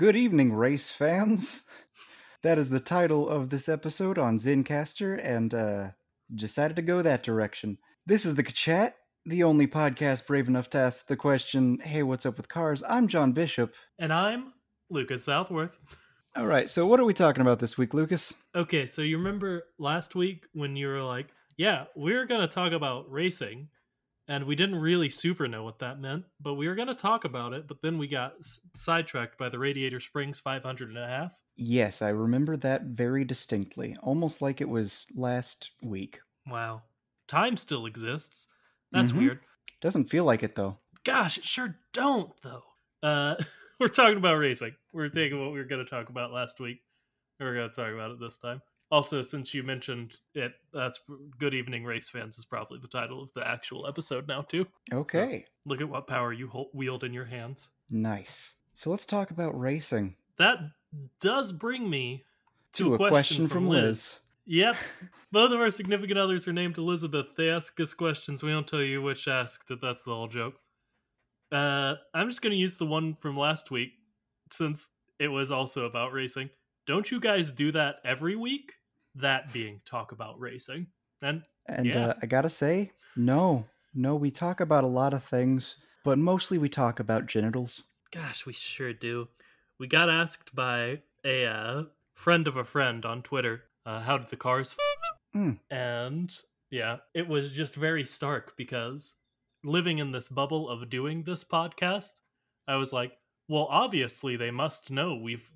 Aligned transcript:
Good 0.00 0.16
evening, 0.16 0.54
race 0.54 0.88
fans. 0.88 1.64
That 2.42 2.56
is 2.56 2.70
the 2.70 2.80
title 2.80 3.28
of 3.28 3.50
this 3.50 3.68
episode 3.68 4.16
on 4.16 4.38
Zencastr, 4.38 5.20
and 5.22 5.52
uh, 5.52 5.90
decided 6.34 6.76
to 6.76 6.82
go 6.82 7.02
that 7.02 7.22
direction. 7.22 7.76
This 8.06 8.24
is 8.24 8.34
the 8.34 8.42
Chat, 8.42 8.96
the 9.26 9.42
only 9.42 9.66
podcast 9.66 10.26
brave 10.26 10.48
enough 10.48 10.70
to 10.70 10.78
ask 10.78 11.06
the 11.06 11.18
question, 11.18 11.80
"Hey, 11.80 12.02
what's 12.02 12.24
up 12.24 12.38
with 12.38 12.48
cars?" 12.48 12.82
I'm 12.88 13.08
John 13.08 13.32
Bishop. 13.32 13.74
And 13.98 14.10
I'm 14.10 14.54
Lucas 14.88 15.22
Southworth. 15.22 15.78
All 16.34 16.46
right, 16.46 16.70
so 16.70 16.86
what 16.86 16.98
are 16.98 17.04
we 17.04 17.12
talking 17.12 17.42
about 17.42 17.58
this 17.58 17.76
week, 17.76 17.92
Lucas? 17.92 18.32
Okay, 18.56 18.86
so 18.86 19.02
you 19.02 19.18
remember 19.18 19.64
last 19.78 20.14
week 20.14 20.46
when 20.54 20.76
you 20.76 20.88
were 20.88 21.02
like, 21.02 21.26
yeah, 21.58 21.84
we're 21.94 22.24
going 22.24 22.40
to 22.40 22.48
talk 22.48 22.72
about 22.72 23.10
racing, 23.12 23.68
and 24.30 24.44
we 24.44 24.54
didn't 24.54 24.76
really 24.80 25.10
super 25.10 25.46
know 25.48 25.64
what 25.64 25.78
that 25.80 26.00
meant, 26.00 26.24
but 26.40 26.54
we 26.54 26.68
were 26.68 26.74
going 26.74 26.88
to 26.88 26.94
talk 26.94 27.24
about 27.24 27.52
it, 27.52 27.66
but 27.68 27.82
then 27.82 27.98
we 27.98 28.06
got 28.06 28.34
s- 28.38 28.60
sidetracked 28.76 29.36
by 29.36 29.48
the 29.48 29.58
Radiator 29.58 29.98
Springs 30.00 30.38
500 30.40 30.88
and 30.88 30.98
a 30.98 31.06
half. 31.06 31.38
Yes, 31.56 32.00
I 32.00 32.08
remember 32.10 32.56
that 32.58 32.82
very 32.84 33.24
distinctly, 33.24 33.96
almost 34.02 34.40
like 34.40 34.60
it 34.60 34.68
was 34.68 35.06
last 35.14 35.72
week. 35.82 36.20
Wow. 36.46 36.82
Time 37.28 37.56
still 37.56 37.86
exists. 37.86 38.46
That's 38.92 39.12
Mhm. 39.12 39.18
weird. 39.18 39.40
Doesn't 39.80 40.08
feel 40.10 40.24
like 40.24 40.42
it 40.42 40.54
though. 40.54 40.78
Gosh, 41.04 41.38
it 41.38 41.44
sure 41.44 41.78
don't 41.92 42.32
though. 42.42 42.62
Uh, 43.02 43.34
we're 43.80 43.88
talking 43.88 44.16
about 44.18 44.38
racing. 44.38 44.74
We're 44.92 45.08
taking 45.08 45.40
what 45.40 45.52
we 45.52 45.58
were 45.58 45.64
going 45.64 45.84
to 45.84 45.90
talk 45.90 46.08
about 46.08 46.32
last 46.32 46.60
week. 46.60 46.82
and 47.38 47.48
We're 47.48 47.54
going 47.54 47.70
to 47.70 47.74
talk 47.74 47.92
about 47.92 48.10
it 48.12 48.20
this 48.20 48.38
time. 48.38 48.62
Also, 48.90 49.22
since 49.22 49.54
you 49.54 49.62
mentioned 49.62 50.18
it, 50.34 50.52
that's 50.72 50.98
"Good 51.38 51.54
Evening 51.54 51.84
Race 51.84 52.08
Fans" 52.08 52.38
is 52.38 52.44
probably 52.44 52.78
the 52.78 52.88
title 52.88 53.22
of 53.22 53.32
the 53.34 53.46
actual 53.46 53.86
episode 53.86 54.26
now 54.26 54.42
too. 54.42 54.66
Okay, 54.92 55.44
Look 55.64 55.80
at 55.80 55.88
what 55.88 56.06
power 56.06 56.32
you 56.32 56.48
hold, 56.48 56.68
wield 56.72 57.04
in 57.04 57.12
your 57.12 57.24
hands. 57.26 57.70
nice. 57.88 58.54
So 58.74 58.90
let's 58.90 59.04
talk 59.04 59.30
about 59.30 59.58
racing. 59.60 60.16
That 60.38 60.58
does 61.20 61.52
bring 61.52 61.88
me 61.90 62.24
to, 62.72 62.84
To 62.84 62.94
a, 62.94 63.08
question, 63.08 63.46
from, 63.46 63.68
Liz. 63.68 64.18
Yep. 64.46 64.74
Both 65.32 65.52
of 65.52 65.60
our 65.60 65.70
significant 65.70 66.18
others 66.18 66.48
are 66.48 66.52
named 66.54 66.78
Elizabeth. 66.78 67.26
They 67.36 67.50
ask 67.50 67.78
us 67.78 67.92
questions. 67.92 68.42
We 68.42 68.50
don't 68.50 68.66
tell 68.66 68.82
you 68.82 69.02
which 69.02 69.28
asked 69.28 69.70
it. 69.70 69.80
That's 69.82 70.02
the 70.02 70.14
whole 70.14 70.28
joke. 70.28 70.54
Uh, 71.52 71.96
I'm 72.14 72.28
just 72.30 72.40
going 72.42 72.52
to 72.52 72.56
use 72.56 72.76
the 72.78 72.86
one 72.86 73.16
from 73.20 73.36
last 73.36 73.70
week 73.70 73.90
since 74.50 74.90
it 75.18 75.28
was 75.28 75.50
also 75.50 75.84
about 75.84 76.12
racing. 76.12 76.48
Don't 76.86 77.10
you 77.10 77.20
guys 77.20 77.52
do 77.52 77.70
that 77.72 77.96
every 78.04 78.34
week? 78.34 78.72
That 79.14 79.52
being 79.52 79.80
talk 79.84 80.12
about 80.12 80.38
racing. 80.40 80.86
And 81.22 81.42
And 81.66 81.86
Yeah. 81.86 82.06
uh, 82.08 82.14
I 82.22 82.26
gotta 82.26 82.50
say, 82.50 82.92
no, 83.16 83.66
no, 83.94 84.14
we 84.16 84.30
talk 84.30 84.60
about 84.60 84.84
a 84.84 84.88
lot 84.88 85.12
of 85.12 85.22
things, 85.22 85.76
but 86.04 86.18
mostly 86.18 86.58
we 86.58 86.68
talk 86.68 87.00
about 87.00 87.26
genitals. 87.26 87.84
gosh, 88.12 88.44
we 88.46 88.52
sure 88.52 88.92
do. 88.92 89.28
We 89.78 89.86
got 89.86 90.10
asked 90.10 90.54
by 90.54 91.02
a 91.24 91.46
uh, 91.46 91.84
friend 92.14 92.48
of 92.48 92.56
a 92.56 92.64
friend 92.64 93.04
on 93.04 93.22
Twitter, 93.22 93.64
uh, 93.86 94.00
how 94.00 94.18
did 94.18 94.28
the 94.28 94.36
cars 94.36 94.76
f-? 94.78 95.18
Hmm. 95.32 95.52
And 95.70 96.36
yeah, 96.70 96.98
it 97.14 97.28
was 97.28 97.52
just 97.52 97.74
very 97.76 98.04
stark 98.04 98.56
because 98.56 99.14
living 99.64 99.98
in 99.98 100.10
this 100.12 100.28
bubble 100.28 100.68
of 100.68 100.90
doing 100.90 101.22
this 101.22 101.44
podcast, 101.44 102.20
I 102.66 102.76
was 102.76 102.92
like, 102.92 103.12
well, 103.50 103.66
obviously 103.68 104.36
they 104.36 104.52
must 104.52 104.92
know 104.92 105.16
we've 105.16 105.50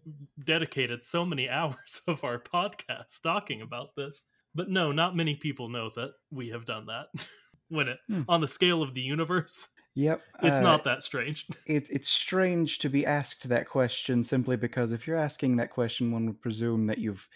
dedicated 0.45 1.05
so 1.05 1.25
many 1.25 1.49
hours 1.59 2.01
of 2.09 2.25
our 2.25 2.41
podcast 2.41 3.23
talking 3.23 3.63
about 3.63 3.95
this. 3.97 4.27
But 4.53 4.69
no, 4.69 4.91
not 4.91 5.17
many 5.17 5.37
people 5.37 5.69
know 5.69 5.91
that 5.95 6.11
we 6.33 6.49
have 6.49 6.65
done 6.67 6.87
that. 6.87 7.07
when 7.69 7.89
it 7.89 7.99
Hmm. 8.09 8.23
on 8.29 8.41
the 8.41 8.49
scale 8.49 8.83
of 8.83 8.95
the 8.95 9.01
universe, 9.01 9.69
Yep, 9.95 10.23
it's 10.43 10.59
uh, 10.59 10.63
not 10.63 10.83
that 10.85 11.05
strange. 11.05 11.47
It, 11.67 11.89
it's 11.89 12.09
strange 12.09 12.79
to 12.81 12.89
be 12.91 13.07
asked 13.07 13.49
that 13.49 13.69
question 13.69 14.25
simply 14.25 14.57
because 14.57 14.91
if 14.91 15.07
you're 15.07 15.17
asking 15.17 15.57
that 15.57 15.71
question, 15.71 16.11
one 16.11 16.27
would 16.27 16.43
presume 16.43 16.87
that 16.89 16.99
you've 16.99 17.29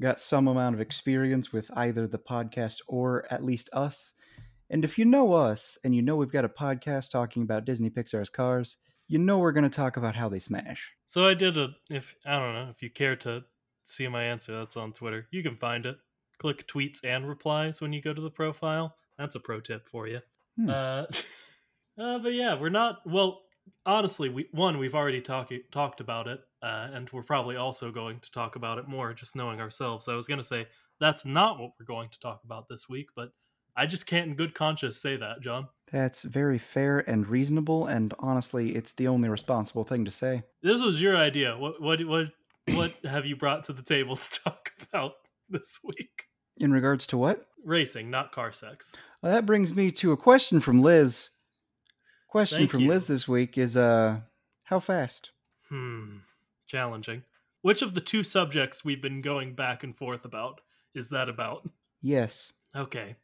got 0.00 0.20
some 0.20 0.48
amount 0.48 0.74
of 0.74 0.80
experience 0.80 1.52
with 1.52 1.70
either 1.76 2.06
the 2.06 2.18
podcast 2.18 2.80
or 2.86 3.26
at 3.30 3.44
least 3.44 3.68
us. 3.74 4.14
And 4.70 4.84
if 4.84 4.98
you 4.98 5.04
know 5.04 5.34
us 5.34 5.76
and 5.84 5.94
you 5.94 6.00
know 6.00 6.16
we've 6.16 6.32
got 6.32 6.46
a 6.46 6.48
podcast 6.48 7.10
talking 7.10 7.42
about 7.42 7.66
Disney 7.66 7.90
Pixar's 7.90 8.30
cars, 8.30 8.78
you 9.08 9.18
know 9.18 9.38
we're 9.38 9.52
going 9.52 9.64
to 9.64 9.70
talk 9.70 9.96
about 9.96 10.14
how 10.14 10.28
they 10.28 10.38
smash. 10.38 10.92
So 11.06 11.26
I 11.26 11.34
did 11.34 11.56
a 11.56 11.70
if 11.90 12.14
I 12.24 12.38
don't 12.38 12.54
know 12.54 12.68
if 12.70 12.82
you 12.82 12.90
care 12.90 13.16
to 13.16 13.42
see 13.84 14.06
my 14.06 14.22
answer, 14.22 14.54
that's 14.54 14.76
on 14.76 14.92
Twitter. 14.92 15.26
You 15.30 15.42
can 15.42 15.56
find 15.56 15.86
it. 15.86 15.98
Click 16.38 16.68
tweets 16.68 17.00
and 17.02 17.28
replies 17.28 17.80
when 17.80 17.92
you 17.92 18.00
go 18.00 18.14
to 18.14 18.20
the 18.20 18.30
profile. 18.30 18.94
That's 19.18 19.34
a 19.34 19.40
pro 19.40 19.60
tip 19.60 19.88
for 19.88 20.06
you. 20.06 20.20
Hmm. 20.56 20.70
Uh, 20.70 21.02
uh, 22.00 22.18
but 22.18 22.34
yeah, 22.34 22.54
we're 22.54 22.68
not. 22.68 23.00
Well, 23.06 23.40
honestly, 23.86 24.28
we 24.28 24.48
one 24.52 24.78
we've 24.78 24.94
already 24.94 25.20
talked 25.20 25.52
talked 25.72 26.00
about 26.00 26.28
it, 26.28 26.40
uh, 26.62 26.88
and 26.92 27.10
we're 27.10 27.22
probably 27.22 27.56
also 27.56 27.90
going 27.90 28.20
to 28.20 28.30
talk 28.30 28.56
about 28.56 28.78
it 28.78 28.86
more, 28.86 29.12
just 29.14 29.34
knowing 29.34 29.60
ourselves. 29.60 30.08
I 30.08 30.14
was 30.14 30.26
gonna 30.26 30.44
say 30.44 30.66
that's 31.00 31.24
not 31.24 31.58
what 31.58 31.72
we're 31.78 31.86
going 31.86 32.10
to 32.10 32.20
talk 32.20 32.42
about 32.44 32.68
this 32.68 32.88
week, 32.88 33.08
but 33.16 33.30
I 33.76 33.86
just 33.86 34.06
can't 34.06 34.30
in 34.30 34.36
good 34.36 34.54
conscience 34.54 35.00
say 35.00 35.16
that, 35.16 35.40
John. 35.40 35.68
That's 35.90 36.22
very 36.22 36.58
fair 36.58 36.98
and 37.08 37.26
reasonable, 37.26 37.86
and 37.86 38.12
honestly, 38.18 38.74
it's 38.74 38.92
the 38.92 39.08
only 39.08 39.28
responsible 39.28 39.84
thing 39.84 40.04
to 40.04 40.10
say. 40.10 40.42
This 40.62 40.82
was 40.82 41.00
your 41.00 41.16
idea. 41.16 41.56
What 41.56 41.80
what 41.80 42.04
what 42.06 42.26
what 42.74 42.94
have 43.04 43.26
you 43.26 43.36
brought 43.36 43.64
to 43.64 43.72
the 43.72 43.82
table 43.82 44.16
to 44.16 44.30
talk 44.40 44.70
about 44.92 45.14
this 45.48 45.78
week? 45.82 46.24
In 46.58 46.72
regards 46.72 47.06
to 47.08 47.18
what? 47.18 47.44
Racing, 47.64 48.10
not 48.10 48.32
car 48.32 48.52
sex. 48.52 48.92
Well, 49.22 49.32
that 49.32 49.46
brings 49.46 49.74
me 49.74 49.90
to 49.92 50.12
a 50.12 50.16
question 50.16 50.60
from 50.60 50.80
Liz. 50.80 51.30
Question 52.28 52.58
Thank 52.58 52.70
from 52.70 52.80
you. 52.80 52.88
Liz 52.88 53.06
this 53.06 53.26
week 53.26 53.56
is 53.56 53.76
uh 53.76 54.20
how 54.64 54.80
fast? 54.80 55.30
Hmm. 55.70 56.18
Challenging. 56.66 57.22
Which 57.62 57.82
of 57.82 57.94
the 57.94 58.00
two 58.00 58.22
subjects 58.22 58.84
we've 58.84 59.02
been 59.02 59.22
going 59.22 59.54
back 59.54 59.82
and 59.82 59.96
forth 59.96 60.24
about 60.24 60.60
is 60.94 61.08
that 61.10 61.28
about? 61.28 61.68
Yes. 62.02 62.52
Okay. 62.76 63.16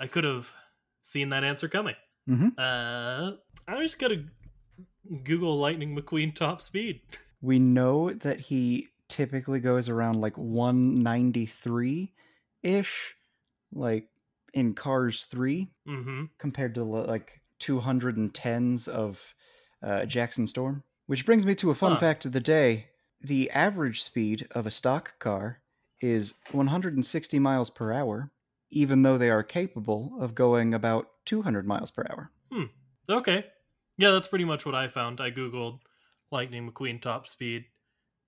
I 0.00 0.06
could 0.06 0.24
have 0.24 0.52
seen 1.06 1.28
that 1.30 1.44
answer 1.44 1.68
coming. 1.68 1.94
Mhm. 2.28 2.52
Uh, 2.58 3.36
I'm 3.68 3.80
just 3.82 3.98
gonna 3.98 4.24
Google 5.24 5.56
Lightning 5.58 5.96
McQueen 5.96 6.34
top 6.34 6.60
speed. 6.60 7.00
We 7.42 7.58
know 7.58 8.10
that 8.12 8.40
he 8.40 8.88
typically 9.08 9.60
goes 9.60 9.88
around 9.90 10.20
like 10.20 10.36
193 10.38 12.12
ish, 12.62 13.14
like 13.72 14.08
in 14.54 14.74
Cars 14.74 15.26
3, 15.26 15.68
Mm-hmm. 15.86 16.24
compared 16.38 16.74
to 16.76 16.82
like 16.82 17.40
210s 17.60 18.88
of 18.88 19.34
uh, 19.82 20.06
Jackson 20.06 20.46
Storm. 20.46 20.82
Which 21.06 21.26
brings 21.26 21.44
me 21.46 21.54
to 21.56 21.70
a 21.70 21.74
fun 21.74 21.92
Huh. 21.92 21.98
fact 21.98 22.24
of 22.26 22.32
the 22.32 22.40
day. 22.40 22.86
The 23.20 23.50
average 23.50 24.02
speed 24.02 24.48
of 24.52 24.66
a 24.66 24.70
stock 24.70 25.18
car 25.18 25.60
is 26.00 26.34
160 26.52 27.38
miles 27.38 27.70
per 27.70 27.92
hour, 27.92 28.30
even 28.70 29.02
though 29.02 29.18
they 29.18 29.30
are 29.30 29.42
capable 29.42 30.16
of 30.20 30.34
going 30.34 30.74
about 30.74 31.08
200 31.24 31.66
miles 31.66 31.90
per 31.90 32.04
hour. 32.10 32.30
Hmm. 32.50 32.64
Okay. 33.08 33.44
Yeah, 33.98 34.10
that's 34.10 34.28
pretty 34.28 34.44
much 34.44 34.66
what 34.66 34.74
I 34.74 34.88
found. 34.88 35.20
I 35.20 35.30
googled 35.30 35.80
Lightning 36.30 36.70
McQueen 36.70 37.00
top 37.00 37.26
speed, 37.26 37.64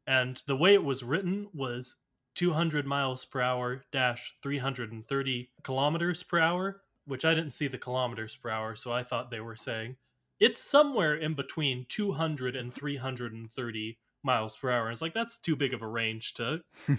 and 0.06 0.40
the 0.46 0.56
way 0.56 0.74
it 0.74 0.84
was 0.84 1.02
written 1.02 1.48
was 1.52 1.96
200 2.36 2.86
miles 2.86 3.24
per 3.24 3.40
hour 3.40 3.84
dash 3.92 4.36
330 4.42 5.50
kilometers 5.64 6.22
per 6.22 6.38
hour, 6.38 6.82
which 7.04 7.24
I 7.24 7.34
didn't 7.34 7.52
see 7.52 7.68
the 7.68 7.78
kilometers 7.78 8.36
per 8.36 8.48
hour, 8.48 8.76
so 8.76 8.92
I 8.92 9.02
thought 9.02 9.30
they 9.30 9.40
were 9.40 9.56
saying 9.56 9.96
it's 10.40 10.62
somewhere 10.62 11.14
in 11.14 11.34
between 11.34 11.86
200 11.88 12.54
and 12.54 12.72
330 12.72 13.98
miles 14.22 14.56
per 14.56 14.70
hour. 14.70 14.90
It's 14.90 15.02
like 15.02 15.14
that's 15.14 15.38
too 15.38 15.56
big 15.56 15.74
of 15.74 15.82
a 15.82 15.88
range 15.88 16.34
to 16.34 16.60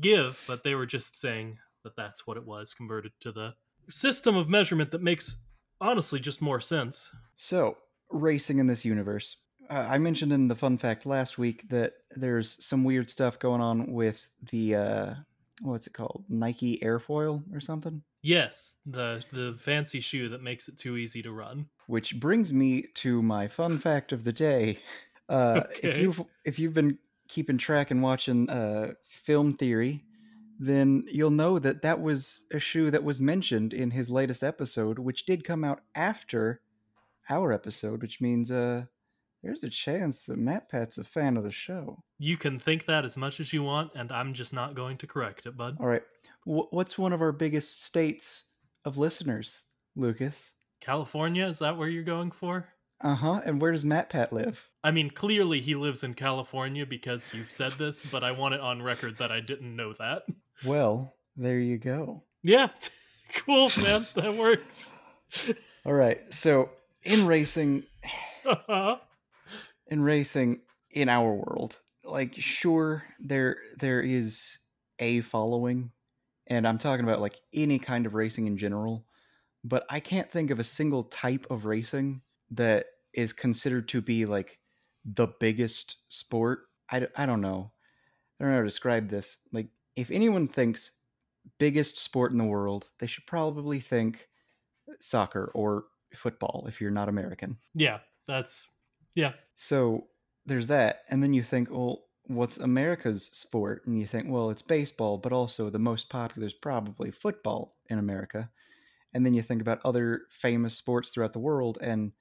give, 0.00 0.42
but 0.46 0.64
they 0.64 0.74
were 0.74 0.86
just 0.86 1.20
saying 1.20 1.58
that 1.84 1.96
that's 1.96 2.26
what 2.26 2.36
it 2.36 2.46
was 2.46 2.74
converted 2.74 3.12
to 3.20 3.32
the 3.32 3.54
system 3.88 4.36
of 4.36 4.48
measurement 4.48 4.90
that 4.90 5.02
makes 5.02 5.36
honestly 5.80 6.20
just 6.20 6.42
more 6.42 6.60
sense. 6.60 7.10
So, 7.36 7.76
racing 8.10 8.58
in 8.58 8.66
this 8.66 8.84
universe. 8.84 9.36
Uh, 9.68 9.86
I 9.88 9.98
mentioned 9.98 10.32
in 10.32 10.48
the 10.48 10.56
fun 10.56 10.78
fact 10.78 11.06
last 11.06 11.38
week 11.38 11.68
that 11.68 11.92
there's 12.10 12.64
some 12.64 12.82
weird 12.84 13.08
stuff 13.08 13.38
going 13.38 13.60
on 13.60 13.92
with 13.92 14.28
the 14.50 14.74
uh, 14.74 15.14
what's 15.62 15.86
it 15.86 15.92
called, 15.92 16.24
Nike 16.28 16.78
Airfoil 16.82 17.42
or 17.54 17.60
something. 17.60 18.02
Yes, 18.22 18.76
the 18.84 19.24
the 19.32 19.54
fancy 19.58 20.00
shoe 20.00 20.28
that 20.30 20.42
makes 20.42 20.68
it 20.68 20.76
too 20.76 20.96
easy 20.96 21.22
to 21.22 21.32
run. 21.32 21.66
Which 21.86 22.18
brings 22.20 22.52
me 22.52 22.86
to 22.96 23.22
my 23.22 23.48
fun 23.48 23.78
fact 23.78 24.12
of 24.12 24.24
the 24.24 24.32
day. 24.32 24.78
Uh, 25.28 25.62
If 25.82 25.98
you've 25.98 26.22
if 26.44 26.58
you've 26.58 26.74
been 26.74 26.98
keeping 27.28 27.56
track 27.56 27.92
and 27.92 28.02
watching 28.02 28.50
uh, 28.50 28.94
Film 29.08 29.54
Theory, 29.54 30.02
then 30.62 31.04
you'll 31.08 31.30
know 31.30 31.58
that 31.58 31.80
that 31.80 32.02
was 32.02 32.42
a 32.52 32.58
shoe 32.58 32.90
that 32.90 33.02
was 33.02 33.18
mentioned 33.18 33.72
in 33.72 33.90
his 33.90 34.10
latest 34.10 34.44
episode, 34.44 34.98
which 34.98 35.24
did 35.24 35.42
come 35.42 35.64
out 35.64 35.80
after 35.94 36.60
our 37.30 37.50
episode, 37.50 38.02
which 38.02 38.20
means 38.20 38.50
uh, 38.50 38.84
there's 39.42 39.62
a 39.62 39.70
chance 39.70 40.26
that 40.26 40.38
MatPat's 40.38 40.98
a 40.98 41.04
fan 41.04 41.38
of 41.38 41.44
the 41.44 41.50
show. 41.50 42.02
You 42.18 42.36
can 42.36 42.58
think 42.58 42.84
that 42.84 43.06
as 43.06 43.16
much 43.16 43.40
as 43.40 43.54
you 43.54 43.62
want, 43.62 43.92
and 43.94 44.12
I'm 44.12 44.34
just 44.34 44.52
not 44.52 44.74
going 44.74 44.98
to 44.98 45.06
correct 45.06 45.46
it, 45.46 45.56
bud. 45.56 45.78
All 45.80 45.86
right, 45.86 46.02
Wh- 46.44 46.70
what's 46.72 46.98
one 46.98 47.14
of 47.14 47.22
our 47.22 47.32
biggest 47.32 47.82
states 47.82 48.44
of 48.84 48.98
listeners, 48.98 49.64
Lucas? 49.96 50.52
California, 50.82 51.46
is 51.46 51.60
that 51.60 51.78
where 51.78 51.88
you're 51.88 52.02
going 52.02 52.32
for? 52.32 52.68
Uh 53.02 53.14
huh. 53.14 53.40
And 53.46 53.62
where 53.62 53.72
does 53.72 53.84
Matt 53.84 54.10
Pat 54.10 54.30
live? 54.30 54.68
I 54.84 54.90
mean, 54.90 55.08
clearly 55.08 55.60
he 55.60 55.74
lives 55.74 56.04
in 56.04 56.12
California 56.12 56.84
because 56.84 57.32
you've 57.32 57.50
said 57.50 57.72
this, 57.72 58.04
but 58.04 58.22
I 58.22 58.32
want 58.32 58.54
it 58.54 58.60
on 58.60 58.82
record 58.82 59.16
that 59.18 59.32
I 59.32 59.40
didn't 59.40 59.74
know 59.74 59.94
that. 59.94 60.24
Well, 60.64 61.14
there 61.36 61.58
you 61.58 61.78
go. 61.78 62.22
Yeah, 62.42 62.68
cool, 63.34 63.70
man. 63.78 64.06
That 64.14 64.34
works. 64.34 64.94
All 65.86 65.92
right. 65.92 66.20
So 66.32 66.70
in 67.02 67.26
racing, 67.26 67.84
uh-huh. 68.44 68.96
in 69.86 70.02
racing 70.02 70.60
in 70.90 71.08
our 71.08 71.32
world, 71.32 71.78
like 72.04 72.34
sure 72.34 73.04
there 73.18 73.58
there 73.78 74.00
is 74.00 74.58
a 74.98 75.20
following, 75.22 75.90
and 76.46 76.66
I'm 76.66 76.78
talking 76.78 77.04
about 77.04 77.20
like 77.20 77.40
any 77.54 77.78
kind 77.78 78.06
of 78.06 78.14
racing 78.14 78.46
in 78.46 78.58
general, 78.58 79.06
but 79.64 79.84
I 79.88 80.00
can't 80.00 80.30
think 80.30 80.50
of 80.50 80.58
a 80.58 80.64
single 80.64 81.04
type 81.04 81.46
of 81.50 81.64
racing 81.64 82.22
that 82.50 82.86
is 83.14 83.32
considered 83.32 83.88
to 83.88 84.00
be 84.00 84.26
like 84.26 84.58
the 85.04 85.28
biggest 85.40 85.96
sport. 86.08 86.60
I, 86.90 87.00
d- 87.00 87.06
I 87.16 87.26
don't 87.26 87.40
know. 87.40 87.70
I 88.38 88.44
don't 88.44 88.50
know 88.50 88.56
how 88.56 88.62
to 88.62 88.66
describe 88.66 89.08
this. 89.08 89.36
Like 89.52 89.68
if 90.00 90.10
anyone 90.10 90.48
thinks 90.48 90.92
biggest 91.58 91.96
sport 91.96 92.32
in 92.32 92.38
the 92.38 92.44
world, 92.44 92.88
they 92.98 93.06
should 93.06 93.26
probably 93.26 93.80
think 93.80 94.28
soccer 95.00 95.50
or 95.54 95.84
football 96.14 96.64
if 96.68 96.80
you're 96.80 96.90
not 96.90 97.08
American. 97.08 97.58
yeah, 97.74 97.98
that's 98.26 98.66
yeah. 99.14 99.32
So 99.54 100.06
there's 100.46 100.68
that. 100.68 101.02
And 101.08 101.22
then 101.22 101.34
you 101.34 101.42
think, 101.42 101.70
well, 101.70 102.04
what's 102.24 102.58
America's 102.58 103.26
sport? 103.26 103.82
And 103.86 103.98
you 103.98 104.06
think, 104.06 104.26
well, 104.28 104.50
it's 104.50 104.62
baseball, 104.62 105.18
but 105.18 105.32
also 105.32 105.68
the 105.68 105.78
most 105.78 106.08
popular 106.08 106.46
is 106.46 106.54
probably 106.54 107.10
football 107.10 107.76
in 107.88 107.98
America. 107.98 108.50
And 109.12 109.26
then 109.26 109.34
you 109.34 109.42
think 109.42 109.60
about 109.60 109.80
other 109.84 110.22
famous 110.28 110.76
sports 110.76 111.12
throughout 111.12 111.32
the 111.32 111.40
world, 111.40 111.78
and 111.80 112.12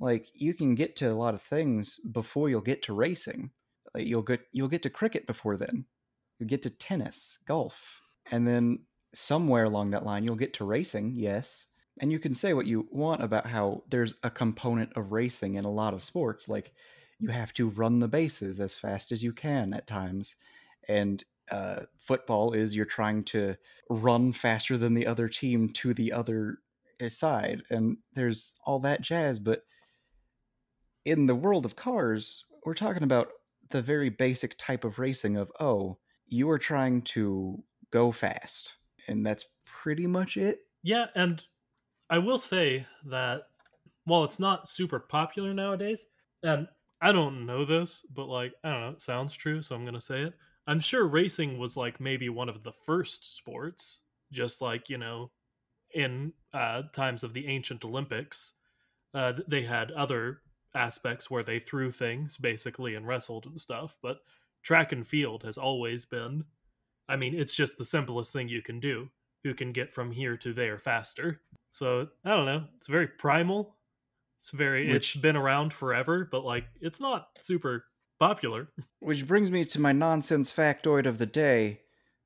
like 0.00 0.28
you 0.34 0.54
can 0.54 0.74
get 0.74 0.96
to 0.96 1.06
a 1.06 1.14
lot 1.14 1.34
of 1.34 1.42
things 1.42 2.00
before 2.10 2.48
you'll 2.48 2.62
get 2.62 2.82
to 2.84 2.94
racing. 2.94 3.50
Like 3.94 4.06
you'll 4.06 4.22
get 4.22 4.40
you'll 4.50 4.68
get 4.68 4.82
to 4.82 4.90
cricket 4.90 5.26
before 5.26 5.56
then. 5.58 5.84
You'll 6.38 6.48
get 6.48 6.62
to 6.62 6.70
tennis, 6.70 7.38
golf, 7.46 8.02
and 8.30 8.46
then 8.46 8.80
somewhere 9.14 9.64
along 9.64 9.90
that 9.90 10.04
line 10.04 10.24
you'll 10.24 10.34
get 10.36 10.52
to 10.54 10.64
racing, 10.64 11.12
yes. 11.14 11.66
And 12.00 12.10
you 12.10 12.18
can 12.18 12.34
say 12.34 12.54
what 12.54 12.66
you 12.66 12.88
want 12.90 13.22
about 13.22 13.46
how 13.46 13.84
there's 13.88 14.14
a 14.24 14.30
component 14.30 14.92
of 14.96 15.12
racing 15.12 15.54
in 15.54 15.64
a 15.64 15.70
lot 15.70 15.94
of 15.94 16.02
sports, 16.02 16.48
like 16.48 16.72
you 17.20 17.28
have 17.28 17.52
to 17.54 17.68
run 17.68 18.00
the 18.00 18.08
bases 18.08 18.58
as 18.58 18.74
fast 18.74 19.12
as 19.12 19.22
you 19.22 19.32
can 19.32 19.72
at 19.72 19.86
times. 19.86 20.34
And 20.88 21.22
uh, 21.50 21.82
football 21.96 22.52
is 22.52 22.74
you're 22.74 22.84
trying 22.84 23.22
to 23.24 23.56
run 23.88 24.32
faster 24.32 24.76
than 24.76 24.94
the 24.94 25.06
other 25.06 25.28
team 25.28 25.68
to 25.68 25.94
the 25.94 26.12
other 26.12 26.58
uh, 27.00 27.08
side. 27.08 27.62
And 27.70 27.98
there's 28.14 28.54
all 28.64 28.80
that 28.80 29.02
jazz. 29.02 29.38
But 29.38 29.62
in 31.04 31.26
the 31.26 31.34
world 31.34 31.64
of 31.64 31.76
cars, 31.76 32.44
we're 32.64 32.74
talking 32.74 33.02
about 33.04 33.28
the 33.70 33.82
very 33.82 34.08
basic 34.08 34.56
type 34.58 34.84
of 34.84 34.98
racing 34.98 35.36
of, 35.36 35.52
oh, 35.60 35.98
you 36.26 36.50
are 36.50 36.58
trying 36.58 37.02
to 37.02 37.62
go 37.90 38.12
fast. 38.12 38.76
And 39.08 39.24
that's 39.24 39.46
pretty 39.64 40.06
much 40.06 40.36
it. 40.36 40.60
Yeah, 40.82 41.06
and 41.14 41.44
I 42.10 42.18
will 42.18 42.38
say 42.38 42.86
that 43.06 43.42
while 44.04 44.24
it's 44.24 44.38
not 44.38 44.68
super 44.68 44.98
popular 44.98 45.54
nowadays, 45.54 46.06
and 46.42 46.68
I 47.00 47.12
don't 47.12 47.46
know 47.46 47.64
this, 47.64 48.04
but 48.14 48.28
like, 48.28 48.52
I 48.62 48.70
don't 48.70 48.80
know, 48.80 48.90
it 48.90 49.02
sounds 49.02 49.34
true, 49.34 49.62
so 49.62 49.74
I'm 49.74 49.84
to 49.92 50.00
say 50.00 50.22
it. 50.22 50.34
I'm 50.66 50.80
sure 50.80 51.06
racing 51.06 51.58
was 51.58 51.76
like 51.76 52.00
maybe 52.00 52.28
one 52.28 52.48
of 52.48 52.62
the 52.62 52.72
first 52.72 53.36
sports, 53.36 54.00
just 54.32 54.62
like, 54.62 54.88
you 54.88 54.98
know, 54.98 55.30
in 55.94 56.32
uh, 56.52 56.82
times 56.92 57.22
of 57.22 57.34
the 57.34 57.46
ancient 57.46 57.84
Olympics. 57.84 58.54
Uh, 59.12 59.34
they 59.46 59.62
had 59.62 59.92
other 59.92 60.40
aspects 60.74 61.30
where 61.30 61.44
they 61.44 61.58
threw 61.58 61.90
things 61.90 62.36
basically 62.36 62.94
and 62.94 63.06
wrestled 63.06 63.46
and 63.46 63.60
stuff, 63.60 63.96
but 64.02 64.18
track 64.64 64.90
and 64.90 65.06
field 65.06 65.44
has 65.44 65.56
always 65.56 66.04
been. 66.04 66.44
I 67.08 67.14
mean, 67.16 67.34
it's 67.38 67.54
just 67.54 67.78
the 67.78 67.84
simplest 67.84 68.32
thing 68.32 68.48
you 68.48 68.62
can 68.62 68.80
do 68.80 69.10
who 69.44 69.54
can 69.54 69.70
get 69.72 69.92
from 69.92 70.10
here 70.10 70.36
to 70.38 70.52
there 70.52 70.78
faster. 70.78 71.40
So 71.70 72.08
I 72.24 72.30
don't 72.30 72.46
know. 72.46 72.64
It's 72.76 72.86
very 72.88 73.06
primal. 73.06 73.76
It's 74.40 74.50
very. 74.50 74.90
Which- 74.90 75.14
it's 75.14 75.22
been 75.22 75.36
around 75.36 75.72
forever, 75.72 76.26
but 76.30 76.44
like 76.44 76.64
it's 76.80 77.00
not 77.00 77.28
super 77.40 77.84
popular. 78.18 78.68
Which 79.00 79.26
brings 79.26 79.50
me 79.50 79.64
to 79.66 79.80
my 79.80 79.92
nonsense 79.92 80.50
factoid 80.50 81.06
of 81.06 81.18
the 81.18 81.26
day, 81.26 81.80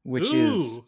which 0.04 0.32
is 0.32 0.80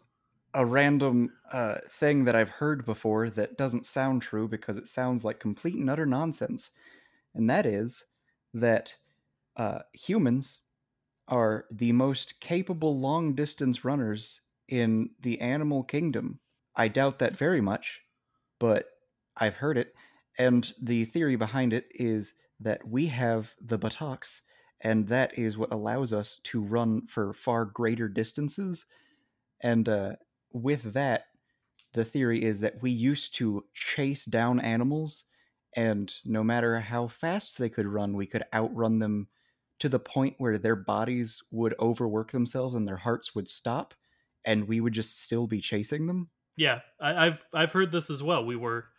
a 0.53 0.65
random 0.65 1.31
uh, 1.51 1.77
thing 1.89 2.25
that 2.25 2.35
I've 2.35 2.49
heard 2.49 2.85
before 2.85 3.29
that 3.31 3.57
doesn't 3.57 3.85
sound 3.85 4.21
true 4.21 4.47
because 4.47 4.77
it 4.77 4.87
sounds 4.87 5.23
like 5.25 5.39
complete 5.39 5.75
and 5.75 5.89
utter 5.89 6.05
nonsense. 6.05 6.69
And 7.33 7.49
that 7.49 7.65
is 7.65 8.03
that 8.53 8.93
uh, 9.57 9.79
humans 9.93 10.59
are 11.31 11.65
the 11.71 11.93
most 11.93 12.41
capable 12.41 12.99
long 12.99 13.33
distance 13.33 13.85
runners 13.85 14.41
in 14.67 15.09
the 15.21 15.39
animal 15.39 15.83
kingdom. 15.83 16.39
I 16.75 16.89
doubt 16.89 17.19
that 17.19 17.37
very 17.37 17.61
much, 17.61 18.01
but 18.59 18.85
I've 19.37 19.55
heard 19.55 19.77
it. 19.77 19.93
And 20.37 20.71
the 20.81 21.05
theory 21.05 21.37
behind 21.37 21.73
it 21.73 21.85
is 21.91 22.33
that 22.59 22.87
we 22.87 23.07
have 23.07 23.55
the 23.61 23.77
buttocks, 23.77 24.41
and 24.81 25.07
that 25.07 25.37
is 25.37 25.57
what 25.57 25.73
allows 25.73 26.13
us 26.13 26.39
to 26.43 26.61
run 26.61 27.07
for 27.07 27.33
far 27.33 27.65
greater 27.65 28.07
distances. 28.07 28.85
And 29.61 29.87
uh, 29.87 30.15
with 30.51 30.93
that, 30.93 31.25
the 31.93 32.05
theory 32.05 32.43
is 32.43 32.59
that 32.59 32.81
we 32.81 32.91
used 32.91 33.35
to 33.35 33.65
chase 33.73 34.25
down 34.25 34.59
animals, 34.59 35.25
and 35.75 36.13
no 36.25 36.43
matter 36.43 36.79
how 36.79 37.07
fast 37.07 37.57
they 37.57 37.69
could 37.69 37.87
run, 37.87 38.15
we 38.15 38.27
could 38.27 38.43
outrun 38.53 38.99
them 38.99 39.27
to 39.81 39.89
the 39.89 39.99
point 39.99 40.35
where 40.39 40.59
their 40.59 40.77
bodies 40.77 41.43
would 41.51 41.75
overwork 41.79 42.31
themselves 42.31 42.75
and 42.75 42.87
their 42.87 42.97
hearts 42.97 43.35
would 43.35 43.49
stop, 43.49 43.95
and 44.45 44.67
we 44.67 44.81
would 44.81 44.93
just 44.93 45.21
still 45.23 45.47
be 45.47 45.61
chasing 45.61 46.07
them. 46.07 46.31
Yeah, 46.55 46.81
I, 46.99 47.27
I've 47.27 47.47
I've 47.53 47.71
heard 47.71 47.91
this 47.91 48.09
as 48.09 48.21
well. 48.23 48.45
We 48.45 48.55
were 48.55 48.89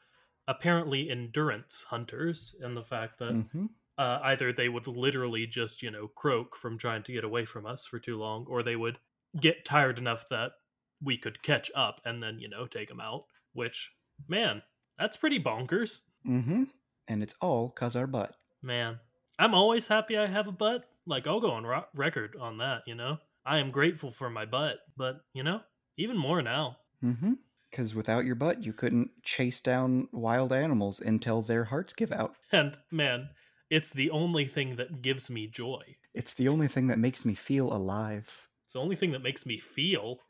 apparently 0.48 1.10
endurance 1.10 1.84
hunters, 1.88 2.54
and 2.60 2.76
the 2.76 2.84
fact 2.84 3.18
that 3.18 3.40
hmm 3.42 3.66
uh, 3.98 4.20
either 4.22 4.52
they 4.52 4.68
would 4.68 4.86
literally 4.86 5.46
just 5.46 5.82
you 5.82 5.90
know 5.90 6.08
croak 6.08 6.56
from 6.56 6.78
trying 6.78 7.02
to 7.04 7.12
get 7.12 7.24
away 7.24 7.44
from 7.44 7.66
us 7.66 7.86
for 7.86 7.98
too 7.98 8.18
long, 8.18 8.46
or 8.48 8.62
they 8.62 8.76
would 8.76 8.98
get 9.40 9.64
tired 9.64 9.98
enough 9.98 10.28
that 10.30 10.52
we 11.00 11.18
could 11.18 11.42
catch 11.42 11.70
up 11.74 12.00
and 12.04 12.22
then 12.22 12.38
you 12.38 12.48
know 12.48 12.66
take 12.66 12.88
them 12.88 13.00
out. 13.00 13.26
Which 13.52 13.92
man, 14.28 14.62
that's 14.98 15.16
pretty 15.16 15.38
bonkers. 15.42 16.02
hmm 16.24 16.64
And 17.08 17.22
it's 17.22 17.34
all 17.40 17.70
cause 17.70 17.94
our 17.96 18.06
butt. 18.08 18.36
Man, 18.62 19.00
I'm 19.42 19.54
always 19.54 19.88
happy 19.88 20.16
I 20.16 20.28
have 20.28 20.46
a 20.46 20.52
butt. 20.52 20.84
Like 21.04 21.26
I'll 21.26 21.40
go 21.40 21.50
on 21.50 21.64
ro- 21.66 21.86
record 21.94 22.36
on 22.38 22.58
that. 22.58 22.82
You 22.86 22.94
know, 22.94 23.18
I 23.44 23.58
am 23.58 23.72
grateful 23.72 24.12
for 24.12 24.30
my 24.30 24.44
butt, 24.44 24.78
but 24.96 25.22
you 25.34 25.42
know, 25.42 25.62
even 25.96 26.16
more 26.16 26.42
now. 26.42 26.76
hmm 27.00 27.32
Because 27.68 27.92
without 27.92 28.24
your 28.24 28.36
butt, 28.36 28.62
you 28.62 28.72
couldn't 28.72 29.10
chase 29.24 29.60
down 29.60 30.08
wild 30.12 30.52
animals 30.52 31.00
until 31.00 31.42
their 31.42 31.64
hearts 31.64 31.92
give 31.92 32.12
out. 32.12 32.36
And 32.52 32.78
man, 32.92 33.30
it's 33.68 33.90
the 33.90 34.10
only 34.10 34.44
thing 34.46 34.76
that 34.76 35.02
gives 35.02 35.28
me 35.28 35.48
joy. 35.48 35.96
It's 36.14 36.34
the 36.34 36.46
only 36.46 36.68
thing 36.68 36.86
that 36.86 37.00
makes 37.00 37.24
me 37.24 37.34
feel 37.34 37.72
alive. 37.72 38.48
It's 38.64 38.74
the 38.74 38.80
only 38.80 38.94
thing 38.94 39.10
that 39.10 39.22
makes 39.22 39.44
me 39.44 39.58
feel. 39.58 40.20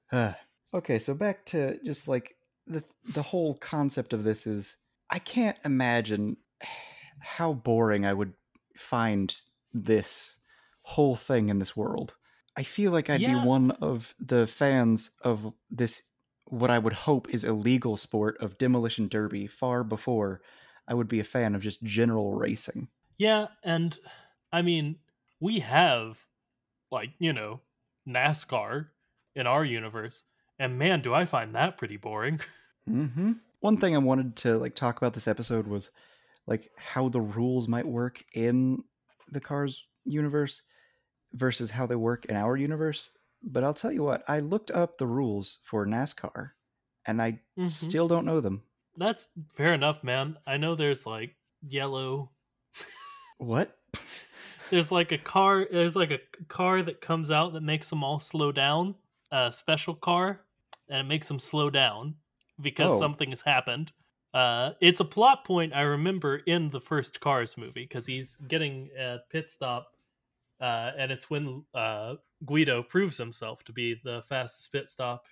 okay, 0.73 0.99
so 0.99 1.13
back 1.13 1.45
to 1.47 1.79
just 1.85 2.09
like 2.09 2.35
the 2.67 2.83
the 3.05 3.23
whole 3.23 3.57
concept 3.57 4.15
of 4.15 4.25
this 4.25 4.47
is 4.47 4.79
I 5.11 5.19
can't 5.19 5.59
imagine 5.67 6.39
how 7.21 7.53
boring 7.53 8.07
I 8.07 8.15
would 8.15 8.33
find 8.77 9.35
this 9.73 10.39
whole 10.83 11.17
thing 11.17 11.49
in 11.49 11.59
this 11.59 11.77
world. 11.77 12.15
I 12.57 12.63
feel 12.63 12.93
like 12.93 13.09
I'd 13.09 13.21
Yeah. 13.21 13.41
be 13.43 13.47
one 13.49 13.71
of 13.73 14.15
the 14.19 14.47
fans 14.47 15.11
of 15.23 15.53
this 15.71 16.03
what 16.47 16.71
I 16.71 16.79
would 16.79 16.93
hope 16.93 17.33
is 17.33 17.45
illegal 17.45 17.97
sport 17.97 18.37
of 18.43 18.59
demolition 18.59 19.09
derby 19.09 19.47
far 19.47 19.85
before 19.85 20.43
I 20.87 20.93
would 20.95 21.09
be 21.09 21.21
a 21.21 21.25
fan 21.25 21.55
of 21.55 21.63
just 21.63 21.83
general 21.83 22.35
racing. 22.35 22.89
Yeah, 23.17 23.47
and 23.63 23.99
I 24.53 24.61
mean, 24.63 24.99
we 25.41 25.61
have 25.61 26.27
like, 26.91 27.11
you 27.19 27.33
know, 27.33 27.61
NASCAR 28.09 28.89
in 29.35 29.47
our 29.47 29.65
universe. 29.65 30.25
And 30.59 30.79
man, 30.79 31.01
do 31.03 31.15
I 31.15 31.25
find 31.25 31.55
that 31.55 31.79
pretty 31.79 31.97
boring. 31.97 32.41
Mm-hmm. 32.89 33.33
One 33.61 33.77
thing 33.77 33.95
I 33.95 33.99
wanted 33.99 34.37
to 34.39 34.59
like 34.59 34.75
talk 34.75 34.97
about 34.97 35.15
this 35.15 35.29
episode 35.29 35.67
was 35.69 35.91
like 36.47 36.71
how 36.79 37.09
the 37.09 37.21
rules 37.21 37.69
might 37.69 37.87
work 37.87 38.25
in 38.35 38.85
the 39.29 39.41
Cars 39.41 39.87
universe 40.05 40.63
versus 41.35 41.71
how 41.71 41.87
they 41.87 41.97
work 41.97 42.27
in 42.27 42.37
our 42.37 42.57
universe. 42.57 43.11
But 43.43 43.65
I'll 43.65 43.75
tell 43.75 43.93
you 43.93 44.05
what, 44.05 44.25
I 44.29 44.41
looked 44.41 44.71
up 44.71 44.99
the 44.99 45.07
rules 45.07 45.61
for 45.65 45.87
NASCAR 45.87 46.53
and 47.07 47.23
I 47.23 47.43
Mhm. 47.57 47.93
still 47.93 48.09
don't 48.09 48.27
know 48.27 48.41
them. 48.41 48.65
That's 48.97 49.29
fair 49.51 49.75
enough, 49.75 50.03
man. 50.05 50.39
I 50.47 50.57
know 50.57 50.75
there's 50.75 51.07
like 51.07 51.37
yellow 51.63 52.33
What? 53.39 53.79
there's 54.71 54.93
like 54.93 55.13
a 55.13 55.19
car 55.19 55.67
there's 55.71 55.97
like 55.97 56.11
a 56.11 56.21
car 56.49 56.83
that 56.83 57.01
comes 57.01 57.31
out 57.31 57.53
that 57.53 57.63
makes 57.63 57.91
them 57.91 58.03
all 58.05 58.19
slow 58.21 58.53
down 58.53 58.95
a 59.31 59.51
special 59.53 59.95
car 59.95 60.47
and 60.89 61.01
it 61.01 61.09
makes 61.09 61.29
them 61.29 61.39
slow 61.39 61.71
down 61.71 62.17
because 62.61 62.95
Oh. 62.95 62.97
something 62.97 63.31
has 63.31 63.41
happened 63.41 63.93
uh 64.35 64.71
it's 64.81 65.01
a 65.01 65.05
plot 65.05 65.45
point 65.45 65.73
i 65.75 65.83
remember 65.83 66.37
in 66.47 66.71
the 66.71 66.81
first 66.81 67.21
cars 67.21 67.57
movie 67.57 67.83
because 67.83 68.07
he's 68.07 68.37
getting 68.49 68.89
a 68.99 69.19
pit 69.31 69.51
stop 69.51 69.93
uh 70.61 70.91
and 70.99 71.13
it's 71.13 71.29
when 71.29 71.65
uh 71.75 72.15
guido 72.47 72.83
proves 72.83 73.19
himself 73.19 73.63
to 73.65 73.73
be 73.73 73.97
the 74.05 74.23
fastest 74.29 74.73
pit 74.73 74.89
stop 74.89 75.25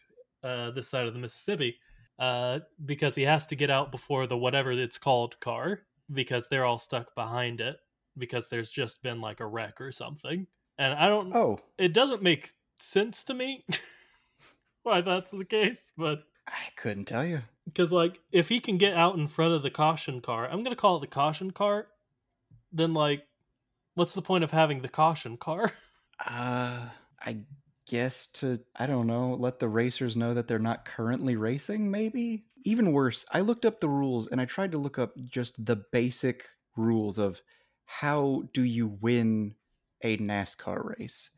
uh 0.44 0.70
this 0.70 0.88
side 0.88 1.06
of 1.06 1.14
the 1.14 1.20
mississippi 1.20 1.76
uh 2.18 2.58
because 2.84 3.14
he 3.14 3.22
has 3.22 3.46
to 3.46 3.56
get 3.56 3.70
out 3.70 3.90
before 3.90 4.26
the 4.26 4.36
whatever 4.36 4.72
it's 4.72 4.98
called 4.98 5.38
car 5.40 5.80
because 6.12 6.48
they're 6.48 6.64
all 6.64 6.78
stuck 6.78 7.14
behind 7.14 7.60
it 7.60 7.76
because 8.18 8.48
there's 8.48 8.70
just 8.70 9.02
been 9.02 9.20
like 9.20 9.40
a 9.40 9.46
wreck 9.46 9.80
or 9.80 9.92
something. 9.92 10.46
And 10.78 10.94
I 10.94 11.08
don't 11.08 11.34
Oh, 11.34 11.58
it 11.78 11.92
doesn't 11.92 12.22
make 12.22 12.50
sense 12.78 13.24
to 13.24 13.34
me 13.34 13.64
why 14.82 15.00
that's 15.00 15.30
the 15.30 15.44
case, 15.44 15.92
but 15.96 16.20
I 16.50 16.70
couldn't 16.76 17.06
tell 17.06 17.24
you. 17.24 17.42
because 17.66 17.92
like 17.92 18.20
if 18.32 18.48
he 18.48 18.60
can 18.60 18.76
get 18.78 18.94
out 18.94 19.16
in 19.16 19.28
front 19.28 19.54
of 19.54 19.62
the 19.62 19.70
caution 19.70 20.20
car, 20.20 20.48
I'm 20.48 20.62
gonna 20.62 20.76
call 20.76 20.96
it 20.96 21.00
the 21.00 21.06
caution 21.06 21.50
car, 21.52 21.86
then 22.72 22.94
like 22.94 23.26
what's 23.94 24.14
the 24.14 24.22
point 24.22 24.44
of 24.44 24.50
having 24.50 24.82
the 24.82 24.88
caution 24.88 25.36
car? 25.36 25.72
Uh, 26.26 26.90
I 27.22 27.38
guess 27.88 28.26
to, 28.26 28.60
I 28.76 28.86
don't 28.86 29.06
know, 29.06 29.34
let 29.40 29.58
the 29.58 29.68
racers 29.68 30.18
know 30.18 30.34
that 30.34 30.48
they're 30.48 30.58
not 30.58 30.84
currently 30.84 31.34
racing, 31.36 31.90
maybe? 31.90 32.44
Even 32.64 32.92
worse, 32.92 33.24
I 33.32 33.40
looked 33.40 33.64
up 33.64 33.80
the 33.80 33.88
rules 33.88 34.28
and 34.28 34.38
I 34.38 34.44
tried 34.44 34.72
to 34.72 34.78
look 34.78 34.98
up 34.98 35.14
just 35.24 35.64
the 35.64 35.76
basic 35.76 36.44
rules 36.76 37.18
of 37.18 37.40
how 37.86 38.42
do 38.52 38.64
you 38.64 38.98
win 39.00 39.54
a 40.02 40.18
NASCAR 40.18 40.98
race. 40.98 41.30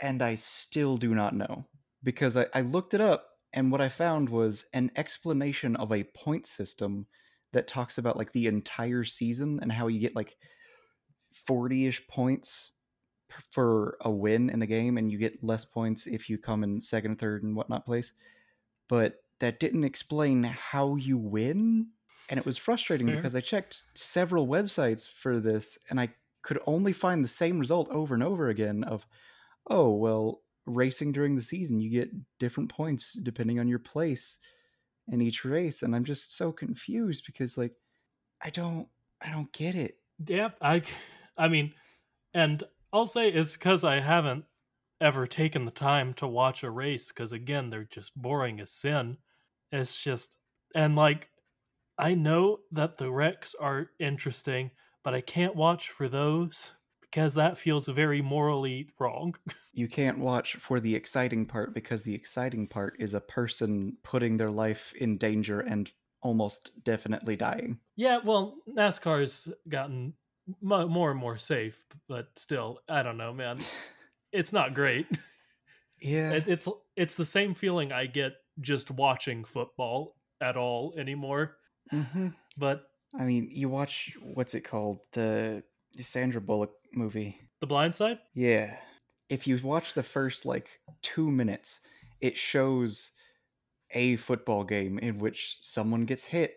And 0.00 0.20
I 0.20 0.34
still 0.34 0.96
do 0.96 1.14
not 1.14 1.36
know 1.36 1.64
because 2.02 2.36
I, 2.36 2.46
I 2.52 2.62
looked 2.62 2.94
it 2.94 3.00
up 3.00 3.33
and 3.54 3.70
what 3.70 3.80
I 3.80 3.88
found 3.88 4.28
was 4.28 4.64
an 4.74 4.90
explanation 4.96 5.76
of 5.76 5.92
a 5.92 6.02
point 6.02 6.44
system 6.44 7.06
that 7.52 7.68
talks 7.68 7.98
about 7.98 8.16
like 8.16 8.32
the 8.32 8.48
entire 8.48 9.04
season 9.04 9.60
and 9.62 9.70
how 9.70 9.86
you 9.86 10.00
get 10.00 10.16
like 10.16 10.36
40 11.46 11.86
ish 11.86 12.06
points 12.08 12.72
for 13.52 13.96
a 14.00 14.10
win 14.10 14.50
in 14.50 14.60
a 14.62 14.66
game 14.66 14.98
and 14.98 15.10
you 15.10 15.18
get 15.18 15.42
less 15.42 15.64
points 15.64 16.06
if 16.06 16.28
you 16.28 16.36
come 16.36 16.64
in 16.64 16.80
second, 16.80 17.20
third, 17.20 17.44
and 17.44 17.54
whatnot 17.54 17.86
place. 17.86 18.12
But 18.88 19.22
that 19.38 19.60
didn't 19.60 19.84
explain 19.84 20.42
how 20.42 20.96
you 20.96 21.16
win. 21.16 21.86
And 22.28 22.38
it 22.38 22.46
was 22.46 22.58
frustrating 22.58 23.06
because 23.06 23.36
I 23.36 23.40
checked 23.40 23.84
several 23.94 24.48
websites 24.48 25.08
for 25.08 25.38
this 25.38 25.78
and 25.90 26.00
I 26.00 26.08
could 26.42 26.58
only 26.66 26.92
find 26.92 27.22
the 27.22 27.28
same 27.28 27.60
result 27.60 27.88
over 27.90 28.14
and 28.14 28.22
over 28.22 28.48
again 28.48 28.82
of, 28.82 29.06
oh, 29.68 29.92
well, 29.92 30.40
racing 30.66 31.12
during 31.12 31.34
the 31.36 31.42
season, 31.42 31.80
you 31.80 31.90
get 31.90 32.10
different 32.38 32.70
points 32.70 33.12
depending 33.12 33.58
on 33.60 33.68
your 33.68 33.78
place 33.78 34.38
in 35.08 35.20
each 35.20 35.44
race. 35.44 35.82
And 35.82 35.94
I'm 35.94 36.04
just 36.04 36.36
so 36.36 36.52
confused 36.52 37.24
because 37.26 37.58
like 37.58 37.74
I 38.42 38.50
don't 38.50 38.88
I 39.20 39.30
don't 39.30 39.52
get 39.52 39.74
it. 39.74 39.96
yeah, 40.26 40.50
I 40.60 40.82
I 41.36 41.48
mean, 41.48 41.72
and 42.32 42.62
I'll 42.92 43.06
say 43.06 43.28
it's 43.28 43.54
because 43.54 43.84
I 43.84 44.00
haven't 44.00 44.44
ever 45.00 45.26
taken 45.26 45.64
the 45.64 45.70
time 45.70 46.14
to 46.14 46.26
watch 46.26 46.62
a 46.62 46.70
race 46.70 47.08
because 47.08 47.32
again 47.32 47.68
they're 47.70 47.84
just 47.84 48.14
boring 48.16 48.60
as 48.60 48.70
sin. 48.70 49.18
It's 49.72 49.96
just 49.96 50.38
and 50.74 50.96
like 50.96 51.28
I 51.98 52.14
know 52.14 52.60
that 52.72 52.96
the 52.96 53.10
wrecks 53.10 53.54
are 53.60 53.90
interesting, 54.00 54.70
but 55.04 55.14
I 55.14 55.20
can't 55.20 55.54
watch 55.54 55.90
for 55.90 56.08
those 56.08 56.72
because 57.14 57.34
that 57.34 57.56
feels 57.56 57.86
very 57.86 58.20
morally 58.20 58.88
wrong. 58.98 59.36
you 59.72 59.86
can't 59.86 60.18
watch 60.18 60.56
for 60.56 60.80
the 60.80 60.92
exciting 60.92 61.46
part 61.46 61.72
because 61.72 62.02
the 62.02 62.14
exciting 62.14 62.66
part 62.66 62.96
is 62.98 63.14
a 63.14 63.20
person 63.20 63.96
putting 64.02 64.36
their 64.36 64.50
life 64.50 64.92
in 64.98 65.16
danger 65.16 65.60
and 65.60 65.92
almost 66.22 66.72
definitely 66.82 67.36
dying. 67.36 67.78
yeah, 67.94 68.18
well, 68.24 68.56
NASCAR's 68.68 69.48
gotten 69.68 70.14
mo- 70.60 70.88
more 70.88 71.12
and 71.12 71.20
more 71.20 71.38
safe, 71.38 71.84
but 72.08 72.26
still, 72.36 72.80
I 72.88 73.02
don't 73.02 73.16
know, 73.18 73.32
man. 73.32 73.58
It's 74.32 74.52
not 74.52 74.74
great. 74.74 75.06
Yeah. 76.00 76.32
It, 76.32 76.44
it's 76.48 76.68
it's 76.96 77.14
the 77.14 77.24
same 77.24 77.54
feeling 77.54 77.90
I 77.90 78.04
get 78.06 78.32
just 78.60 78.90
watching 78.90 79.42
football 79.44 80.16
at 80.38 80.56
all 80.56 80.92
anymore. 80.98 81.56
hmm 81.90 82.28
But 82.58 82.82
I 83.18 83.24
mean, 83.24 83.48
you 83.50 83.70
watch 83.70 84.12
what's 84.20 84.54
it 84.54 84.62
called? 84.62 84.98
The 85.12 85.62
Sandra 86.02 86.40
Bullock 86.42 86.72
movie. 86.96 87.40
The 87.60 87.66
Blind 87.66 87.94
Side, 87.94 88.18
Yeah. 88.34 88.76
If 89.30 89.46
you 89.46 89.58
watch 89.62 89.94
the 89.94 90.02
first 90.02 90.44
like 90.44 90.80
2 91.02 91.30
minutes, 91.30 91.80
it 92.20 92.36
shows 92.36 93.12
a 93.90 94.16
football 94.16 94.64
game 94.64 94.98
in 94.98 95.18
which 95.18 95.58
someone 95.60 96.04
gets 96.04 96.24
hit 96.24 96.56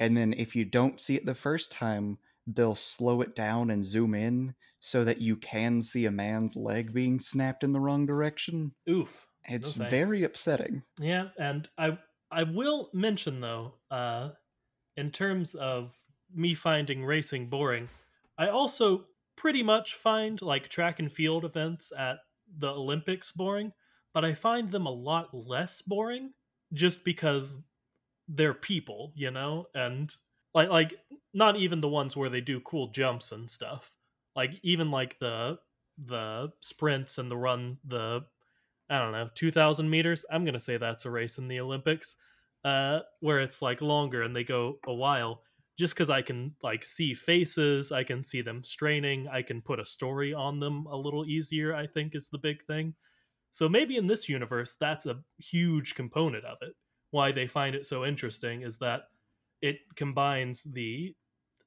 and 0.00 0.16
then 0.16 0.32
if 0.32 0.56
you 0.56 0.64
don't 0.64 0.98
see 0.98 1.14
it 1.14 1.26
the 1.26 1.34
first 1.34 1.70
time, 1.70 2.18
they'll 2.46 2.74
slow 2.74 3.20
it 3.20 3.36
down 3.36 3.70
and 3.70 3.84
zoom 3.84 4.14
in 4.14 4.54
so 4.80 5.04
that 5.04 5.20
you 5.20 5.36
can 5.36 5.82
see 5.82 6.06
a 6.06 6.10
man's 6.10 6.56
leg 6.56 6.92
being 6.92 7.20
snapped 7.20 7.62
in 7.62 7.72
the 7.72 7.80
wrong 7.80 8.06
direction. 8.06 8.72
oof. 8.88 9.26
It's 9.48 9.72
thanks. 9.72 9.90
very 9.90 10.24
upsetting. 10.24 10.82
Yeah, 10.98 11.28
and 11.38 11.68
I 11.76 11.98
I 12.30 12.44
will 12.44 12.90
mention 12.92 13.40
though, 13.40 13.74
uh, 13.90 14.30
in 14.96 15.10
terms 15.10 15.54
of 15.54 15.98
me 16.32 16.54
finding 16.54 17.04
racing 17.04 17.48
boring, 17.48 17.88
I 18.38 18.48
also 18.48 19.06
pretty 19.40 19.62
much 19.62 19.94
find 19.94 20.42
like 20.42 20.68
track 20.68 20.98
and 20.98 21.10
field 21.10 21.46
events 21.46 21.90
at 21.96 22.18
the 22.58 22.68
Olympics 22.68 23.32
boring, 23.32 23.72
but 24.12 24.22
I 24.22 24.34
find 24.34 24.70
them 24.70 24.84
a 24.84 24.90
lot 24.90 25.30
less 25.32 25.80
boring 25.80 26.34
just 26.74 27.04
because 27.04 27.58
they're 28.28 28.52
people, 28.52 29.12
you 29.16 29.30
know, 29.30 29.64
and 29.74 30.14
like 30.54 30.68
like 30.68 30.92
not 31.32 31.56
even 31.56 31.80
the 31.80 31.88
ones 31.88 32.14
where 32.14 32.28
they 32.28 32.42
do 32.42 32.60
cool 32.60 32.88
jumps 32.88 33.32
and 33.32 33.50
stuff. 33.50 33.94
Like 34.36 34.50
even 34.62 34.90
like 34.90 35.18
the 35.20 35.58
the 35.96 36.52
sprints 36.60 37.16
and 37.16 37.30
the 37.30 37.36
run 37.36 37.78
the 37.82 38.20
I 38.90 38.98
don't 38.98 39.12
know, 39.12 39.30
2000 39.34 39.88
meters. 39.88 40.26
I'm 40.30 40.44
going 40.44 40.54
to 40.54 40.60
say 40.60 40.76
that's 40.76 41.06
a 41.06 41.10
race 41.10 41.38
in 41.38 41.48
the 41.48 41.60
Olympics 41.60 42.16
uh 42.62 43.00
where 43.20 43.40
it's 43.40 43.62
like 43.62 43.80
longer 43.80 44.22
and 44.22 44.36
they 44.36 44.44
go 44.44 44.78
a 44.86 44.92
while 44.92 45.40
just 45.80 45.96
cuz 45.96 46.10
I 46.10 46.22
can 46.22 46.56
like 46.62 46.84
see 46.84 47.14
faces, 47.14 47.92
I 47.92 48.04
can 48.04 48.24
see 48.24 48.42
them 48.42 48.64
straining, 48.64 49.28
I 49.28 49.42
can 49.42 49.62
put 49.62 49.80
a 49.80 49.86
story 49.86 50.34
on 50.34 50.60
them 50.60 50.86
a 50.86 50.96
little 50.96 51.26
easier, 51.26 51.74
I 51.74 51.86
think 51.86 52.14
is 52.14 52.28
the 52.28 52.38
big 52.38 52.62
thing. 52.64 52.94
So 53.50 53.68
maybe 53.68 53.96
in 53.96 54.06
this 54.08 54.28
universe 54.28 54.76
that's 54.76 55.06
a 55.06 55.24
huge 55.38 55.94
component 55.96 56.44
of 56.44 56.58
it. 56.62 56.74
Why 57.10 57.32
they 57.32 57.48
find 57.48 57.74
it 57.76 57.86
so 57.86 58.04
interesting 58.04 58.62
is 58.62 58.78
that 58.78 59.10
it 59.62 59.78
combines 59.96 60.64
the 60.64 61.16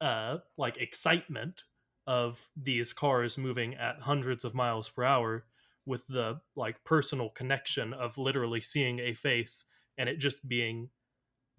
uh 0.02 0.40
like 0.58 0.78
excitement 0.78 1.64
of 2.08 2.50
these 2.58 2.94
cars 2.94 3.38
moving 3.38 3.76
at 3.76 4.02
hundreds 4.02 4.46
of 4.46 4.54
miles 4.54 4.90
per 4.90 5.04
hour 5.04 5.46
with 5.86 6.06
the 6.08 6.42
like 6.56 6.84
personal 6.84 7.30
connection 7.30 7.94
of 7.94 8.18
literally 8.18 8.62
seeing 8.62 9.00
a 9.00 9.14
face 9.14 9.66
and 9.98 10.10
it 10.10 10.18
just 10.18 10.48
being 10.48 10.90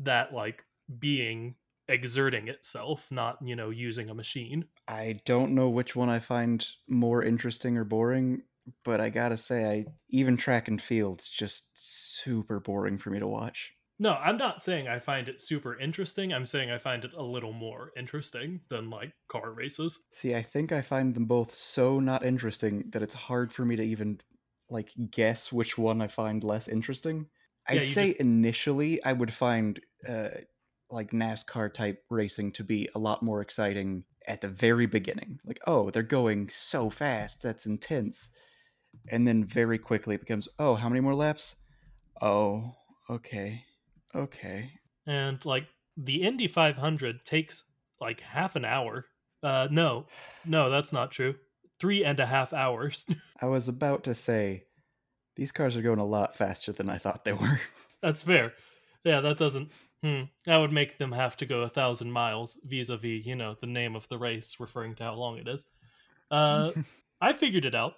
that 0.00 0.32
like 0.32 0.64
being 0.98 1.56
exerting 1.88 2.48
itself 2.48 3.10
not 3.10 3.36
you 3.42 3.54
know 3.56 3.70
using 3.70 4.10
a 4.10 4.14
machine 4.14 4.64
I 4.88 5.20
don't 5.24 5.54
know 5.54 5.68
which 5.70 5.96
one 5.96 6.08
I 6.10 6.18
find 6.18 6.66
more 6.88 7.22
interesting 7.22 7.76
or 7.78 7.84
boring, 7.84 8.42
but 8.84 9.00
I 9.00 9.08
gotta 9.10 9.36
say, 9.36 9.64
I 9.70 9.86
even 10.10 10.36
track 10.36 10.68
and 10.68 10.80
field's 10.80 11.28
just 11.30 11.70
super 11.74 12.60
boring 12.60 12.98
for 12.98 13.10
me 13.10 13.18
to 13.18 13.26
watch. 13.26 13.72
no 14.00 14.14
i'm 14.14 14.36
not 14.36 14.60
saying 14.60 14.88
i 14.88 14.98
find 14.98 15.28
it 15.28 15.40
super 15.40 15.78
interesting 15.78 16.32
i'm 16.32 16.44
saying 16.46 16.70
i 16.70 16.76
find 16.78 17.04
it 17.04 17.12
a 17.16 17.22
little 17.22 17.52
more 17.52 17.92
interesting 17.96 18.60
than 18.68 18.90
like 18.90 19.12
car 19.28 19.52
races 19.52 20.00
See, 20.12 20.34
I 20.34 20.42
think 20.42 20.72
I 20.72 20.82
find 20.82 21.14
them 21.14 21.26
both 21.26 21.54
so 21.54 22.00
not 22.00 22.24
interesting 22.24 22.90
that 22.90 23.02
it's 23.02 23.14
hard 23.14 23.52
for 23.52 23.64
me 23.64 23.76
to 23.76 23.82
even 23.84 24.20
like 24.68 24.90
guess 25.10 25.52
which 25.52 25.78
one 25.78 26.00
I 26.02 26.08
find 26.08 26.42
less 26.42 26.66
interesting. 26.68 27.26
I'd 27.68 27.78
you 27.80 27.84
say 27.84 28.06
just- 28.08 28.20
initially 28.20 29.02
I 29.04 29.12
would 29.12 29.32
find 29.32 29.78
uh, 30.08 30.28
like 30.90 31.10
NASCAR 31.10 31.72
type 31.72 32.02
racing 32.10 32.52
to 32.52 32.64
be 32.64 32.88
a 32.94 32.98
lot 32.98 33.22
more 33.22 33.40
exciting 33.40 34.04
at 34.26 34.40
the 34.40 34.48
very 34.48 34.86
beginning. 34.86 35.38
Like, 35.44 35.60
oh, 35.66 35.90
they're 35.90 36.02
going 36.02 36.48
so 36.48 36.90
fast, 36.90 37.42
that's 37.42 37.66
intense. 37.66 38.30
And 39.10 39.26
then 39.26 39.44
very 39.44 39.78
quickly 39.78 40.14
it 40.14 40.20
becomes, 40.20 40.48
oh, 40.58 40.74
how 40.74 40.88
many 40.88 41.00
more 41.00 41.14
laps? 41.14 41.56
Oh, 42.22 42.72
okay. 43.10 43.64
Okay. 44.14 44.70
and 45.06 45.44
like 45.44 45.66
the 45.96 46.22
Indy 46.22 46.46
500 46.48 47.24
takes 47.24 47.64
like 48.00 48.20
half 48.20 48.56
an 48.56 48.64
hour. 48.64 49.06
Uh, 49.42 49.68
no, 49.70 50.06
no, 50.44 50.70
that's 50.70 50.92
not 50.92 51.10
true. 51.10 51.34
Three 51.80 52.04
and 52.04 52.18
a 52.20 52.26
half 52.26 52.52
hours. 52.52 53.04
I 53.42 53.46
was 53.46 53.68
about 53.68 54.04
to 54.04 54.14
say 54.14 54.64
these 55.36 55.52
cars 55.52 55.76
are 55.76 55.82
going 55.82 55.98
a 55.98 56.06
lot 56.06 56.36
faster 56.36 56.72
than 56.72 56.88
I 56.88 56.98
thought 56.98 57.24
they 57.24 57.32
were. 57.32 57.60
that's 58.02 58.22
fair. 58.22 58.52
Yeah, 59.04 59.20
that 59.20 59.36
doesn't. 59.38 59.70
Hmm, 60.04 60.24
that 60.44 60.58
would 60.58 60.72
make 60.72 60.98
them 60.98 61.12
have 61.12 61.34
to 61.38 61.46
go 61.46 61.62
a 61.62 61.68
thousand 61.68 62.12
miles 62.12 62.58
vis-a-vis, 62.64 63.24
you 63.24 63.36
know, 63.36 63.56
the 63.60 63.66
name 63.66 63.96
of 63.96 64.06
the 64.08 64.18
race, 64.18 64.60
referring 64.60 64.94
to 64.96 65.02
how 65.04 65.14
long 65.14 65.38
it 65.38 65.48
is. 65.48 65.66
Uh, 66.30 66.72
I 67.20 67.32
figured 67.32 67.64
it 67.64 67.74
out. 67.74 67.94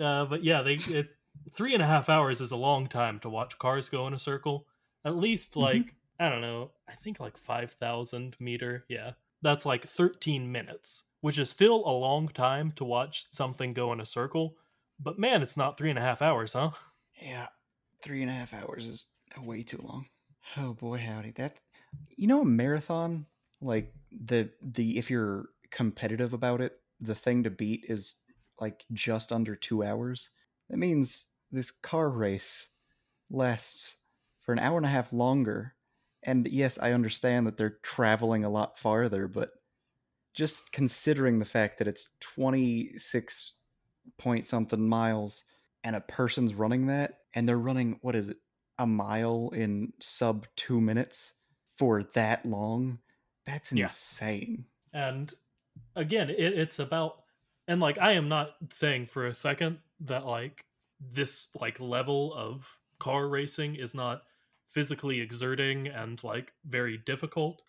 Uh, 0.00 0.24
but 0.26 0.44
yeah, 0.44 0.62
they 0.62 0.74
it, 0.76 1.10
three 1.56 1.74
and 1.74 1.82
a 1.82 1.86
half 1.86 2.08
hours 2.08 2.40
is 2.40 2.52
a 2.52 2.56
long 2.56 2.86
time 2.88 3.18
to 3.20 3.28
watch 3.30 3.58
cars 3.58 3.88
go 3.88 4.06
in 4.06 4.14
a 4.14 4.18
circle. 4.18 4.68
At 5.04 5.16
least 5.16 5.54
Mhm. 5.58 5.60
like 5.62 5.94
I 6.20 6.28
don't 6.30 6.40
know, 6.42 6.72
I 6.88 6.94
think 6.96 7.20
like 7.20 7.36
five 7.36 7.72
thousand 7.72 8.36
meter. 8.40 8.84
Yeah, 8.88 9.12
that's 9.42 9.66
like 9.66 9.86
thirteen 9.88 10.52
minutes, 10.52 11.04
which 11.22 11.38
is 11.40 11.50
still 11.50 11.86
a 11.86 11.90
long 11.90 12.28
time 12.28 12.72
to 12.72 12.84
watch 12.84 13.26
something 13.30 13.72
go 13.72 13.92
in 13.92 14.00
a 14.00 14.06
circle. 14.06 14.56
But 15.00 15.18
man, 15.18 15.42
it's 15.42 15.56
not 15.56 15.76
three 15.78 15.90
and 15.90 15.98
a 15.98 16.02
half 16.02 16.22
hours, 16.22 16.52
huh? 16.54 16.70
Yeah, 17.20 17.48
three 18.02 18.22
and 18.22 18.30
a 18.30 18.34
half 18.34 18.54
hours 18.54 18.86
is 18.86 19.04
way 19.38 19.62
too 19.62 19.78
long. 19.82 20.06
Oh 20.56 20.72
boy, 20.72 20.98
howdy! 20.98 21.32
That 21.32 21.58
you 22.16 22.26
know, 22.26 22.42
a 22.42 22.44
marathon 22.44 23.26
like 23.60 23.92
the 24.10 24.50
the 24.62 24.98
if 24.98 25.10
you're 25.10 25.50
competitive 25.70 26.32
about 26.32 26.60
it, 26.60 26.80
the 27.00 27.14
thing 27.14 27.42
to 27.44 27.50
beat 27.50 27.84
is 27.88 28.16
like 28.60 28.84
just 28.92 29.32
under 29.32 29.54
two 29.54 29.82
hours. 29.84 30.30
That 30.70 30.78
means 30.78 31.26
this 31.50 31.70
car 31.70 32.10
race 32.10 32.68
lasts 33.30 33.96
for 34.40 34.52
an 34.52 34.58
hour 34.58 34.76
and 34.76 34.86
a 34.86 34.90
half 34.90 35.12
longer. 35.12 35.74
And 36.24 36.48
yes, 36.48 36.78
I 36.78 36.92
understand 36.92 37.46
that 37.46 37.56
they're 37.56 37.78
traveling 37.82 38.44
a 38.44 38.50
lot 38.50 38.78
farther, 38.78 39.28
but 39.28 39.52
just 40.34 40.72
considering 40.72 41.38
the 41.38 41.44
fact 41.44 41.78
that 41.78 41.88
it's 41.88 42.10
26 42.20 43.54
point 44.18 44.46
something 44.46 44.88
miles 44.88 45.44
and 45.84 45.94
a 45.96 46.00
person's 46.00 46.54
running 46.54 46.86
that 46.86 47.20
and 47.34 47.48
they're 47.48 47.58
running 47.58 47.98
what 48.02 48.16
is 48.16 48.30
it 48.30 48.38
a 48.78 48.86
mile 48.86 49.50
in 49.54 49.92
sub 50.00 50.46
two 50.56 50.80
minutes 50.80 51.34
for 51.76 52.02
that 52.14 52.44
long? 52.46 52.98
That's 53.44 53.72
Yeah. 53.72 53.84
insane. 53.84 54.66
And 54.92 55.32
again 55.96 56.30
it, 56.30 56.38
it's 56.38 56.78
about 56.78 57.22
and 57.66 57.80
like 57.80 57.98
i 57.98 58.12
am 58.12 58.28
not 58.28 58.50
saying 58.70 59.06
for 59.06 59.26
a 59.26 59.34
second 59.34 59.78
that 60.00 60.24
like 60.26 60.60
this 61.00 61.48
like 61.60 61.78
level 61.80 62.34
of 62.34 62.78
car 62.98 63.28
racing 63.28 63.76
is 63.76 63.94
not 63.94 64.22
physically 64.68 65.20
exerting 65.20 65.88
and 65.88 66.22
like 66.24 66.52
very 66.66 66.98
difficult 66.98 67.62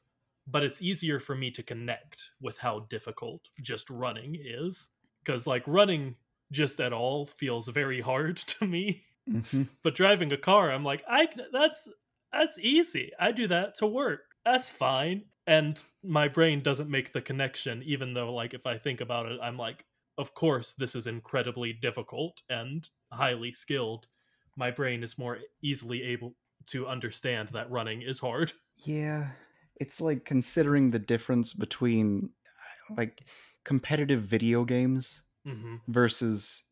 but 0.47 0.63
it's 0.63 0.81
easier 0.81 1.19
for 1.19 1.35
me 1.35 1.51
to 1.51 1.61
connect 1.61 2.31
with 2.41 2.57
how 2.57 2.79
difficult 2.89 3.49
just 3.61 3.89
running 3.89 4.35
is 4.39 4.89
because 5.23 5.45
like 5.45 5.63
running 5.67 6.15
just 6.51 6.79
at 6.79 6.93
all 6.93 7.25
feels 7.25 7.67
very 7.67 8.01
hard 8.01 8.37
to 8.37 8.65
me 8.65 9.03
hmm 9.31 9.63
but 9.83 9.95
driving 9.95 10.31
a 10.31 10.37
car 10.37 10.71
i'm 10.71 10.83
like 10.83 11.03
i 11.09 11.27
that's 11.51 11.87
that's 12.31 12.59
easy. 12.59 13.11
I 13.19 13.31
do 13.31 13.47
that 13.47 13.73
to 13.77 13.87
work. 13.87 14.21
That's 14.45 14.69
fine. 14.69 15.23
And 15.47 15.83
my 16.03 16.27
brain 16.27 16.61
doesn't 16.61 16.89
make 16.89 17.11
the 17.11 17.21
connection 17.21 17.81
even 17.83 18.13
though 18.13 18.31
like 18.33 18.53
if 18.53 18.67
i 18.67 18.77
think 18.77 19.01
about 19.01 19.25
it 19.25 19.39
i'm 19.41 19.57
like 19.57 19.83
of 20.19 20.35
course 20.35 20.73
this 20.73 20.95
is 20.95 21.07
incredibly 21.07 21.73
difficult 21.73 22.41
and 22.49 22.87
highly 23.11 23.51
skilled. 23.53 24.07
My 24.55 24.69
brain 24.71 25.01
is 25.03 25.17
more 25.17 25.39
easily 25.63 26.03
able 26.03 26.35
to 26.67 26.87
understand 26.87 27.49
that 27.53 27.71
running 27.71 28.01
is 28.01 28.19
hard. 28.19 28.53
Yeah. 28.85 29.31
It's 29.75 29.99
like 29.99 30.23
considering 30.25 30.91
the 30.91 30.99
difference 30.99 31.53
between 31.53 32.29
like 32.97 33.25
competitive 33.65 34.21
video 34.23 34.63
games 34.65 35.23
hmm 35.45 35.77
versus 35.87 36.63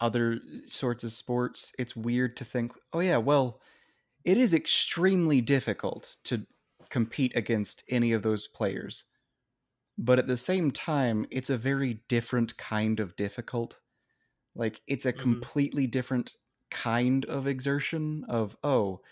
other 0.00 0.40
sorts 0.66 1.04
of 1.04 1.12
sports, 1.12 1.72
it's 1.78 1.96
weird 1.96 2.36
to 2.38 2.44
think, 2.44 2.72
oh, 2.92 3.00
yeah, 3.00 3.18
well, 3.18 3.60
it 4.24 4.38
is 4.38 4.54
extremely 4.54 5.40
difficult 5.40 6.16
to 6.24 6.46
compete 6.90 7.36
against 7.36 7.84
any 7.90 8.12
of 8.12 8.22
those 8.22 8.48
players. 8.48 9.04
But 9.98 10.18
at 10.18 10.26
the 10.26 10.36
same 10.36 10.70
time, 10.70 11.26
it's 11.30 11.50
a 11.50 11.56
very 11.58 11.94
different 12.08 12.56
kind 12.56 13.00
of 13.00 13.16
difficult. 13.16 13.78
Like, 14.54 14.82
it's 14.86 15.06
a 15.06 15.12
Mhm. 15.14 15.50
completely 15.52 15.86
different 15.86 16.36
kind 16.70 17.24
of 17.26 17.46
exertion 17.46 18.24
of, 18.24 18.56
oh, 18.64 19.02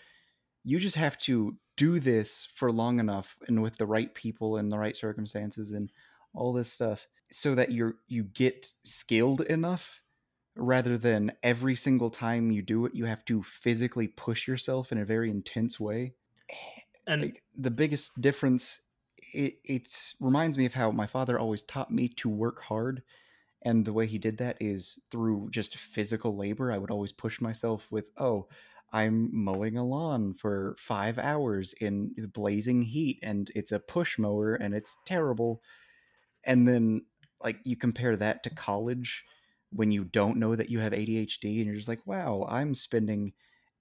you 0.63 0.79
just 0.79 0.95
have 0.95 1.17
to 1.19 1.57
do 1.77 1.99
this 1.99 2.45
for 2.45 2.71
long 2.71 2.99
enough 2.99 3.37
and 3.47 3.61
with 3.61 3.77
the 3.77 3.87
right 3.87 4.13
people 4.15 4.57
and 4.57 4.71
the 4.71 4.79
right 4.79 4.97
circumstances 4.97 5.71
and 5.71 5.91
all 6.33 6.53
this 6.53 6.71
stuff 6.71 7.07
so 7.31 7.55
that 7.55 7.71
you're 7.71 7.95
you 8.07 8.23
get 8.23 8.71
skilled 8.83 9.41
enough 9.41 10.03
rather 10.59 10.97
than 10.97 11.31
every 11.43 11.75
single 11.75 12.09
time 12.09 12.51
you 12.51 12.61
do 12.61 12.85
it 12.85 12.95
you 12.95 13.05
have 13.05 13.23
to 13.25 13.41
physically 13.43 14.07
push 14.07 14.47
yourself 14.47 14.91
in 14.91 14.97
a 14.97 15.05
very 15.05 15.29
intense 15.29 15.79
way. 15.79 16.13
And 17.07 17.21
like 17.23 17.43
the 17.57 17.71
biggest 17.71 18.19
difference 18.21 18.81
it 19.33 19.55
it's 19.63 20.15
reminds 20.19 20.57
me 20.57 20.65
of 20.65 20.73
how 20.73 20.91
my 20.91 21.05
father 21.05 21.39
always 21.39 21.63
taught 21.63 21.91
me 21.91 22.07
to 22.09 22.29
work 22.29 22.61
hard. 22.61 23.03
And 23.63 23.83
the 23.83 23.93
way 23.93 24.05
he 24.05 24.17
did 24.17 24.37
that 24.37 24.57
is 24.61 24.99
through 25.11 25.49
just 25.51 25.75
physical 25.75 26.37
labor. 26.37 26.71
I 26.71 26.77
would 26.77 26.91
always 26.91 27.11
push 27.11 27.41
myself 27.41 27.87
with 27.91 28.09
oh 28.17 28.47
i'm 28.91 29.29
mowing 29.31 29.77
a 29.77 29.85
lawn 29.85 30.33
for 30.33 30.75
five 30.79 31.19
hours 31.19 31.73
in 31.73 32.11
the 32.17 32.27
blazing 32.27 32.81
heat 32.81 33.19
and 33.21 33.51
it's 33.53 33.71
a 33.71 33.79
push 33.79 34.17
mower 34.17 34.55
and 34.55 34.73
it's 34.73 34.97
terrible. 35.05 35.61
And 36.43 36.67
then 36.67 37.05
like 37.43 37.59
you 37.63 37.75
compare 37.75 38.15
that 38.17 38.43
to 38.43 38.49
college 38.49 39.23
when 39.71 39.91
you 39.91 40.03
don't 40.03 40.37
know 40.37 40.55
that 40.55 40.69
you 40.69 40.79
have 40.79 40.93
adhd 40.93 41.43
and 41.43 41.65
you're 41.65 41.75
just 41.75 41.87
like 41.87 42.05
wow 42.05 42.45
i'm 42.49 42.73
spending 42.73 43.31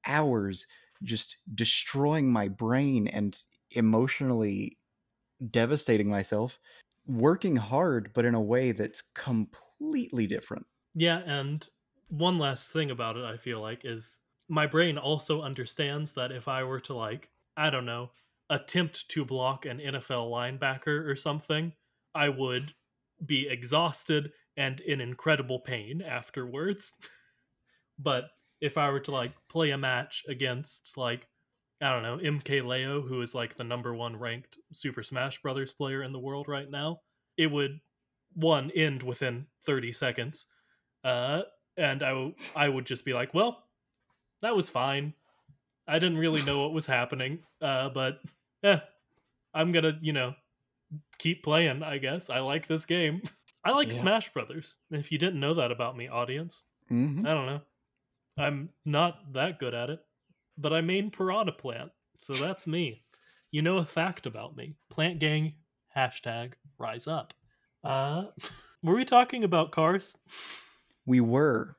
hours 0.06 0.66
just 1.02 1.38
destroying 1.54 2.30
my 2.30 2.48
brain 2.48 3.08
and 3.08 3.42
emotionally 3.72 4.76
devastating 5.50 6.08
myself 6.08 6.58
working 7.06 7.56
hard 7.56 8.12
but 8.12 8.24
in 8.24 8.34
a 8.34 8.40
way 8.40 8.72
that's 8.72 9.02
completely 9.02 10.26
different. 10.26 10.66
Yeah, 10.94 11.18
and 11.24 11.66
one 12.08 12.38
last 12.38 12.72
thing 12.72 12.90
about 12.90 13.16
it, 13.16 13.24
I 13.24 13.36
feel 13.36 13.60
like, 13.60 13.84
is 13.84 14.18
my 14.48 14.66
brain 14.66 14.98
also 14.98 15.42
understands 15.42 16.12
that 16.12 16.32
if 16.32 16.48
I 16.48 16.64
were 16.64 16.80
to, 16.80 16.94
like, 16.94 17.30
I 17.56 17.70
don't 17.70 17.86
know, 17.86 18.10
attempt 18.50 19.08
to 19.10 19.24
block 19.24 19.66
an 19.66 19.78
NFL 19.78 20.30
linebacker 20.30 21.06
or 21.06 21.16
something, 21.16 21.72
I 22.14 22.28
would 22.30 22.74
be 23.24 23.48
exhausted 23.48 24.32
and 24.58 24.80
in 24.82 25.00
incredible 25.00 25.60
pain 25.60 26.02
afterwards. 26.02 26.94
but 27.98 28.30
if 28.60 28.76
I 28.76 28.90
were 28.90 29.00
to, 29.00 29.12
like, 29.12 29.32
play 29.48 29.70
a 29.70 29.78
match 29.78 30.24
against, 30.28 30.96
like, 30.96 31.28
I 31.80 31.90
don't 31.92 32.02
know, 32.02 32.18
MK 32.18 32.60
Leo, 32.62 33.00
who 33.00 33.22
is 33.22 33.34
like 33.36 33.54
the 33.56 33.64
number 33.64 33.94
one 33.94 34.16
ranked 34.18 34.58
Super 34.72 35.02
Smash 35.02 35.40
Brothers 35.42 35.72
player 35.72 36.02
in 36.02 36.12
the 36.12 36.18
world 36.18 36.48
right 36.48 36.68
now, 36.68 37.02
it 37.36 37.46
would 37.46 37.80
one 38.34 38.70
end 38.72 39.02
within 39.02 39.46
30 39.64 39.92
seconds. 39.92 40.46
Uh 41.04 41.42
and 41.76 42.02
I, 42.02 42.08
w- 42.10 42.34
I 42.56 42.68
would 42.68 42.86
just 42.86 43.04
be 43.04 43.14
like 43.14 43.34
well 43.34 43.64
that 44.42 44.56
was 44.56 44.70
fine. 44.70 45.14
I 45.88 45.98
didn't 45.98 46.18
really 46.18 46.42
know 46.44 46.62
what 46.62 46.72
was 46.74 46.86
happening 46.86 47.44
uh 47.62 47.90
but 47.90 48.20
yeah 48.62 48.80
i'm 49.54 49.72
gonna 49.72 49.98
you 50.02 50.12
know 50.12 50.34
keep 51.18 51.42
playing 51.44 51.82
i 51.82 51.98
guess. 51.98 52.30
I 52.30 52.40
like 52.40 52.66
this 52.66 52.86
game 52.86 53.22
i 53.64 53.70
like 53.72 53.88
Yeah. 53.88 54.00
smash 54.00 54.32
brothers 54.32 54.78
if 54.90 55.10
you 55.12 55.18
didn't 55.18 55.40
know 55.40 55.54
that 55.54 55.70
about 55.72 55.96
me 55.96 56.08
audience. 56.08 56.64
Hmm 56.88 57.26
i 57.26 57.30
don't 57.34 57.46
know. 57.46 57.60
I'm 58.36 58.68
not 58.84 59.32
that 59.32 59.58
good 59.58 59.74
at 59.74 59.90
it 59.90 60.00
but 60.56 60.72
i 60.72 60.80
main 60.80 61.10
piranha 61.10 61.52
plant 61.52 61.90
so 62.18 62.34
that's 62.34 62.66
me. 62.66 63.04
You 63.50 63.62
know 63.62 63.78
a 63.78 63.84
fact 63.86 64.26
about 64.26 64.56
me. 64.56 64.74
Plant 64.90 65.20
gang 65.20 65.54
hashtag 65.96 66.52
rise 66.78 67.06
up. 67.06 67.32
Uh 67.84 68.24
were 68.82 68.94
we 68.94 69.04
talking 69.04 69.44
about 69.44 69.70
cars? 69.72 70.16
We 71.06 71.20
were. 71.20 71.76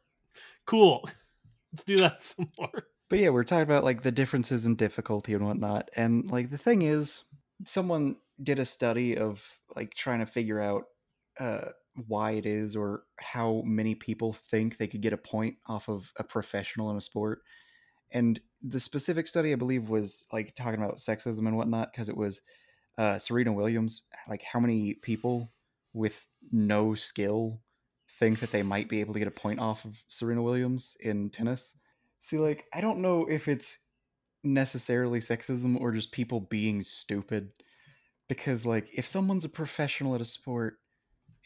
Cool. 0.66 1.08
Let's 1.74 1.84
do 1.84 1.98
that 1.98 2.24
some 2.30 2.50
more. 2.58 2.86
But 3.10 3.20
yeah 3.20 3.30
we're 3.30 3.44
talking 3.44 3.64
about 3.64 3.84
like 3.84 4.02
the 4.04 4.12
differences 4.12 4.66
in 4.66 4.76
difficulty 4.76 5.34
and 5.34 5.46
whatnot 5.46 5.90
and 5.96 6.30
like 6.32 6.50
the 6.50 6.58
thing 6.58 6.82
is 6.84 7.24
someone 7.66 8.16
did 8.42 8.60
a 8.60 8.66
study 8.66 9.18
of 9.18 9.46
like 9.76 9.94
trying 9.94 10.20
to 10.20 10.26
figure 10.26 10.60
out 10.62 10.86
uh 11.40 11.70
why 12.08 12.32
it 12.32 12.46
is 12.46 12.76
or 12.76 13.04
how 13.20 13.62
many 13.66 13.96
people 13.96 14.34
think 14.34 14.78
they 14.78 14.88
could 14.88 15.02
get 15.02 15.14
a 15.14 15.18
point 15.18 15.58
off 15.68 15.90
of 15.90 16.14
a 16.18 16.24
professional 16.24 16.90
in 16.92 16.98
a 16.98 17.02
sport 17.02 17.42
And 18.12 18.40
the 18.62 18.80
specific 18.80 19.28
study, 19.28 19.54
I 19.54 19.56
believe, 19.56 19.90
was 19.90 20.26
like 20.34 20.56
talking 20.56 20.82
about 20.82 20.98
sexism 20.98 21.48
and 21.48 21.58
whatnot 21.58 21.92
because 21.94 22.10
it 22.10 22.18
was 22.18 22.42
uh, 22.98 23.18
Serena 23.18 23.54
Williams. 23.54 24.08
Like, 24.28 24.44
how 24.44 24.60
many 24.60 24.96
people 24.96 25.54
with 25.94 26.28
no 26.52 26.96
skill 26.96 27.62
think 28.10 28.40
that 28.40 28.52
they 28.52 28.64
might 28.64 28.90
be 28.90 29.00
able 29.00 29.14
to 29.14 29.20
get 29.20 29.28
a 29.28 29.32
point 29.32 29.60
off 29.60 29.86
of 29.86 30.04
Serena 30.10 30.42
Williams 30.44 30.98
in 31.00 31.30
tennis? 31.30 31.78
See, 32.22 32.38
like, 32.40 32.66
I 32.74 32.82
don't 32.82 33.00
know 33.00 33.28
if 33.30 33.48
it's 33.48 33.80
necessarily 34.44 35.20
sexism 35.20 35.80
or 35.80 35.92
just 35.92 36.12
people 36.12 36.42
being 36.42 36.82
stupid. 36.84 37.52
Because, 38.28 38.66
like, 38.66 38.90
if 38.98 39.08
someone's 39.08 39.46
a 39.46 39.50
professional 39.50 40.16
at 40.16 40.22
a 40.22 40.26
sport 40.26 40.80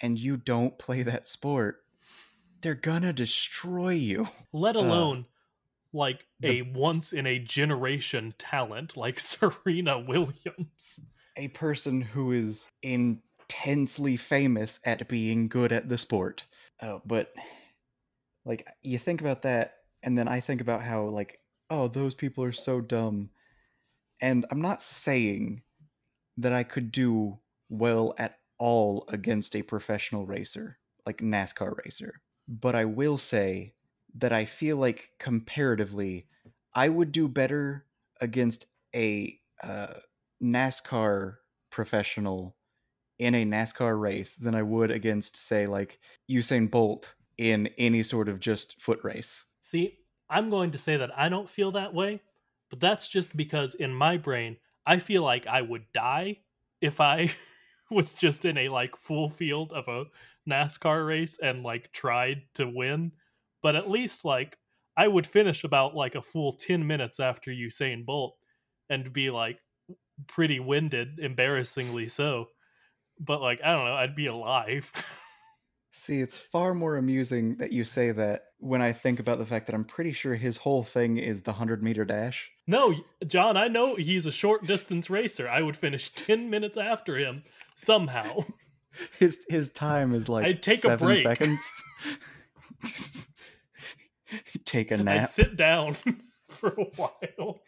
and 0.04 0.20
you 0.20 0.36
don't 0.36 0.78
play 0.78 1.02
that 1.02 1.28
sport, 1.28 1.78
they're 2.62 2.76
gonna 2.76 3.14
destroy 3.14 3.94
you. 3.94 4.28
Let 4.54 4.76
alone 4.76 5.20
uh, 5.20 5.98
like 5.98 6.28
the, 6.42 6.60
a 6.60 6.62
once 6.62 7.14
in 7.14 7.26
a 7.26 7.40
generation 7.40 8.36
talent 8.38 8.96
like 8.98 9.20
Serena 9.20 10.00
Williams. 10.00 11.06
A 11.38 11.48
person 11.48 12.02
who 12.02 12.34
is 12.34 12.70
intensely 12.84 14.18
famous 14.18 14.80
at 14.86 15.08
being 15.08 15.48
good 15.48 15.72
at 15.72 15.90
the 15.90 15.98
sport. 15.98 16.44
Oh, 16.82 17.02
but 17.06 17.34
like 18.46 18.68
you 18.84 18.98
think 19.00 19.22
about 19.22 19.44
that 19.44 19.76
and 20.04 20.18
then 20.18 20.28
I 20.28 20.42
think 20.42 20.60
about 20.60 20.82
how 20.82 21.06
like 21.06 21.40
oh 21.70 21.88
those 21.88 22.14
people 22.14 22.44
are 22.44 22.52
so 22.52 22.82
dumb. 22.82 23.30
And 24.22 24.46
I'm 24.52 24.62
not 24.62 24.84
saying 24.84 25.64
that 26.38 26.54
I 26.54 26.64
could 26.64 26.92
do 26.92 27.40
well 27.70 28.14
at 28.18 28.38
all 28.64 29.04
against 29.10 29.58
a 29.58 29.62
professional 29.62 30.26
racer, 30.26 30.78
like 31.06 31.18
NASCAR 31.18 31.76
racer. 31.84 32.22
But 32.48 32.76
I 32.76 32.86
will 32.86 33.18
say 33.18 33.74
that 34.16 34.32
I 34.32 34.46
feel 34.46 34.78
like 34.78 35.12
comparatively, 35.20 36.28
I 36.74 36.88
would 36.88 37.12
do 37.12 37.28
better 37.28 37.86
against 38.22 38.68
a 38.96 39.38
uh, 39.62 39.96
NASCAR 40.42 41.36
professional 41.72 42.56
in 43.20 43.36
a 43.36 43.44
NASCAR 43.44 44.00
race 44.00 44.36
than 44.36 44.56
I 44.56 44.62
would 44.62 44.92
against, 44.92 45.36
say, 45.36 45.68
like 45.68 46.00
Usain 46.32 46.72
Bolt 46.72 47.14
in 47.38 47.68
any 47.78 48.02
sort 48.02 48.30
of 48.30 48.40
just 48.40 48.82
foot 48.82 49.02
race. 49.04 49.44
See, 49.62 49.98
I'm 50.30 50.50
going 50.50 50.72
to 50.72 50.78
say 50.78 50.96
that 50.96 51.12
I 51.20 51.28
don't 51.28 51.50
feel 51.50 51.74
that 51.74 51.94
way, 51.94 52.22
but 52.70 52.80
that's 52.80 53.10
just 53.10 53.36
because 53.36 53.76
in 53.76 53.94
my 53.94 54.16
brain, 54.16 54.56
I 54.86 55.00
feel 55.00 55.22
like 55.22 55.48
I 55.48 55.62
would 55.62 55.84
die 55.94 56.38
if 56.80 57.02
I 57.02 57.36
was 57.92 58.14
just 58.14 58.46
in 58.46 58.58
a 58.58 58.70
like 58.70 58.96
full 58.96 59.30
field 59.30 59.74
of 59.74 59.88
a 59.88 60.06
NASCAR 60.50 61.08
race 61.08 61.38
and 61.42 61.64
like 61.64 61.92
tried 61.94 62.42
to 62.56 62.68
win 62.68 63.12
but 63.64 63.76
at 63.76 63.90
least 63.90 64.26
like 64.26 64.58
I 64.96 65.08
would 65.08 65.26
finish 65.26 65.64
about 65.64 65.96
like 65.96 66.14
a 66.14 66.22
full 66.22 66.54
10 66.54 66.86
minutes 66.86 67.20
after 67.20 67.50
Usain 67.50 68.06
Bolt 68.06 68.36
and 68.90 69.12
be 69.12 69.32
like 69.32 69.58
pretty 70.28 70.60
winded, 70.60 71.20
embarrassingly 71.20 72.08
so. 72.08 72.50
But 73.20 73.42
like, 73.42 73.62
I 73.64 73.72
don't 73.72 73.86
know, 73.86 73.96
I'd 73.96 74.16
be 74.16 74.28
alive. 74.28 74.92
See, 75.96 76.22
it's 76.22 76.40
far 76.40 76.74
more 76.74 76.98
amusing 76.98 77.58
that 77.58 77.72
you 77.72 77.84
say 77.84 78.12
that 78.12 78.46
when 78.58 78.82
I 78.82 78.94
think 78.94 79.20
about 79.20 79.38
the 79.38 79.46
fact 79.46 79.68
that 79.68 79.76
I'm 79.76 79.86
pretty 79.86 80.12
sure 80.12 80.34
his 80.34 80.58
whole 80.58 80.84
thing 80.84 81.18
is 81.18 81.44
the 81.44 81.52
100 81.52 81.84
meter 81.84 82.04
dash. 82.04 82.50
No, 82.66 82.96
John, 83.28 83.58
I 83.58 83.68
know 83.68 83.94
he's 83.94 84.26
a 84.26 84.32
short 84.32 84.66
distance 84.66 85.12
racer. 85.12 85.48
I 85.48 85.62
would 85.62 85.78
finish 85.78 86.10
10 86.16 86.50
minutes 86.50 86.78
after 86.78 87.18
him 87.18 87.44
somehow. 87.76 88.40
His 89.18 89.40
his 89.50 89.72
time 89.72 90.14
is 90.14 90.30
like 90.30 90.46
I'd 90.46 90.62
take 90.62 90.82
seven 90.82 91.04
a 91.04 91.14
break. 91.14 91.24
seconds. 91.24 91.84
take 94.66 94.92
a 94.92 94.98
nap. 94.98 95.22
I'd 95.22 95.30
sit 95.30 95.56
down 95.56 95.96
for 96.48 96.70
a 96.70 96.84
while. 96.96 97.62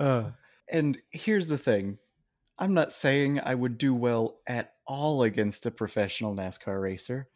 uh, 0.00 0.30
and 0.68 0.98
here's 1.10 1.46
the 1.46 1.58
thing 1.58 1.98
I'm 2.58 2.74
not 2.74 2.92
saying 2.92 3.38
I 3.38 3.54
would 3.54 3.78
do 3.78 3.94
well 3.94 4.40
at 4.48 4.73
all 4.86 5.22
against 5.22 5.66
a 5.66 5.70
professional 5.70 6.34
NASCAR 6.34 6.80
racer. 6.80 7.28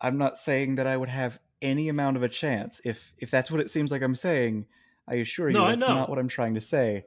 I'm 0.00 0.18
not 0.18 0.38
saying 0.38 0.76
that 0.76 0.86
I 0.86 0.96
would 0.96 1.08
have 1.08 1.38
any 1.62 1.88
amount 1.88 2.16
of 2.16 2.22
a 2.22 2.28
chance. 2.28 2.80
If 2.84 3.12
if 3.18 3.30
that's 3.30 3.50
what 3.50 3.60
it 3.60 3.70
seems 3.70 3.90
like 3.90 4.02
I'm 4.02 4.14
saying, 4.14 4.66
I 5.08 5.16
assure 5.16 5.48
you 5.48 5.54
no, 5.54 5.68
that's 5.68 5.80
not 5.80 6.08
what 6.08 6.18
I'm 6.18 6.28
trying 6.28 6.54
to 6.54 6.60
say. 6.60 7.04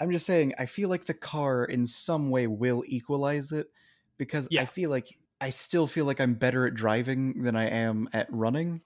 I'm 0.00 0.10
just 0.10 0.26
saying 0.26 0.54
I 0.58 0.66
feel 0.66 0.88
like 0.88 1.04
the 1.04 1.14
car 1.14 1.64
in 1.64 1.86
some 1.86 2.30
way 2.30 2.46
will 2.46 2.82
equalize 2.86 3.52
it 3.52 3.68
because 4.16 4.48
yeah. 4.50 4.62
I 4.62 4.64
feel 4.64 4.90
like 4.90 5.08
I 5.42 5.50
still 5.50 5.88
feel 5.88 6.04
like 6.04 6.20
I'm 6.20 6.34
better 6.34 6.68
at 6.68 6.74
driving 6.74 7.42
than 7.42 7.56
I 7.56 7.68
am 7.68 8.08
at 8.12 8.28
running. 8.30 8.80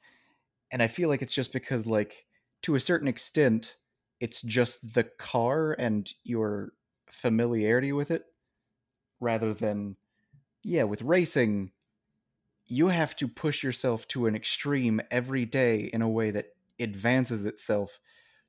And 0.73 0.83
I 0.83 0.89
feel 0.89 1.11
like 1.11 1.21
it's 1.21 1.35
just 1.35 1.53
because, 1.53 1.87
like, 1.87 2.25
to 2.63 2.75
a 2.77 2.81
certain 2.81 3.09
extent, 3.09 3.77
it's 4.21 4.41
just 4.41 4.95
the 4.95 5.05
car 5.05 5.77
and 5.79 6.11
your 6.25 6.73
familiarity 7.11 7.93
with 7.93 8.11
it 8.11 8.25
rather 9.21 9.53
than, 9.53 9.97
yeah, 10.67 10.83
with 10.83 11.01
racing, 11.03 11.71
you 12.67 12.89
have 12.89 13.15
to 13.17 13.29
push 13.29 13.63
yourself 13.63 14.09
to 14.09 14.27
an 14.27 14.35
extreme 14.35 15.01
every 15.13 15.45
day 15.45 15.89
in 15.93 16.03
a 16.03 16.09
way 16.09 16.33
that 16.33 16.47
advances 16.81 17.47
itself 17.47 18.01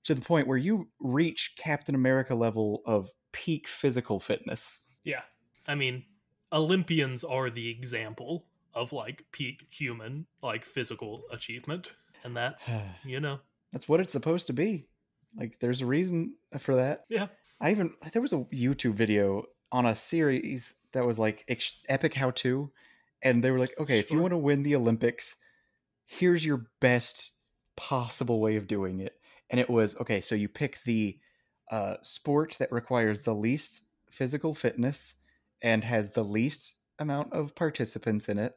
to 0.04 0.16
the 0.16 0.22
point 0.22 0.48
where 0.48 0.58
you 0.58 0.88
reach 1.00 1.54
Captain 1.58 1.94
America 1.94 2.34
level 2.34 2.82
of 2.88 3.12
peak 3.32 3.68
physical 3.68 4.20
fitness. 4.20 4.84
Yeah. 5.04 5.22
I 5.68 5.76
mean, 5.76 6.06
Olympians 6.52 7.24
are 7.24 7.52
the 7.52 7.70
example 7.70 8.48
of 8.74 8.94
like 8.94 9.24
peak 9.32 9.68
human 9.70 10.26
like 10.42 10.64
physical 10.64 11.24
achievement 11.32 11.94
and 12.24 12.38
that's 12.38 12.70
you 13.06 13.20
know 13.20 13.40
that's 13.74 13.90
what 13.90 14.00
it's 14.00 14.14
supposed 14.14 14.46
to 14.46 14.54
be 14.54 14.88
like 15.36 15.58
there's 15.60 15.82
a 15.82 15.86
reason 15.86 16.36
for 16.60 16.76
that 16.76 17.04
yeah 17.10 17.26
i 17.60 17.72
even 17.72 17.92
there 18.14 18.22
was 18.22 18.34
a 18.34 18.46
youtube 18.54 18.94
video 18.94 19.44
on 19.72 19.86
a 19.86 19.96
series 19.96 20.76
that 20.94 21.06
was 21.06 21.20
like 21.20 21.46
epic 21.90 22.14
how 22.14 22.32
to 22.32 22.72
and 23.22 23.44
they 23.44 23.52
were 23.52 23.60
like 23.60 23.74
okay 23.80 23.96
sure. 23.96 24.04
if 24.04 24.12
you 24.12 24.20
want 24.20 24.32
to 24.32 24.38
win 24.38 24.64
the 24.64 24.76
olympics 24.76 25.36
here's 26.06 26.46
your 26.46 26.68
best 26.80 27.32
possible 27.76 28.40
way 28.40 28.56
of 28.56 28.68
doing 28.68 29.00
it 29.00 29.20
and 29.50 29.60
it 29.60 29.70
was 29.70 29.96
okay 30.00 30.22
so 30.22 30.36
you 30.36 30.48
pick 30.48 30.80
the 30.86 31.18
uh, 31.70 31.96
sport 32.02 32.56
that 32.60 32.72
requires 32.72 33.22
the 33.22 33.36
least 33.36 33.84
physical 34.10 34.54
fitness 34.54 35.16
and 35.62 35.84
has 35.84 36.12
the 36.12 36.24
least 36.24 36.76
amount 37.00 37.32
of 37.34 37.56
participants 37.56 38.30
in 38.30 38.38
it 38.38 38.56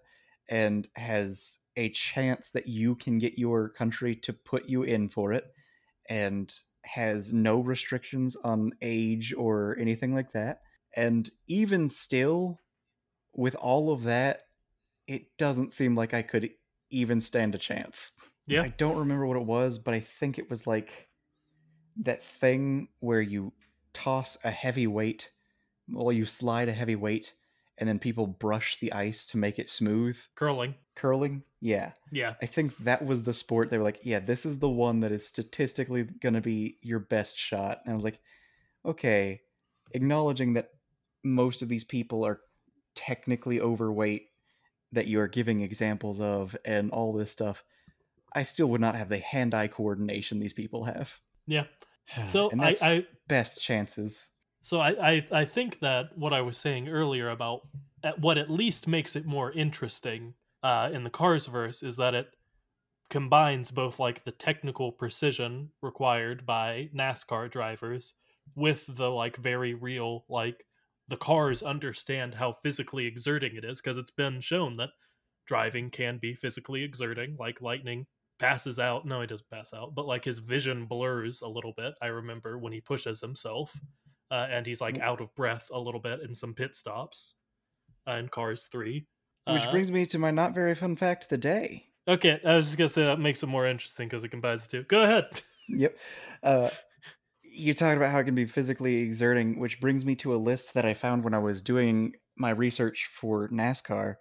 and 0.48 0.88
has 0.96 1.58
a 1.76 1.88
chance 1.90 2.50
that 2.50 2.66
you 2.66 2.94
can 2.96 3.18
get 3.18 3.38
your 3.38 3.68
country 3.68 4.14
to 4.14 4.32
put 4.32 4.68
you 4.68 4.82
in 4.82 5.08
for 5.08 5.32
it 5.32 5.44
and 6.08 6.54
has 6.84 7.32
no 7.32 7.60
restrictions 7.60 8.36
on 8.42 8.72
age 8.82 9.32
or 9.36 9.76
anything 9.78 10.14
like 10.14 10.32
that. 10.32 10.60
And 10.96 11.30
even 11.46 11.88
still, 11.88 12.60
with 13.34 13.54
all 13.56 13.92
of 13.92 14.04
that, 14.04 14.42
it 15.06 15.36
doesn't 15.38 15.72
seem 15.72 15.94
like 15.94 16.14
I 16.14 16.22
could 16.22 16.50
even 16.90 17.20
stand 17.20 17.54
a 17.54 17.58
chance. 17.58 18.12
Yeah. 18.46 18.62
I 18.62 18.68
don't 18.68 18.98
remember 18.98 19.26
what 19.26 19.36
it 19.36 19.46
was, 19.46 19.78
but 19.78 19.94
I 19.94 20.00
think 20.00 20.38
it 20.38 20.50
was 20.50 20.66
like 20.66 21.08
that 22.02 22.22
thing 22.22 22.88
where 23.00 23.20
you 23.20 23.52
toss 23.92 24.36
a 24.44 24.50
heavy 24.50 24.86
weight 24.86 25.30
well, 25.92 26.12
you 26.12 26.24
slide 26.24 26.68
a 26.68 26.72
heavy 26.72 26.96
weight 26.96 27.34
and 27.78 27.88
then 27.88 27.98
people 27.98 28.26
brush 28.26 28.78
the 28.78 28.92
ice 28.92 29.26
to 29.26 29.38
make 29.38 29.58
it 29.58 29.70
smooth. 29.70 30.18
Curling. 30.34 30.74
Curling? 30.94 31.42
Yeah. 31.60 31.92
Yeah. 32.12 32.34
I 32.42 32.46
think 32.46 32.76
that 32.78 33.04
was 33.04 33.22
the 33.22 33.32
sport 33.32 33.70
they 33.70 33.78
were 33.78 33.84
like, 33.84 34.00
yeah, 34.02 34.20
this 34.20 34.44
is 34.44 34.58
the 34.58 34.68
one 34.68 35.00
that 35.00 35.12
is 35.12 35.26
statistically 35.26 36.04
going 36.04 36.34
to 36.34 36.40
be 36.40 36.78
your 36.82 36.98
best 36.98 37.38
shot. 37.38 37.80
And 37.84 37.92
I 37.92 37.94
was 37.96 38.04
like, 38.04 38.20
okay, 38.84 39.40
acknowledging 39.92 40.54
that 40.54 40.70
most 41.24 41.62
of 41.62 41.68
these 41.68 41.84
people 41.84 42.24
are 42.24 42.40
technically 42.94 43.60
overweight 43.60 44.26
that 44.92 45.06
you 45.06 45.20
are 45.20 45.28
giving 45.28 45.60
examples 45.60 46.20
of 46.20 46.56
and 46.64 46.90
all 46.90 47.12
this 47.12 47.30
stuff, 47.30 47.64
I 48.34 48.42
still 48.42 48.68
would 48.68 48.80
not 48.80 48.96
have 48.96 49.08
the 49.08 49.18
hand 49.18 49.54
eye 49.54 49.68
coordination 49.68 50.38
these 50.38 50.52
people 50.52 50.84
have. 50.84 51.18
Yeah. 51.46 51.64
So 52.24 52.50
I, 52.58 52.74
I 52.82 53.06
best 53.28 53.60
chances. 53.60 54.30
So 54.62 54.80
I, 54.80 55.10
I, 55.10 55.26
I 55.30 55.44
think 55.44 55.78
that 55.78 56.06
what 56.16 56.32
I 56.32 56.40
was 56.40 56.58
saying 56.58 56.88
earlier 56.88 57.30
about 57.30 57.60
what 58.18 58.36
at 58.36 58.50
least 58.50 58.88
makes 58.88 59.14
it 59.14 59.24
more 59.26 59.52
interesting 59.52 60.34
uh, 60.64 60.90
in 60.92 61.04
the 61.04 61.10
Cars 61.10 61.46
verse 61.46 61.84
is 61.84 61.96
that 61.96 62.14
it 62.14 62.26
combines 63.10 63.70
both 63.70 63.98
like 63.98 64.24
the 64.24 64.32
technical 64.32 64.92
precision 64.92 65.70
required 65.82 66.46
by 66.46 66.90
NASCAR 66.94 67.50
drivers 67.50 68.14
with 68.54 68.84
the 68.88 69.08
like 69.08 69.36
very 69.36 69.74
real 69.74 70.24
like 70.28 70.64
the 71.10 71.16
cars 71.16 71.62
understand 71.62 72.34
how 72.34 72.52
physically 72.52 73.06
exerting 73.06 73.54
it 73.56 73.64
is 73.64 73.80
because 73.80 73.98
it's 73.98 74.10
been 74.10 74.40
shown 74.40 74.76
that 74.76 74.90
driving 75.46 75.90
can 75.90 76.18
be 76.18 76.32
physically 76.34 76.82
exerting 76.82 77.36
like 77.38 77.60
lightning 77.60 78.06
passes 78.38 78.78
out 78.80 79.04
no 79.04 79.20
he 79.20 79.26
doesn't 79.26 79.50
pass 79.50 79.74
out 79.74 79.94
but 79.94 80.06
like 80.06 80.24
his 80.24 80.38
vision 80.38 80.86
blurs 80.86 81.42
a 81.42 81.48
little 81.48 81.74
bit 81.76 81.92
i 82.00 82.06
remember 82.06 82.58
when 82.58 82.72
he 82.72 82.80
pushes 82.80 83.20
himself 83.20 83.78
uh, 84.30 84.46
and 84.50 84.64
he's 84.66 84.80
like 84.80 84.98
out 85.00 85.20
of 85.20 85.34
breath 85.34 85.68
a 85.72 85.78
little 85.78 86.00
bit 86.00 86.20
in 86.20 86.34
some 86.34 86.54
pit 86.54 86.74
stops 86.74 87.34
uh, 88.08 88.12
in 88.12 88.28
Cars 88.28 88.68
3. 88.70 89.06
Which 89.46 89.62
uh, 89.62 89.70
brings 89.70 89.90
me 89.90 90.06
to 90.06 90.18
my 90.18 90.30
not 90.30 90.54
very 90.54 90.74
fun 90.74 90.96
fact 90.96 91.24
of 91.24 91.30
the 91.30 91.38
day. 91.38 91.86
Okay, 92.08 92.40
I 92.44 92.56
was 92.56 92.66
just 92.66 92.78
gonna 92.78 92.88
say 92.88 93.04
that 93.04 93.20
makes 93.20 93.42
it 93.42 93.46
more 93.46 93.66
interesting 93.66 94.08
because 94.08 94.24
it 94.24 94.28
combines 94.30 94.66
the 94.66 94.78
two. 94.78 94.84
Go 94.84 95.02
ahead. 95.02 95.26
Yep. 95.72 95.96
You 97.52 97.74
talked 97.74 97.96
about 97.96 98.12
how 98.12 98.20
it 98.20 98.24
can 98.24 98.36
be 98.36 98.46
physically 98.46 98.98
exerting, 98.98 99.58
which 99.58 99.80
brings 99.80 100.04
me 100.04 100.14
to 100.16 100.34
a 100.34 100.38
list 100.38 100.74
that 100.74 100.84
I 100.84 100.94
found 100.94 101.24
when 101.24 101.34
I 101.34 101.38
was 101.38 101.62
doing 101.62 102.14
my 102.36 102.50
research 102.50 103.10
for 103.12 103.48
NASCAR, 103.48 104.16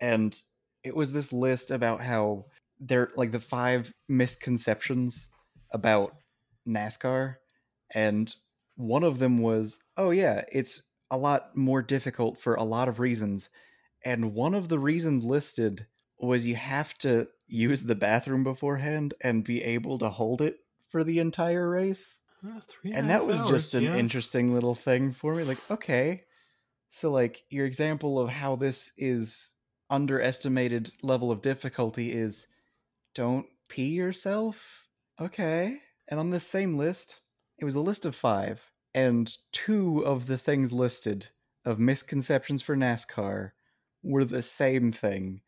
and 0.00 0.36
it 0.84 0.94
was 0.94 1.12
this 1.12 1.32
list 1.32 1.70
about 1.70 2.02
how 2.02 2.44
they're 2.78 3.10
like 3.16 3.32
the 3.32 3.40
five 3.40 3.92
misconceptions 4.08 5.28
about 5.72 6.14
NASCAR, 6.68 7.36
and 7.94 8.34
one 8.76 9.02
of 9.02 9.18
them 9.18 9.38
was, 9.38 9.78
oh 9.96 10.10
yeah, 10.10 10.42
it's 10.52 10.82
a 11.10 11.16
lot 11.16 11.56
more 11.56 11.82
difficult 11.82 12.38
for 12.38 12.54
a 12.54 12.64
lot 12.64 12.88
of 12.88 13.00
reasons, 13.00 13.48
and 14.04 14.34
one 14.34 14.54
of 14.54 14.68
the 14.68 14.78
reasons 14.78 15.24
listed 15.24 15.86
was 16.18 16.46
you 16.46 16.56
have 16.56 16.96
to 16.98 17.26
use 17.46 17.82
the 17.82 17.94
bathroom 17.94 18.44
beforehand 18.44 19.14
and 19.22 19.42
be 19.42 19.64
able 19.64 19.98
to 19.98 20.10
hold 20.10 20.42
it 20.42 20.58
for 20.90 21.02
the 21.02 21.18
entire 21.18 21.68
race. 21.70 22.22
And 22.42 23.06
a 23.06 23.08
that 23.08 23.26
was 23.26 23.38
hours, 23.38 23.48
just 23.48 23.74
an 23.74 23.84
yeah. 23.84 23.96
interesting 23.96 24.54
little 24.54 24.74
thing 24.74 25.12
for 25.12 25.34
me. 25.34 25.44
Like, 25.44 25.58
okay. 25.70 26.24
So 26.90 27.10
like 27.10 27.42
your 27.50 27.66
example 27.66 28.18
of 28.18 28.28
how 28.28 28.56
this 28.56 28.92
is 28.96 29.54
underestimated 29.90 30.90
level 31.02 31.30
of 31.30 31.42
difficulty 31.42 32.12
is 32.12 32.46
don't 33.14 33.46
pee 33.68 33.88
yourself. 33.88 34.86
Okay. 35.20 35.78
And 36.08 36.20
on 36.20 36.30
this 36.30 36.46
same 36.46 36.76
list, 36.76 37.20
it 37.58 37.64
was 37.64 37.74
a 37.74 37.80
list 37.80 38.06
of 38.06 38.14
5 38.14 38.60
and 38.94 39.36
two 39.52 40.00
of 40.00 40.26
the 40.26 40.38
things 40.38 40.72
listed 40.72 41.28
of 41.64 41.78
misconceptions 41.78 42.62
for 42.62 42.76
NASCAR 42.76 43.50
were 44.02 44.24
the 44.24 44.42
same 44.42 44.92
thing 44.92 45.42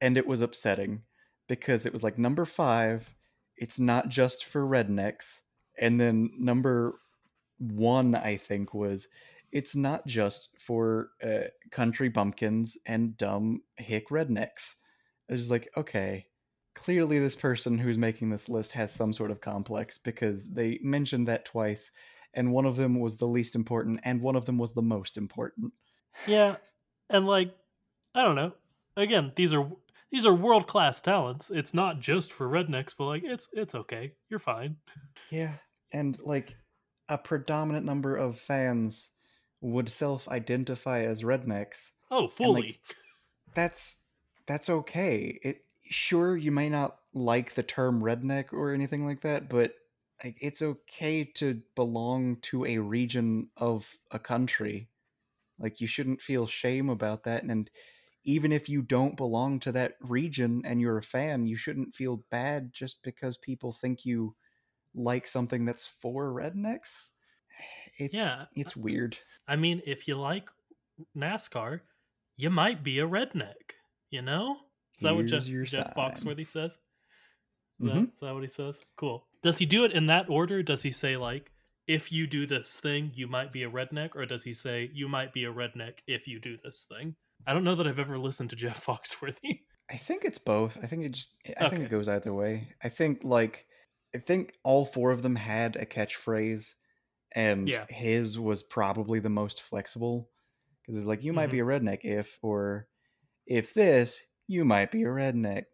and 0.00 0.16
it 0.16 0.26
was 0.26 0.40
upsetting 0.40 1.02
because 1.48 1.86
it 1.86 1.92
was 1.92 2.02
like 2.02 2.18
number 2.18 2.44
5 2.44 3.14
it's 3.56 3.80
not 3.80 4.08
just 4.08 4.44
for 4.44 4.62
rednecks 4.62 5.40
and 5.78 6.00
then 6.00 6.30
number 6.38 7.00
1 7.58 8.14
I 8.14 8.36
think 8.36 8.74
was 8.74 9.08
it's 9.52 9.76
not 9.76 10.06
just 10.06 10.50
for 10.58 11.10
uh, 11.22 11.48
country 11.70 12.08
bumpkins 12.08 12.76
and 12.86 13.16
dumb 13.16 13.62
hick 13.76 14.08
rednecks. 14.10 14.74
I 15.28 15.32
was 15.32 15.42
just 15.42 15.50
like, 15.50 15.70
okay, 15.76 16.26
clearly 16.74 17.18
this 17.18 17.34
person 17.34 17.78
who's 17.78 17.96
making 17.96 18.30
this 18.30 18.48
list 18.48 18.72
has 18.72 18.92
some 18.92 19.12
sort 19.12 19.30
of 19.30 19.40
complex 19.40 19.98
because 19.98 20.50
they 20.50 20.78
mentioned 20.82 21.28
that 21.28 21.44
twice, 21.44 21.90
and 22.34 22.52
one 22.52 22.66
of 22.66 22.76
them 22.76 23.00
was 23.00 23.16
the 23.16 23.26
least 23.26 23.54
important, 23.54 24.00
and 24.04 24.20
one 24.20 24.36
of 24.36 24.44
them 24.44 24.58
was 24.58 24.72
the 24.72 24.82
most 24.82 25.16
important. 25.16 25.72
Yeah, 26.26 26.56
and 27.08 27.26
like 27.26 27.54
I 28.14 28.24
don't 28.24 28.36
know. 28.36 28.52
Again, 28.96 29.32
these 29.36 29.52
are 29.52 29.70
these 30.10 30.26
are 30.26 30.34
world 30.34 30.66
class 30.66 31.00
talents. 31.00 31.50
It's 31.50 31.74
not 31.74 32.00
just 32.00 32.32
for 32.32 32.48
rednecks, 32.48 32.94
but 32.96 33.06
like 33.06 33.22
it's 33.24 33.48
it's 33.52 33.74
okay. 33.74 34.12
You're 34.28 34.38
fine. 34.38 34.76
Yeah, 35.30 35.54
and 35.96 36.18
like 36.20 36.56
a 37.08 37.18
predominant 37.18 37.86
number 37.86 38.16
of 38.16 38.38
fans 38.38 39.10
would 39.60 39.88
self-identify 39.88 41.00
as 41.00 41.22
rednecks. 41.22 41.92
Oh, 42.10 42.28
fully. 42.28 42.80
That's 43.54 43.98
that's 44.46 44.68
okay. 44.68 45.40
It 45.42 45.64
sure 45.82 46.36
you 46.36 46.52
may 46.52 46.68
not 46.68 46.98
like 47.14 47.54
the 47.54 47.62
term 47.62 48.02
redneck 48.02 48.52
or 48.52 48.72
anything 48.72 49.06
like 49.06 49.22
that, 49.22 49.48
but 49.48 49.72
like 50.22 50.36
it's 50.40 50.62
okay 50.62 51.24
to 51.24 51.62
belong 51.74 52.36
to 52.42 52.64
a 52.66 52.78
region 52.78 53.48
of 53.56 53.96
a 54.10 54.18
country. 54.18 54.90
Like 55.58 55.80
you 55.80 55.86
shouldn't 55.86 56.22
feel 56.22 56.46
shame 56.46 56.90
about 56.90 57.24
that 57.24 57.44
and 57.44 57.70
even 58.24 58.52
if 58.52 58.68
you 58.68 58.82
don't 58.82 59.16
belong 59.16 59.60
to 59.60 59.72
that 59.72 59.94
region 60.00 60.62
and 60.64 60.80
you're 60.80 60.98
a 60.98 61.02
fan, 61.02 61.46
you 61.46 61.56
shouldn't 61.56 61.94
feel 61.94 62.24
bad 62.30 62.72
just 62.72 63.02
because 63.04 63.36
people 63.36 63.72
think 63.72 64.04
you 64.04 64.34
like 64.96 65.26
something 65.26 65.64
that's 65.64 65.86
for 65.86 66.32
rednecks. 66.32 67.10
It's 67.98 68.14
Yeah. 68.14 68.46
it's 68.56 68.74
weird. 68.76 69.16
I 69.46 69.56
mean, 69.56 69.82
if 69.86 70.08
you 70.08 70.16
like 70.16 70.48
NASCAR, 71.16 71.80
you 72.36 72.50
might 72.50 72.82
be 72.82 72.98
a 72.98 73.06
redneck. 73.06 73.54
You 74.10 74.22
know? 74.22 74.56
Is 74.98 75.02
that 75.02 75.14
what 75.14 75.26
Jeff, 75.26 75.44
Jeff. 75.44 75.94
Foxworthy 75.94 76.46
says? 76.46 76.78
Is, 77.80 77.86
that, 77.86 77.94
Mhm. 77.94 78.12
is 78.14 78.20
that 78.20 78.32
what 78.32 78.42
he 78.42 78.48
says? 78.48 78.80
Cool. 78.96 79.26
Does 79.42 79.58
he 79.58 79.66
do 79.66 79.84
it 79.84 79.92
in 79.92 80.06
that 80.06 80.28
order? 80.30 80.62
Does 80.62 80.82
he 80.82 80.90
say 80.90 81.16
like, 81.16 81.52
if 81.86 82.10
you 82.10 82.26
do 82.26 82.46
this 82.46 82.80
thing, 82.80 83.12
you 83.14 83.26
might 83.26 83.52
be 83.52 83.62
a 83.62 83.70
redneck, 83.70 84.16
or 84.16 84.24
does 84.26 84.42
he 84.44 84.54
say 84.54 84.90
you 84.92 85.08
might 85.08 85.32
be 85.32 85.44
a 85.44 85.52
redneck 85.52 85.98
if 86.06 86.26
you 86.26 86.40
do 86.40 86.56
this 86.56 86.84
thing? 86.84 87.14
I 87.46 87.52
don't 87.52 87.62
know 87.64 87.74
that 87.76 87.86
I've 87.86 87.98
ever 87.98 88.18
listened 88.18 88.50
to 88.50 88.56
Jeff 88.56 88.84
Foxworthy. 88.86 89.64
I 89.90 89.96
think 89.96 90.24
it's 90.24 90.38
both. 90.38 90.78
I 90.82 90.86
think 90.86 91.04
it 91.04 91.12
just 91.12 91.36
I 91.60 91.68
think 91.68 91.82
it 91.84 91.90
goes 91.90 92.08
either 92.08 92.32
way. 92.34 92.74
I 92.82 92.88
think 92.88 93.22
like 93.22 93.66
I 94.16 94.18
think 94.18 94.54
all 94.62 94.86
four 94.86 95.10
of 95.10 95.22
them 95.22 95.36
had 95.36 95.76
a 95.76 95.84
catchphrase 95.84 96.74
and 97.32 97.68
Yeah. 97.68 97.84
his 97.90 98.38
was 98.38 98.62
probably 98.62 99.20
the 99.20 99.28
most 99.28 99.60
flexible 99.60 100.30
because 100.80 100.96
it's 100.96 101.06
like 101.06 101.22
you 101.22 101.34
might 101.34 101.50
be 101.50 101.60
a 101.60 101.64
redneck 101.64 102.00
if 102.02 102.38
or 102.42 102.88
if 103.46 103.74
this 103.74 104.22
you 104.46 104.64
might 104.64 104.90
be 104.90 105.02
a 105.02 105.06
redneck 105.08 105.64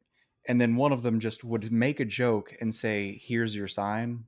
and 0.48 0.60
then 0.60 0.74
one 0.74 0.92
of 0.92 1.02
them 1.02 1.20
just 1.20 1.44
would 1.44 1.70
make 1.70 2.00
a 2.00 2.04
joke 2.04 2.52
and 2.60 2.74
say 2.74 3.20
here's 3.22 3.54
your 3.54 3.68
sign 3.68 4.24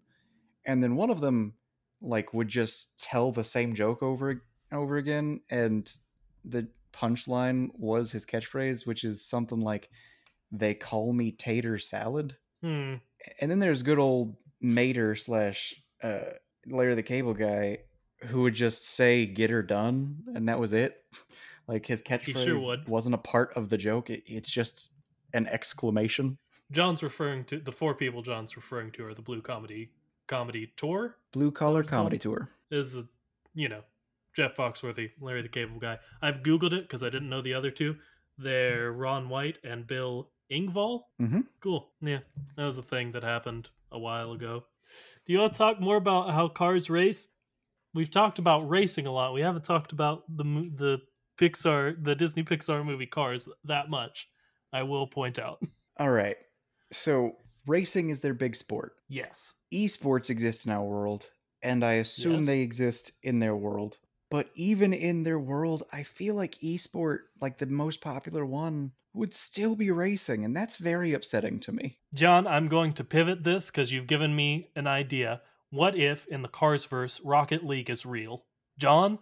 and 0.65 0.81
then 0.81 0.95
one 0.95 1.11
of 1.11 1.21
them 1.21 1.55
like 2.01 2.33
would 2.33 2.49
just 2.49 2.97
tell 3.03 3.33
the 3.33 3.43
same 3.43 3.75
joke 3.75 4.01
over 4.01 4.31
and 4.31 4.41
over 4.71 4.97
again 4.97 5.41
and 5.51 5.97
the 6.45 6.69
punchline 6.93 7.71
was 7.77 8.13
his 8.13 8.25
catchphrase 8.25 8.87
which 8.87 9.03
is 9.03 9.27
something 9.27 9.61
like 9.61 9.89
they 10.53 10.73
call 10.75 11.13
me 11.13 11.33
tater 11.33 11.79
salad 11.81 12.37
Hmm. 12.63 12.95
And 13.41 13.51
then 13.51 13.59
there's 13.59 13.83
good 13.83 13.99
old 13.99 14.35
mater 14.61 15.15
slash 15.15 15.75
uh 16.03 16.21
larry 16.67 16.95
the 16.95 17.03
cable 17.03 17.35
guy 17.35 17.79
who 18.25 18.43
would 18.43 18.55
just 18.55 18.85
say 18.89 19.27
get 19.27 19.51
her 19.51 19.63
done 19.63 20.17
and 20.35 20.49
that 20.49 20.59
was 20.59 20.73
it 20.73 21.05
like 21.67 21.85
his 21.87 22.01
catchphrase 22.03 22.45
sure 22.45 22.77
wasn't 22.87 23.15
a 23.15 23.19
part 23.19 23.53
of 23.55 23.69
the 23.69 23.77
joke 23.77 24.11
it, 24.11 24.23
it's 24.27 24.51
just 24.51 24.93
an 25.35 25.47
exclamation 25.49 26.39
John's 26.73 27.03
referring 27.03 27.45
to 27.45 27.59
the 27.59 27.73
four 27.73 27.95
people 27.95 28.23
John's 28.23 28.57
referring 28.57 28.91
to 28.93 29.05
are 29.05 29.15
the 29.15 29.23
Blue 29.23 29.43
Comedy 29.43 29.91
Comedy 30.27 30.73
Tour. 30.77 31.17
blue 31.33 31.51
collar 31.51 31.83
comedy 31.83 32.17
tour 32.17 32.49
Is 32.71 32.97
a, 32.97 33.05
you 33.55 33.69
know 33.69 33.83
Jeff 34.35 34.57
Foxworthy, 34.57 35.11
Larry 35.21 35.43
the 35.43 35.49
Cable 35.49 35.79
Guy. 35.79 35.99
I've 36.21 36.43
googled 36.43 36.73
it 36.73 36.83
because 36.83 37.03
I 37.03 37.09
didn't 37.09 37.29
know 37.29 37.41
the 37.41 37.55
other 37.55 37.71
two. 37.71 37.97
They're 38.37 38.93
Ron 38.93 39.29
White 39.29 39.59
and 39.63 39.87
Bill 39.87 40.29
Engvall. 40.53 41.03
mm-hmm. 41.21 41.41
Cool. 41.61 41.89
Yeah, 42.01 42.19
that 42.57 42.65
was 42.65 42.79
a 42.79 42.83
thing 42.83 43.13
that 43.13 43.23
happened 43.23 43.71
a 43.93 43.99
while 43.99 44.33
ago. 44.33 44.65
Do 45.27 45.33
you 45.33 45.39
want 45.39 45.53
to 45.55 45.59
talk 45.59 45.81
more 45.81 45.97
about 45.97 46.31
how 46.31 46.49
cars 46.49 46.91
race? 46.91 47.29
We've 47.95 48.11
talked 48.11 48.39
about 48.39 48.69
racing 48.69 49.07
a 49.07 49.13
lot. 49.13 49.33
We 49.35 49.41
haven't 49.41 49.65
talked 49.65 49.93
about 49.93 50.25
the 50.37 50.45
the 50.45 50.99
Pixar, 51.41 52.03
the 52.05 52.15
Disney 52.15 52.43
Pixar 52.45 52.85
movie 52.85 53.07
Cars 53.07 53.49
that 53.65 53.89
much. 53.91 54.29
I 54.73 54.83
will 54.83 55.07
point 55.07 55.39
out. 55.39 55.63
all 56.01 56.11
right 56.11 56.37
so 56.91 57.37
racing 57.69 58.11
is 58.11 58.19
their 58.21 58.35
big 58.35 58.57
sport 58.57 58.95
Yes. 59.09 59.53
esports 59.73 60.29
exist 60.29 60.67
in 60.67 60.73
our 60.73 60.83
world 60.85 61.29
and 61.63 61.85
i 61.85 61.93
assume 61.95 62.39
Yes. 62.39 62.47
they 62.47 62.61
exist 62.61 63.13
in 63.23 63.39
their 63.39 63.55
world 63.55 63.99
but 64.31 64.49
even 64.57 64.93
in 64.93 65.23
their 65.23 65.39
world 65.39 65.85
i 65.93 66.03
feel 66.03 66.35
like 66.35 66.57
esport 66.65 67.19
like 67.41 67.59
the 67.59 67.67
most 67.67 68.01
popular 68.01 68.45
one 68.45 68.91
would 69.15 69.33
still 69.33 69.77
be 69.77 69.91
racing 69.91 70.45
and 70.45 70.57
that's 70.57 70.77
very 70.77 71.13
upsetting 71.13 71.61
to 71.61 71.73
me 71.73 71.99
John, 72.13 72.47
I'm 72.47 72.69
going 72.69 72.93
to 72.95 73.05
pivot 73.05 73.45
this 73.45 73.71
because 73.71 73.93
you've 73.93 74.07
given 74.07 74.35
me 74.35 74.71
an 74.77 74.87
idea. 74.87 75.43
What 75.71 75.97
if 75.97 76.27
in 76.27 76.43
the 76.43 76.49
Cars 76.49 76.85
verse 76.85 77.21
Rocket 77.25 77.65
League 77.65 77.91
is 77.91 78.05
real? 78.07 78.45
John, 78.79 79.19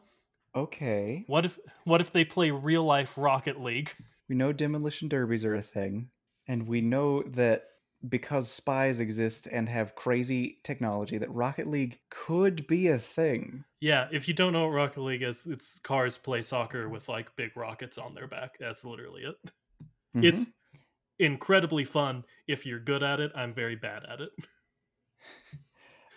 okay 0.55 1.25
what 1.27 1.47
if 1.47 1.59
what 1.85 2.01
if 2.01 2.13
they 2.13 2.25
play 2.25 2.51
real 2.51 2.85
life 2.85 3.15
Rocket 3.17 3.61
League? 3.61 3.95
we 4.29 4.35
know 4.35 4.53
demolition 4.53 5.09
derbies 5.09 5.45
are 5.45 5.55
a 5.55 5.63
thing 5.63 6.09
and 6.49 6.67
we 6.67 6.81
know 6.81 7.23
that 7.23 7.65
because 8.09 8.51
spies 8.51 8.99
exist 8.99 9.47
and 9.47 9.69
have 9.69 9.95
crazy 9.95 10.59
technology 10.65 11.19
that 11.19 11.31
rocket 11.31 11.69
league 11.69 11.99
could 12.11 12.67
be 12.67 12.89
a 12.89 12.99
thing 12.99 13.65
Yeah, 13.81 14.07
if 14.13 14.29
you 14.29 14.35
don't 14.35 14.53
know 14.53 14.67
what 14.67 14.75
Rocket 14.75 15.01
League 15.01 15.25
is, 15.25 15.45
it's 15.45 15.81
cars 15.81 16.17
play 16.17 16.41
soccer 16.41 16.89
with 16.89 17.09
like 17.09 17.35
big 17.35 17.57
rockets 17.57 17.99
on 17.99 18.15
their 18.15 18.29
back. 18.29 18.57
That's 18.61 18.85
literally 18.85 19.23
it. 19.23 19.35
Mhm. 20.15 20.45
It's 20.45 20.51
incredibly 21.19 21.85
fun 21.87 22.25
if 22.49 22.67
you're 22.67 22.81
good 22.81 23.03
at 23.03 23.21
it. 23.21 23.33
I'm 23.35 23.55
very 23.55 23.77
bad 23.77 24.05
at 24.07 24.21
it. 24.23 24.33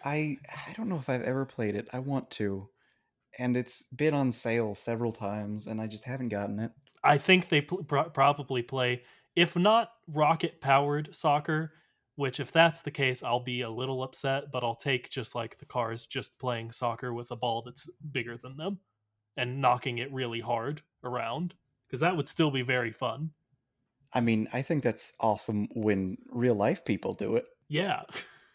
I 0.06 0.38
I 0.68 0.72
don't 0.74 0.88
know 0.88 0.98
if 1.00 1.10
I've 1.10 1.22
ever 1.24 1.46
played 1.46 1.76
it. 1.76 1.90
I 1.92 2.00
want 2.00 2.32
to. 2.32 2.70
And 3.40 3.58
it's 3.58 3.84
been 3.88 4.14
on 4.16 4.32
sale 4.32 4.76
several 4.76 5.14
times 5.14 5.68
and 5.68 5.82
I 5.82 5.88
just 5.88 6.06
haven't 6.06 6.30
gotten 6.30 6.60
it. 6.60 6.74
I 7.04 7.18
think 7.18 7.50
they 7.50 7.62
pl- 7.62 7.84
pro- 7.84 8.10
probably 8.10 8.64
play, 8.64 9.04
if 9.36 9.56
not 9.56 9.92
rocket 10.08 10.62
powered 10.62 11.16
soccer, 11.16 11.74
which 12.16 12.40
if 12.40 12.52
that's 12.52 12.82
the 12.82 12.92
case, 12.92 13.22
I'll 13.24 13.40
be 13.42 13.62
a 13.62 13.70
little 13.70 14.04
upset, 14.04 14.52
but 14.52 14.64
I'll 14.64 14.76
take 14.76 15.10
just 15.10 15.36
like 15.36 15.58
the 15.58 15.66
cars 15.66 16.06
just 16.08 16.40
playing 16.40 16.72
soccer 16.72 17.14
with 17.14 17.32
a 17.32 17.36
ball 17.36 17.62
that's 17.62 17.88
bigger 18.12 18.38
than 18.38 18.58
them 18.58 18.80
and 19.38 19.62
knocking 19.62 19.98
it 20.00 20.12
really 20.14 20.40
hard 20.42 20.82
around 21.04 21.56
because 21.88 22.00
that 22.00 22.16
would 22.18 22.28
still 22.30 22.52
be 22.52 22.62
very 22.64 22.92
fun. 22.92 23.34
I 24.16 24.22
mean, 24.22 24.48
I 24.54 24.62
think 24.64 24.84
that's 24.84 25.14
awesome 25.20 25.68
when 25.76 26.18
real 26.32 26.56
life 26.56 26.84
people 26.86 27.14
do 27.14 27.36
it. 27.36 27.46
Yeah. 27.68 28.02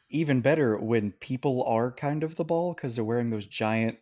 Even 0.08 0.40
better 0.40 0.76
when 0.78 1.12
people 1.12 1.62
are 1.64 1.92
kind 1.92 2.24
of 2.24 2.34
the 2.34 2.44
ball 2.44 2.74
because 2.74 2.94
they're 2.96 3.04
wearing 3.04 3.30
those 3.30 3.46
giant, 3.46 3.98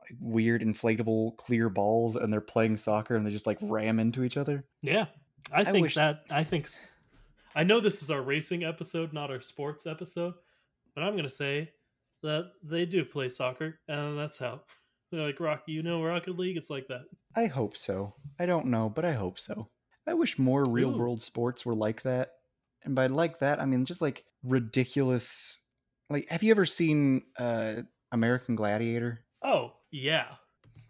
like, 0.00 0.16
weird 0.20 0.62
inflatable 0.62 1.36
clear 1.36 1.68
balls 1.68 2.16
and 2.16 2.32
they're 2.32 2.40
playing 2.40 2.76
soccer 2.76 3.16
and 3.16 3.26
they 3.26 3.30
just 3.30 3.46
like 3.46 3.58
ram 3.60 3.98
into 3.98 4.24
each 4.24 4.36
other. 4.38 4.64
Yeah. 4.80 5.06
I 5.52 5.60
I 5.60 5.64
think 5.64 5.82
wish- 5.82 5.94
that 5.96 6.22
I 6.30 6.44
think 6.44 6.68
I 7.54 7.64
know 7.64 7.80
this 7.80 8.02
is 8.02 8.10
our 8.10 8.22
racing 8.22 8.64
episode, 8.64 9.12
not 9.12 9.30
our 9.30 9.40
sports 9.42 9.86
episode, 9.86 10.34
but 10.94 11.02
I'm 11.04 11.16
gonna 11.16 11.28
say 11.28 11.72
that 12.22 12.52
they 12.62 12.86
do 12.86 13.04
play 13.04 13.28
soccer, 13.28 13.80
and 13.88 14.16
that's 14.18 14.38
how 14.38 14.60
they're 15.10 15.26
like 15.26 15.40
Rocky. 15.40 15.72
You 15.72 15.82
know, 15.82 16.02
Rocket 16.02 16.38
League. 16.38 16.56
It's 16.56 16.70
like 16.70 16.86
that. 16.88 17.02
I 17.36 17.46
hope 17.46 17.76
so. 17.76 18.14
I 18.38 18.46
don't 18.46 18.66
know, 18.66 18.88
but 18.88 19.04
I 19.04 19.12
hope 19.12 19.38
so. 19.38 19.68
I 20.06 20.14
wish 20.14 20.38
more 20.38 20.64
real 20.64 20.90
Ooh. 20.94 20.98
world 20.98 21.20
sports 21.22 21.64
were 21.64 21.74
like 21.74 22.02
that. 22.02 22.32
And 22.84 22.94
by 22.94 23.06
like 23.06 23.38
that, 23.40 23.60
I 23.60 23.66
mean 23.66 23.84
just 23.84 24.00
like 24.02 24.24
ridiculous. 24.42 25.58
Like, 26.10 26.28
have 26.28 26.42
you 26.42 26.50
ever 26.50 26.66
seen 26.66 27.22
uh, 27.38 27.82
American 28.10 28.56
Gladiator? 28.56 29.20
Oh 29.42 29.72
yeah, 29.90 30.26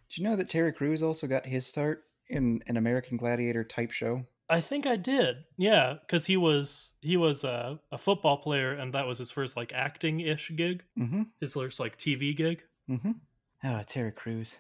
Did 0.09 0.19
you 0.19 0.25
know 0.25 0.37
that 0.37 0.49
Terry 0.49 0.73
Crews 0.73 1.03
also 1.03 1.27
got 1.27 1.45
his 1.47 1.67
start 1.67 2.05
in 2.29 2.63
an 2.67 2.77
American 2.77 3.17
Gladiator 3.17 3.65
type 3.65 3.91
show? 3.91 4.25
I 4.49 4.61
think 4.61 4.87
I 4.87 4.97
did. 4.97 5.37
Yeah, 5.57 5.95
because 6.01 6.27
he 6.27 6.37
was 6.37 6.93
he 7.01 7.17
was 7.17 7.45
a, 7.45 7.79
a 7.91 7.99
football 7.99 8.37
player, 8.39 8.73
and 8.73 8.93
that 8.95 9.07
was 9.07 9.19
his 9.19 9.31
first 9.31 9.57
like 9.57 9.73
acting 9.73 10.21
ish 10.21 10.51
gig, 10.57 10.85
Mm-hmm. 10.99 11.23
his 11.41 11.55
first 11.55 11.81
like 11.81 11.99
TV 11.99 12.37
gig. 12.37 12.63
Mm-hmm. 12.91 13.13
Ah, 13.65 13.83
Terry 13.87 14.13
Crews. 14.13 14.57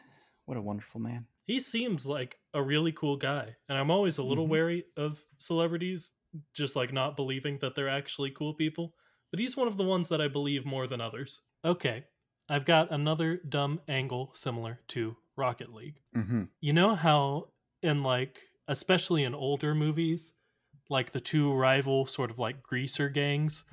What 0.46 0.56
a 0.56 0.62
wonderful 0.62 1.00
man. 1.00 1.26
He 1.44 1.58
seems 1.60 2.06
like 2.06 2.38
a 2.54 2.62
really 2.62 2.92
cool 2.92 3.16
guy, 3.16 3.56
and 3.68 3.76
I'm 3.78 3.90
always 3.90 4.18
a 4.18 4.22
little 4.22 4.46
Mhm. 4.46 4.50
wary 4.50 4.84
of 4.96 5.24
celebrities, 5.38 6.12
just 6.54 6.76
like 6.76 6.92
not 6.92 7.16
believing 7.16 7.58
that 7.58 7.74
they're 7.74 7.88
actually 7.88 8.30
cool 8.30 8.54
people. 8.54 8.94
But 9.30 9.40
he's 9.40 9.56
one 9.56 9.68
of 9.68 9.76
the 9.76 9.84
ones 9.84 10.08
that 10.10 10.20
I 10.20 10.28
believe 10.28 10.64
more 10.64 10.86
than 10.86 11.00
others. 11.00 11.40
Okay, 11.64 12.04
I've 12.48 12.64
got 12.64 12.90
another 12.92 13.36
dumb 13.38 13.80
angle 13.88 14.30
similar 14.34 14.80
to 14.88 15.16
Rocket 15.36 15.72
League. 15.72 16.00
Mm-hmm. 16.14 16.44
You 16.60 16.72
know 16.72 16.94
how 16.94 17.52
in 17.82 18.02
like 18.02 18.40
especially 18.68 19.24
in 19.24 19.34
older 19.34 19.74
movies, 19.74 20.34
like 20.88 21.10
the 21.12 21.20
two 21.20 21.52
rival 21.52 22.06
sort 22.06 22.30
of 22.30 22.38
like 22.38 22.62
greaser 22.62 23.08
gangs 23.08 23.64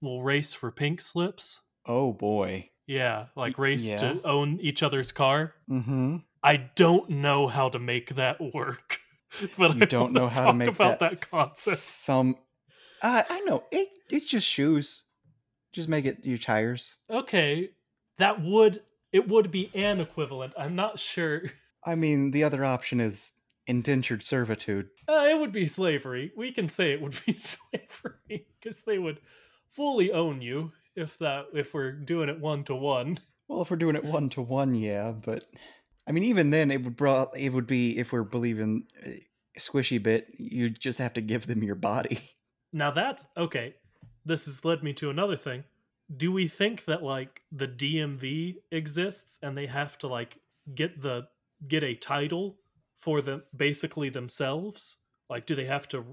will 0.00 0.22
race 0.22 0.52
for 0.52 0.70
pink 0.70 1.00
slips? 1.00 1.62
Oh 1.86 2.12
boy. 2.12 2.70
Yeah, 2.86 3.26
like 3.36 3.58
race 3.58 3.84
yeah. 3.84 3.96
to 3.96 4.22
own 4.24 4.60
each 4.60 4.82
other's 4.82 5.10
car. 5.12 5.54
Mm-hmm. 5.70 6.18
I 6.46 6.70
don't 6.76 7.10
know 7.10 7.48
how 7.48 7.68
to 7.70 7.78
make 7.80 8.14
that 8.14 8.40
work. 8.54 9.00
But 9.58 9.74
You 9.74 9.82
I 9.82 9.84
don't 9.86 10.12
know 10.12 10.28
how 10.28 10.46
to 10.46 10.52
make 10.54 10.68
about 10.68 11.00
that 11.00 11.10
that, 11.10 11.30
concept. 11.30 11.76
Some. 11.76 12.36
Uh, 13.02 13.22
I 13.28 13.40
know. 13.40 13.64
It, 13.70 13.88
it's 14.08 14.24
just 14.24 14.46
shoes. 14.46 15.02
Just 15.72 15.88
make 15.88 16.06
it 16.06 16.24
your 16.24 16.38
tires. 16.38 16.94
Okay, 17.10 17.70
that 18.18 18.40
would 18.40 18.80
it 19.12 19.28
would 19.28 19.50
be 19.50 19.70
an 19.74 20.00
equivalent. 20.00 20.54
I'm 20.56 20.74
not 20.74 20.98
sure. 20.98 21.42
I 21.84 21.96
mean, 21.96 22.30
the 22.30 22.44
other 22.44 22.64
option 22.64 23.00
is 23.00 23.32
indentured 23.66 24.22
servitude. 24.22 24.88
Uh, 25.08 25.26
it 25.28 25.38
would 25.38 25.52
be 25.52 25.66
slavery. 25.66 26.32
We 26.36 26.52
can 26.52 26.68
say 26.68 26.92
it 26.92 27.02
would 27.02 27.20
be 27.26 27.36
slavery 27.36 28.46
because 28.60 28.82
they 28.82 28.98
would 28.98 29.20
fully 29.68 30.12
own 30.12 30.40
you 30.40 30.72
if 30.94 31.18
that 31.18 31.46
if 31.52 31.74
we're 31.74 31.92
doing 31.92 32.28
it 32.28 32.40
one 32.40 32.64
to 32.64 32.74
one. 32.74 33.18
Well, 33.48 33.62
if 33.62 33.70
we're 33.70 33.76
doing 33.76 33.96
it 33.96 34.04
one 34.04 34.28
to 34.30 34.42
one, 34.42 34.74
yeah, 34.74 35.10
but 35.12 35.44
I 36.06 36.12
mean, 36.12 36.24
even 36.24 36.50
then, 36.50 36.70
it 36.70 36.84
would 36.84 36.96
bro- 36.96 37.30
it 37.36 37.52
would 37.52 37.66
be 37.66 37.98
if 37.98 38.12
we're 38.12 38.22
believing 38.22 38.84
uh, 39.04 39.10
squishy 39.58 40.02
bit, 40.02 40.28
you 40.38 40.70
just 40.70 40.98
have 40.98 41.14
to 41.14 41.20
give 41.20 41.46
them 41.46 41.62
your 41.62 41.74
body. 41.74 42.20
Now 42.72 42.90
that's 42.90 43.28
okay. 43.38 43.74
This 44.26 44.44
has 44.44 44.64
led 44.64 44.82
me 44.82 44.92
to 44.94 45.08
another 45.08 45.36
thing. 45.36 45.64
Do 46.14 46.30
we 46.30 46.46
think 46.46 46.84
that 46.84 47.02
like 47.02 47.40
the 47.50 47.68
DMV 47.68 48.56
exists 48.70 49.38
and 49.42 49.56
they 49.56 49.66
have 49.66 49.96
to 49.98 50.08
like 50.08 50.38
get 50.74 51.00
the 51.00 51.28
get 51.66 51.82
a 51.82 51.94
title 51.94 52.58
for 52.96 53.22
them 53.22 53.44
basically 53.56 54.10
themselves? 54.10 54.96
Like 55.30 55.46
do 55.46 55.54
they 55.54 55.64
have 55.64 55.88
to 55.88 56.04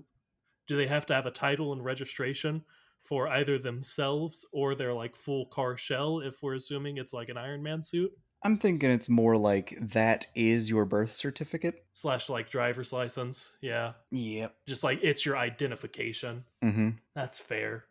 do 0.68 0.78
they 0.78 0.88
have 0.88 1.06
to 1.08 1.14
have 1.14 1.26
a 1.26 1.32
title 1.32 1.74
and 1.74 1.84
registration 1.84 2.64
for 3.04 3.28
either 3.28 3.60
themselves 3.60 4.46
or 4.54 4.74
their 4.74 4.94
like 4.94 5.18
full 5.18 5.48
car 5.48 5.76
shell 5.76 6.20
if 6.20 6.42
we're 6.42 6.56
assuming 6.56 6.98
it's 6.98 7.14
like 7.14 7.28
an 7.28 7.38
Iron 7.38 7.62
Man 7.62 7.84
suit 7.84 8.12
I'm 8.44 8.58
thinking 8.58 8.92
it's 8.92 9.10
more 9.10 9.38
like 9.38 9.78
that 9.80 10.28
is 10.36 10.70
your 10.70 10.86
birth 10.86 11.14
certificate. 11.14 11.86
slash 11.94 12.30
like 12.30 12.50
driver's 12.50 12.92
license? 12.92 13.54
Yeah. 13.62 13.94
Yep. 14.12 14.54
Just 14.68 14.84
like 14.84 15.00
it's 15.02 15.26
your 15.26 15.38
identification. 15.38 16.44
Mm-hmm. 16.62 16.90
That's 17.16 17.40
fair. 17.40 17.86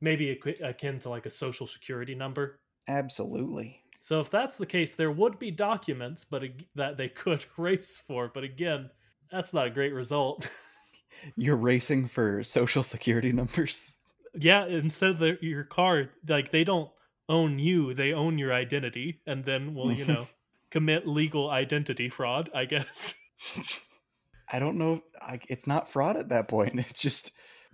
Maybe 0.00 0.30
akin 0.62 0.98
to 1.00 1.08
like 1.08 1.26
a 1.26 1.30
social 1.30 1.66
security 1.66 2.14
number. 2.14 2.58
Absolutely. 2.88 3.80
So 4.00 4.20
if 4.20 4.28
that's 4.30 4.56
the 4.56 4.66
case, 4.66 4.94
there 4.96 5.10
would 5.10 5.38
be 5.38 5.50
documents, 5.50 6.24
but 6.24 6.42
that 6.74 6.96
they 6.96 7.08
could 7.08 7.46
race 7.56 8.02
for. 8.06 8.28
But 8.32 8.44
again, 8.44 8.90
that's 9.30 9.54
not 9.54 9.66
a 9.66 9.70
great 9.70 9.94
result. 9.94 10.48
You're 11.36 11.56
racing 11.56 12.08
for 12.08 12.42
social 12.44 12.82
security 12.82 13.32
numbers. 13.32 13.96
yeah, 14.34 14.66
instead 14.66 15.10
of 15.10 15.18
their, 15.20 15.38
your 15.40 15.64
car, 15.64 16.10
like 16.28 16.50
they 16.50 16.64
don't 16.64 16.90
own 17.28 17.58
you; 17.58 17.94
they 17.94 18.12
own 18.12 18.38
your 18.38 18.52
identity, 18.52 19.20
and 19.26 19.44
then 19.44 19.74
will 19.74 19.92
you 19.92 20.04
know 20.04 20.26
commit 20.70 21.06
legal 21.06 21.50
identity 21.50 22.08
fraud? 22.08 22.50
I 22.54 22.64
guess. 22.64 23.14
I 24.52 24.58
don't 24.58 24.78
know. 24.78 25.02
I, 25.20 25.40
it's 25.48 25.66
not 25.66 25.88
fraud 25.88 26.16
at 26.16 26.28
that 26.28 26.48
point. 26.48 26.74
It's 26.88 27.00
just 27.00 27.32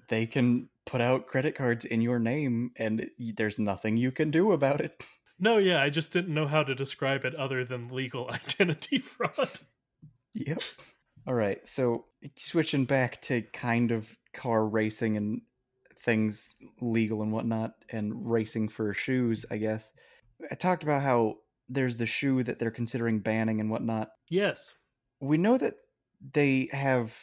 they 0.09 0.27
can 0.27 0.69
put 0.87 1.01
out 1.01 1.27
credit 1.27 1.55
cards 1.55 1.85
in 1.85 2.01
your 2.01 2.19
name, 2.19 2.71
and 2.77 3.11
there's 3.19 3.59
nothing 3.59 3.97
you 3.97 4.13
can 4.13 4.31
do 4.31 4.53
about 4.53 4.81
it. 4.81 5.03
no, 5.39 5.57
yeah, 5.59 5.83
I 5.83 5.91
just 5.91 6.13
didn't 6.13 6.35
know 6.35 6.47
how 6.47 6.63
to 6.63 6.75
describe 6.75 7.25
it 7.25 7.35
other 7.35 7.65
than 7.65 7.89
legal 7.89 8.31
identity 8.31 8.99
fraud. 8.99 9.51
Yep. 10.35 10.63
All 11.27 11.35
right. 11.35 11.67
So 11.67 12.07
switching 12.37 12.85
back 12.85 13.21
to 13.23 13.43
kind 13.43 13.91
of 13.91 14.17
car 14.33 14.67
racing 14.67 15.17
and 15.17 15.43
things 16.03 16.55
legal 16.81 17.23
and 17.23 17.33
whatnot, 17.33 17.75
and 17.91 18.13
racing 18.31 18.69
for 18.69 18.93
shoes, 18.95 19.45
I 19.51 19.57
guess. 19.59 19.93
I 20.51 20.55
talked 20.55 20.83
about 20.83 21.03
how 21.03 21.37
there's 21.69 21.97
the 21.97 22.07
shoe 22.07 22.43
that 22.45 22.59
they're 22.59 22.71
considering 22.71 23.21
banning 23.21 23.61
and 23.61 23.71
whatnot. 23.71 24.11
Yes. 24.29 24.73
We 25.21 25.37
know 25.39 25.59
that 25.59 25.75
they 26.33 26.69
have 26.73 27.17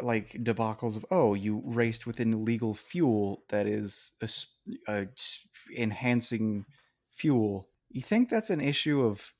like 0.00 0.32
debacles 0.44 0.96
of 0.96 1.04
oh 1.10 1.34
you 1.34 1.60
raced 1.66 2.06
with 2.06 2.20
an 2.20 2.32
illegal 2.32 2.72
fuel 2.74 3.42
that 3.48 3.66
is 3.66 4.12
a 4.22 4.28
a 4.88 5.06
enhancing 5.76 6.64
fuel 7.10 7.68
you 7.90 8.00
think 8.02 8.28
that's 8.28 8.50
an 8.50 8.60
issue 8.60 9.02
of 9.02 9.34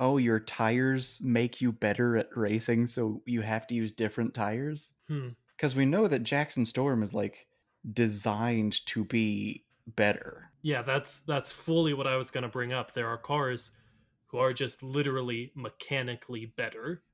oh 0.00 0.16
your 0.16 0.40
tires 0.40 1.20
make 1.22 1.60
you 1.60 1.72
better 1.72 2.16
at 2.16 2.28
racing 2.36 2.86
so 2.86 3.20
you 3.26 3.40
have 3.42 3.66
to 3.66 3.74
use 3.74 3.92
different 3.92 4.32
tires 4.34 4.92
Hmm. 5.08 5.30
because 5.56 5.74
we 5.74 5.84
know 5.84 6.06
that 6.08 6.22
jackson 6.22 6.64
storm 6.64 7.02
is 7.02 7.12
like 7.12 7.46
designed 7.92 8.84
to 8.86 9.04
be 9.04 9.64
better 9.86 10.52
Yeah, 10.62 10.82
that's 10.82 11.22
that's 11.22 11.52
fully 11.52 11.94
what 11.94 12.06
I 12.06 12.16
was 12.16 12.30
going 12.30 12.42
to 12.42 12.48
bring 12.48 12.72
up. 12.72 12.92
There 12.92 13.08
are 13.08 13.18
cars 13.18 13.70
who 14.26 14.38
are 14.38 14.52
just 14.52 14.82
literally 14.82 15.52
mechanically 15.54 16.46
better. 16.46 17.04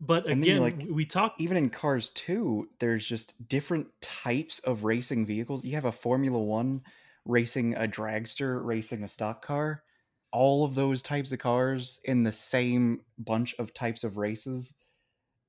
But 0.00 0.26
then 0.40 0.42
again, 0.42 0.60
like, 0.60 0.86
we- 0.86 0.90
we 0.90 1.06
talk 1.06 1.34
even 1.38 1.56
in 1.56 1.70
cars 1.70 2.10
too 2.10 2.70
there's 2.80 3.06
just 3.06 3.48
different 3.48 3.88
types 4.00 4.58
of 4.60 4.84
racing 4.84 5.26
vehicles 5.26 5.64
you 5.64 5.74
have 5.74 5.84
a 5.84 5.92
formula 5.92 6.38
one 6.38 6.82
racing 7.24 7.74
a 7.74 7.80
dragster 7.88 8.64
racing 8.64 9.02
a 9.04 9.08
stock 9.08 9.44
car 9.44 9.84
all 10.32 10.64
of 10.64 10.74
those 10.74 11.02
types 11.02 11.32
of 11.32 11.38
cars 11.38 12.00
in 12.04 12.22
the 12.22 12.32
same 12.32 13.04
bunch 13.18 13.54
of 13.58 13.72
types 13.74 14.04
of 14.04 14.16
races 14.16 14.74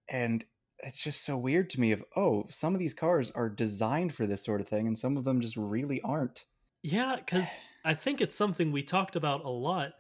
and 0.10 0.46
it's 0.84 1.04
just 1.04 1.24
so 1.26 1.38
weird 1.38 1.70
to 1.72 1.80
me 1.80 1.92
of 1.92 2.04
oh 2.16 2.46
some 2.50 2.74
of 2.74 2.80
these 2.80 2.94
cars 2.94 3.32
are 3.32 3.50
designed 3.50 4.14
for 4.14 4.28
this 4.28 4.44
sort 4.44 4.62
of 4.62 4.68
thing 4.68 4.88
and 4.88 4.98
some 4.98 5.18
of 5.18 5.24
them 5.24 5.42
just 5.42 5.58
really 5.58 6.02
aren't 6.02 6.46
Yeah, 6.84 7.18
cuz 7.26 7.54
I 7.86 7.94
think 7.94 8.20
it's 8.22 8.36
something 8.36 8.72
we 8.72 8.84
talked 8.84 9.16
about 9.16 9.46
a 9.46 9.50
lot 9.50 9.94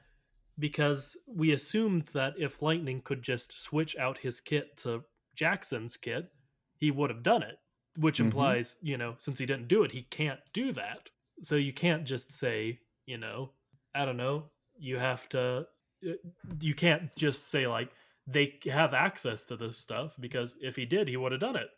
because 0.58 1.18
we 1.28 1.52
assumed 1.52 2.04
that 2.14 2.34
if 2.40 2.62
Lightning 2.62 3.02
could 3.02 3.22
just 3.22 3.60
switch 3.60 3.96
out 3.98 4.18
his 4.20 4.40
kit 4.40 4.76
to 4.78 5.04
Jackson's 5.36 5.98
kit, 5.98 6.32
he 6.78 6.92
would 6.92 7.10
have 7.10 7.24
done 7.24 7.44
it, 7.44 7.58
which 7.98 8.18
Mhm. 8.20 8.26
implies, 8.26 8.78
you 8.82 8.98
know, 8.98 9.16
since 9.20 9.38
he 9.38 9.46
didn't 9.46 9.68
do 9.68 9.84
it, 9.84 9.92
he 9.92 10.04
can't 10.04 10.40
do 10.54 10.72
that. 10.74 11.10
So 11.44 11.56
you 11.58 11.74
can't 11.74 12.06
just 12.06 12.32
say, 12.32 12.80
you 13.06 13.18
know, 13.18 13.52
I 13.94 14.06
don't 14.06 14.18
know, 14.18 14.50
you 14.78 14.98
have 14.98 15.28
to 15.30 15.68
uh, 16.08 16.12
you 16.60 16.74
can't 16.74 17.14
just 17.16 17.50
say 17.50 17.68
like 17.68 17.92
they 18.28 18.60
have 18.66 18.94
access 18.94 19.46
to 19.46 19.58
this 19.58 19.78
stuff 19.78 20.16
because 20.20 20.56
if 20.62 20.76
he 20.76 20.86
did, 20.86 21.08
he 21.08 21.18
would 21.18 21.32
have 21.32 21.42
done 21.42 21.56
it. 21.56 21.70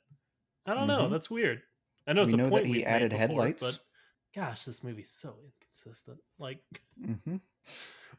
I 0.66 0.74
don't 0.76 0.88
know. 0.88 1.10
Mhm. 1.10 1.10
That's 1.10 1.30
weird. 1.32 1.64
I 2.08 2.14
know 2.14 2.24
it's 2.24 2.32
We 2.32 2.34
a 2.34 2.38
know 2.38 2.50
point 2.50 2.70
that 2.70 2.70
he 2.70 2.86
added 2.86 3.12
before, 3.12 3.52
headlights. 3.52 3.60
but 3.60 3.82
gosh, 4.36 4.66
this 4.66 4.84
movie's 4.84 5.12
so 5.12 5.40
inconsistent. 5.44 6.22
Like, 6.40 6.64
hmm 6.98 7.38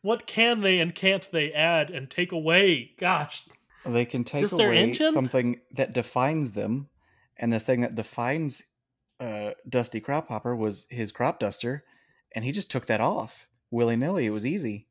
what 0.03 0.27
can 0.27 0.61
they 0.61 0.81
and 0.81 0.95
can't 0.95 1.31
they 1.33 1.53
add 1.53 1.91
and 1.91 2.11
take 2.11 2.33
away? 2.33 2.95
Gosh, 2.99 3.49
they 3.85 4.05
can 4.05 4.25
take 4.25 4.49
Just 4.49 4.53
away 4.53 5.01
something 5.05 5.61
that 5.73 5.93
defines 5.93 6.53
them 6.53 6.89
And 7.37 7.53
the 7.53 7.61
thing 7.61 7.81
that 7.83 7.95
defines 7.95 8.63
uh, 9.21 9.55
Dusty 9.69 10.01
Crophopper 10.01 10.57
was 10.57 10.87
his 10.91 11.13
crop 11.13 11.41
duster, 11.41 11.85
and 12.35 12.45
he 12.45 12.53
just 12.53 12.71
took 12.71 12.87
that 12.87 13.01
off 13.01 13.49
willy 13.71 13.97
nilly. 13.97 14.27
It 14.27 14.31
was 14.31 14.47
easy. 14.47 14.89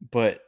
But 0.00 0.42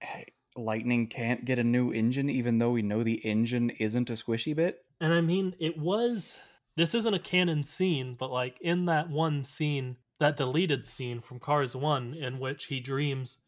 hey, 0.00 0.26
Lightning 0.56 1.06
can't 1.06 1.44
get 1.44 1.58
a 1.58 1.64
new 1.64 1.92
engine, 1.92 2.28
even 2.28 2.58
though 2.58 2.70
we 2.70 2.82
know 2.82 3.02
the 3.02 3.24
engine 3.24 3.70
isn't 3.70 4.10
a 4.10 4.14
squishy 4.14 4.54
bit. 4.54 4.84
And 5.00 5.12
I 5.12 5.20
mean, 5.20 5.54
it 5.60 5.78
was. 5.78 6.36
This 6.76 6.94
isn't 6.94 7.14
a 7.14 7.18
canon 7.18 7.64
scene, 7.64 8.16
but 8.18 8.30
like 8.30 8.56
in 8.60 8.86
that 8.86 9.10
one 9.10 9.44
scene, 9.44 9.96
that 10.18 10.36
deleted 10.36 10.86
scene 10.86 11.20
from 11.20 11.40
Cars 11.40 11.74
1, 11.74 12.14
in 12.14 12.38
which 12.38 12.64
he 12.66 12.80
dreams 12.80 13.38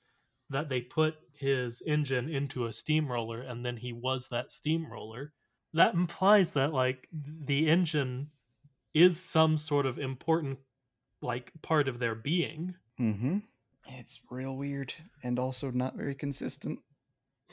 that 0.51 0.69
they 0.69 0.81
put 0.81 1.15
his 1.35 1.83
engine 1.87 2.29
into 2.29 2.67
a 2.67 2.73
steamroller 2.73 3.41
and 3.41 3.65
then 3.65 3.77
he 3.77 3.93
was 3.93 4.29
that 4.29 4.53
steamroller, 4.53 5.33
that 5.75 5.95
implies 5.95 6.53
that 6.53 6.73
like 6.73 7.09
the 7.13 7.69
engine 7.69 8.29
is 8.95 9.19
some 9.19 9.57
sort 9.57 9.87
of 9.87 9.99
important 9.99 10.59
like 11.21 11.53
part 11.63 11.89
of 11.89 11.99
their 11.99 12.15
being. 12.15 12.75
Mm-hmm. 13.01 13.39
It's 13.89 14.21
real 14.31 14.57
weird 14.57 14.93
and 15.23 15.39
also 15.39 15.71
not 15.71 15.97
very 15.97 16.15
consistent. 16.15 16.79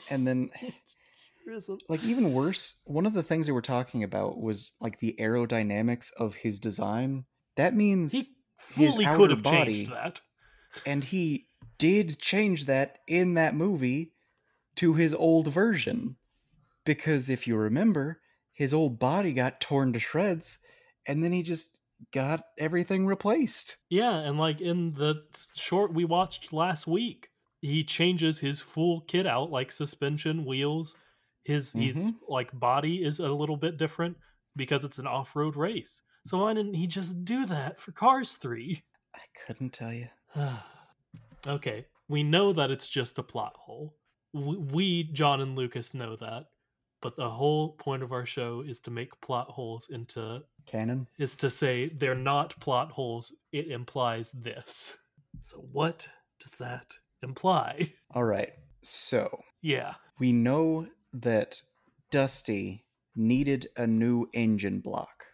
And 0.08 0.26
then 0.26 0.50
like 1.88 2.04
even 2.04 2.32
worse, 2.32 2.74
one 2.84 3.06
of 3.06 3.14
the 3.14 3.22
things 3.22 3.46
they 3.46 3.52
were 3.52 3.62
talking 3.62 4.02
about 4.04 4.40
was 4.40 4.72
like 4.80 4.98
the 4.98 5.16
aerodynamics 5.18 6.12
of 6.18 6.34
his 6.34 6.58
design. 6.58 7.24
That 7.56 7.74
means 7.74 8.12
he 8.12 8.26
fully 8.58 9.06
could 9.06 9.30
have 9.30 9.42
body, 9.42 9.74
changed 9.74 9.92
that. 9.92 10.20
And 10.86 11.04
he 11.04 11.46
did 11.78 12.18
change 12.18 12.66
that 12.66 12.98
in 13.06 13.34
that 13.34 13.54
movie 13.54 14.12
to 14.76 14.94
his 14.94 15.12
old 15.12 15.48
version. 15.48 16.16
Because 16.84 17.28
if 17.28 17.46
you 17.46 17.56
remember, 17.56 18.20
his 18.52 18.72
old 18.72 18.98
body 18.98 19.32
got 19.32 19.60
torn 19.60 19.92
to 19.92 19.98
shreds 19.98 20.58
and 21.06 21.24
then 21.24 21.32
he 21.32 21.42
just 21.42 21.80
got 22.12 22.44
everything 22.58 23.06
replaced. 23.06 23.76
Yeah, 23.88 24.14
and 24.16 24.38
like 24.38 24.60
in 24.60 24.90
the 24.90 25.22
short 25.54 25.92
we 25.92 26.04
watched 26.04 26.52
last 26.52 26.86
week, 26.86 27.29
he 27.60 27.84
changes 27.84 28.38
his 28.38 28.60
full 28.60 29.02
kit 29.02 29.26
out 29.26 29.50
like 29.50 29.70
suspension, 29.70 30.44
wheels, 30.44 30.96
his 31.44 31.70
mm-hmm. 31.70 31.80
he's 31.80 32.10
like 32.28 32.58
body 32.58 33.04
is 33.04 33.20
a 33.20 33.28
little 33.28 33.56
bit 33.56 33.78
different 33.78 34.16
because 34.56 34.84
it's 34.84 34.98
an 34.98 35.06
off-road 35.06 35.56
race. 35.56 36.02
So 36.26 36.38
why 36.38 36.54
didn't 36.54 36.74
he 36.74 36.86
just 36.86 37.24
do 37.24 37.46
that 37.46 37.80
for 37.80 37.92
Cars 37.92 38.34
3? 38.34 38.82
I 39.14 39.20
couldn't 39.46 39.72
tell 39.72 39.92
you. 39.92 40.08
okay, 41.46 41.86
we 42.08 42.22
know 42.22 42.52
that 42.52 42.70
it's 42.70 42.88
just 42.88 43.18
a 43.18 43.22
plot 43.22 43.54
hole. 43.56 43.96
We, 44.32 45.04
John 45.04 45.40
and 45.40 45.56
Lucas, 45.56 45.94
know 45.94 46.16
that. 46.16 46.46
But 47.02 47.16
the 47.16 47.30
whole 47.30 47.70
point 47.72 48.02
of 48.02 48.12
our 48.12 48.26
show 48.26 48.62
is 48.66 48.78
to 48.80 48.90
make 48.90 49.18
plot 49.22 49.48
holes 49.48 49.88
into 49.90 50.42
canon. 50.66 51.06
Is 51.18 51.34
to 51.36 51.48
say 51.48 51.88
they're 51.88 52.14
not 52.14 52.58
plot 52.60 52.90
holes. 52.90 53.34
It 53.52 53.68
implies 53.68 54.32
this. 54.32 54.94
So 55.40 55.64
what 55.72 56.06
does 56.40 56.56
that 56.56 56.92
imply? 57.22 57.92
All 58.14 58.24
right. 58.24 58.52
So 58.82 59.42
yeah, 59.62 59.94
we 60.18 60.32
know 60.32 60.86
that 61.12 61.60
Dusty 62.10 62.84
needed 63.14 63.68
a 63.76 63.86
new 63.86 64.28
engine 64.32 64.80
block, 64.80 65.24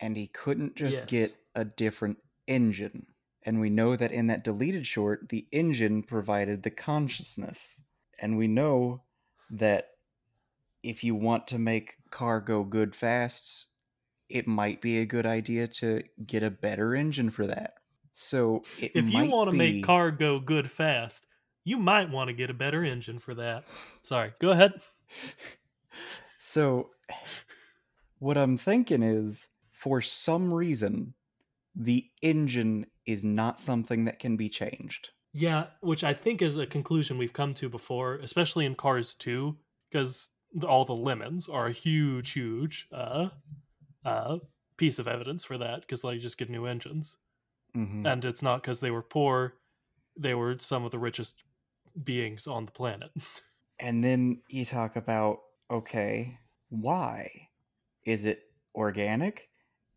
and 0.00 0.16
he 0.16 0.28
couldn't 0.28 0.76
just 0.76 0.98
yes. 0.98 1.06
get 1.06 1.36
a 1.54 1.64
different 1.64 2.18
engine. 2.46 3.06
And 3.42 3.60
we 3.60 3.70
know 3.70 3.94
that 3.94 4.12
in 4.12 4.26
that 4.26 4.44
deleted 4.44 4.86
short, 4.86 5.28
the 5.28 5.46
engine 5.52 6.02
provided 6.02 6.62
the 6.62 6.70
consciousness. 6.70 7.80
And 8.18 8.36
we 8.36 8.48
know 8.48 9.02
that 9.50 9.90
if 10.82 11.04
you 11.04 11.14
want 11.14 11.46
to 11.48 11.58
make 11.58 11.96
car 12.10 12.40
go 12.40 12.64
good 12.64 12.96
fast, 12.96 13.66
it 14.28 14.48
might 14.48 14.80
be 14.80 14.98
a 14.98 15.06
good 15.06 15.26
idea 15.26 15.68
to 15.68 16.02
get 16.26 16.42
a 16.42 16.50
better 16.50 16.94
engine 16.94 17.30
for 17.30 17.46
that. 17.46 17.74
So 18.18 18.62
if 18.78 19.10
you 19.10 19.26
want 19.26 19.48
to 19.48 19.52
be... 19.52 19.58
make 19.58 19.84
car 19.84 20.10
go 20.10 20.40
good 20.40 20.70
fast, 20.70 21.26
you 21.64 21.76
might 21.76 22.10
want 22.10 22.28
to 22.28 22.34
get 22.34 22.48
a 22.48 22.54
better 22.54 22.82
engine 22.82 23.18
for 23.18 23.34
that. 23.34 23.64
Sorry, 24.02 24.32
go 24.40 24.50
ahead. 24.50 24.72
So 26.38 26.90
what 28.20 28.38
I'm 28.38 28.56
thinking 28.56 29.02
is 29.02 29.48
for 29.72 30.00
some 30.00 30.54
reason 30.54 31.12
the 31.74 32.06
engine 32.22 32.86
is 33.04 33.24
not 33.24 33.60
something 33.60 34.04
that 34.04 34.20
can 34.20 34.36
be 34.36 34.48
changed. 34.48 35.10
Yeah, 35.32 35.66
which 35.80 36.04
I 36.04 36.14
think 36.14 36.40
is 36.40 36.56
a 36.56 36.64
conclusion 36.64 37.18
we've 37.18 37.32
come 37.32 37.52
to 37.54 37.68
before, 37.68 38.14
especially 38.22 38.64
in 38.64 38.76
Cars 38.76 39.16
2, 39.16 39.56
because 39.90 40.30
all 40.66 40.84
the 40.84 40.94
lemons 40.94 41.48
are 41.48 41.66
a 41.66 41.72
huge, 41.72 42.30
huge 42.30 42.88
uh, 42.92 43.28
uh, 44.04 44.38
piece 44.76 45.00
of 45.00 45.08
evidence 45.08 45.44
for 45.44 45.58
that, 45.58 45.80
because 45.80 46.04
like 46.04 46.20
just 46.20 46.38
get 46.38 46.48
new 46.48 46.64
engines. 46.64 47.16
Mm-hmm. 47.74 48.06
And 48.06 48.24
it's 48.24 48.42
not 48.42 48.62
because 48.62 48.80
they 48.80 48.90
were 48.90 49.02
poor, 49.02 49.54
they 50.18 50.34
were 50.34 50.56
some 50.58 50.84
of 50.84 50.90
the 50.90 50.98
richest 50.98 51.42
beings 52.02 52.46
on 52.46 52.66
the 52.66 52.72
planet. 52.72 53.10
and 53.78 54.02
then 54.02 54.42
you 54.48 54.64
talk 54.64 54.96
about 54.96 55.38
okay, 55.70 56.38
why? 56.68 57.48
Is 58.04 58.24
it 58.24 58.42
organic? 58.74 59.48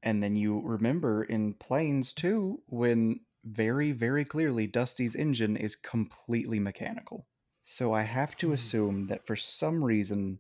And 0.02 0.24
then 0.24 0.36
you 0.36 0.62
remember 0.64 1.24
in 1.24 1.54
Planes 1.54 2.14
too, 2.14 2.62
when 2.68 3.20
very, 3.46 3.92
very 3.92 4.26
clearly 4.26 4.68
Dusty's 4.68 5.16
engine 5.16 5.56
is 5.56 5.76
completely 5.76 6.60
mechanical. 6.60 7.28
So 7.62 7.94
I 7.94 8.02
have 8.04 8.36
to 8.38 8.48
hmm. 8.48 8.54
assume 8.54 9.08
that 9.08 9.26
for 9.26 9.36
some 9.36 9.84
reason, 9.84 10.40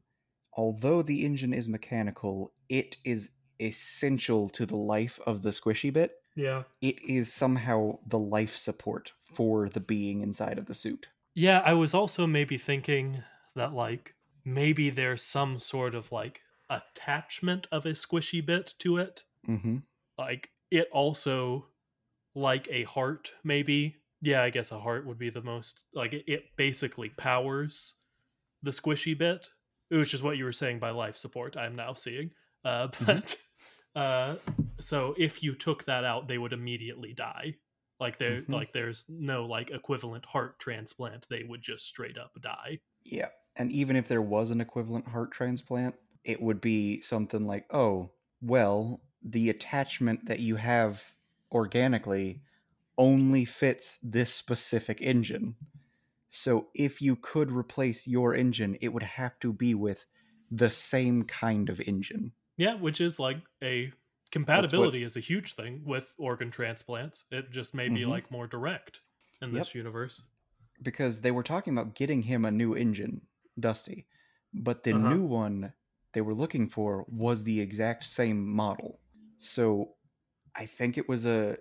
although 0.54 1.02
the 1.02 1.26
engine 1.26 1.54
is 1.54 1.68
mechanical, 1.68 2.54
it 2.70 2.98
is 3.06 3.30
essential 3.62 4.50
to 4.50 4.66
the 4.66 4.78
life 4.78 5.20
of 5.26 5.42
the 5.42 5.50
squishy 5.50 5.92
bit. 5.92 6.14
Yeah. 6.36 6.64
It 6.82 7.04
is 7.04 7.34
somehow 7.34 8.00
the 8.08 8.20
life 8.20 8.56
support 8.56 9.14
for 9.34 9.70
the 9.70 9.80
being 9.80 10.22
inside 10.22 10.58
of 10.58 10.66
the 10.66 10.76
suit. 10.76 11.08
Yeah, 11.36 11.62
I 11.64 11.74
was 11.74 11.94
also 11.94 12.28
maybe 12.28 12.58
thinking 12.58 13.24
that 13.56 13.74
like 13.74 14.16
maybe 14.46 14.90
there's 14.90 15.22
some 15.22 15.60
sort 15.60 15.96
of 15.96 16.12
like 16.12 16.42
attachment 16.70 17.68
of 17.72 17.86
a 17.86 17.92
squishy 17.92 18.46
bit 18.46 18.74
to 18.80 18.98
it. 18.98 19.24
Mm-hmm. 19.48 19.78
Like 20.18 20.50
it 20.72 20.88
also 20.92 21.68
like 22.36 22.68
a 22.72 22.84
heart, 22.84 23.32
maybe. 23.44 23.98
Yeah, 24.22 24.44
I 24.44 24.50
guess 24.50 24.72
a 24.72 24.80
heart 24.80 25.06
would 25.06 25.18
be 25.18 25.30
the 25.30 25.42
most 25.42 25.84
like 25.94 26.14
it, 26.14 26.26
it 26.28 26.44
basically 26.58 27.10
powers 27.10 27.96
the 28.62 28.72
squishy 28.72 29.18
bit, 29.18 29.50
which 29.90 30.14
is 30.14 30.22
what 30.22 30.38
you 30.38 30.44
were 30.44 30.52
saying 30.52 30.80
by 30.80 30.90
life 30.90 31.16
support. 31.16 31.56
I'm 31.56 31.76
now 31.76 31.94
seeing, 31.94 32.32
uh, 32.66 32.88
mm-hmm. 32.88 33.06
but 33.06 33.26
mm-hmm. 33.26 33.42
Uh, 34.00 34.36
so 34.80 35.14
if 35.18 35.44
you 35.44 35.54
took 35.54 35.84
that 35.84 36.06
out, 36.06 36.30
they 36.30 36.38
would 36.38 36.54
immediately 36.54 37.14
die. 37.14 37.56
Like 38.00 38.18
there, 38.18 38.42
mm-hmm. 38.42 38.54
like 38.54 38.72
there's 38.72 39.06
no 39.10 39.46
like 39.46 39.72
equivalent 39.72 40.26
heart 40.26 40.58
transplant. 40.58 41.28
They 41.30 41.44
would 41.44 41.62
just 41.62 41.86
straight 41.86 42.18
up 42.18 42.32
die. 42.42 42.80
Yeah, 43.04 43.28
and 43.58 43.70
even 43.74 43.98
if 43.98 44.08
there 44.08 44.22
was 44.22 44.52
an 44.52 44.62
equivalent 44.62 45.06
heart 45.06 45.32
transplant, 45.32 45.96
it 46.24 46.42
would 46.42 46.62
be 46.62 47.02
something 47.02 47.46
like, 47.46 47.66
oh, 47.74 48.12
well, 48.42 49.02
the 49.22 49.50
attachment 49.50 50.28
that 50.28 50.40
you 50.40 50.56
have 50.56 51.04
organically 51.52 52.42
only 52.98 53.44
fits 53.44 54.00
this 54.02 54.34
specific 54.34 55.02
engine. 55.02 55.56
So 56.30 56.68
if 56.74 57.02
you 57.02 57.18
could 57.18 57.52
replace 57.52 58.08
your 58.08 58.34
engine, 58.34 58.78
it 58.80 58.94
would 58.94 59.04
have 59.04 59.38
to 59.40 59.52
be 59.52 59.74
with 59.74 60.06
the 60.50 60.70
same 60.70 61.24
kind 61.24 61.70
of 61.70 61.82
engine. 61.82 62.32
Yeah, 62.60 62.76
which 62.76 63.00
is 63.00 63.20
like 63.20 63.38
a 63.64 63.92
compatibility 64.32 65.00
what, 65.00 65.06
is 65.06 65.16
a 65.16 65.22
huge 65.22 65.54
thing 65.54 65.82
with 65.86 66.14
organ 66.18 66.52
transplants. 66.52 67.24
It 67.32 67.52
just 67.52 67.74
may 67.74 67.88
be 67.88 68.02
mm-hmm. 68.02 68.12
like 68.12 68.30
more 68.30 68.48
direct 68.48 69.00
in 69.42 69.54
this 69.54 69.70
yep. 69.70 69.76
universe. 69.76 70.22
Because 70.84 71.22
they 71.22 71.32
were 71.32 71.42
talking 71.42 71.74
about 71.74 71.96
getting 71.96 72.22
him 72.22 72.44
a 72.44 72.52
new 72.52 72.76
engine, 72.76 73.22
Dusty, 73.58 74.08
but 74.54 74.84
the 74.84 74.92
uh-huh. 74.92 75.10
new 75.10 75.24
one 75.24 75.72
they 76.14 76.20
were 76.20 76.34
looking 76.34 76.68
for 76.68 77.06
was 77.08 77.44
the 77.44 77.62
exact 77.62 78.04
same 78.04 78.46
model. 78.46 79.00
So 79.38 79.94
I 80.54 80.66
think 80.66 80.98
it 80.98 81.08
was 81.08 81.26
a 81.26 81.58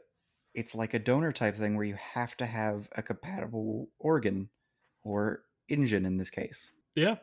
it's 0.52 0.74
like 0.74 0.94
a 0.94 0.98
donor 0.98 1.30
type 1.30 1.54
thing 1.54 1.76
where 1.76 1.86
you 1.86 1.94
have 1.94 2.36
to 2.38 2.46
have 2.46 2.88
a 2.96 3.02
compatible 3.02 3.88
organ 4.00 4.48
or 5.04 5.42
engine 5.68 6.04
in 6.06 6.16
this 6.16 6.30
case. 6.30 6.72
Yeah. 6.96 7.16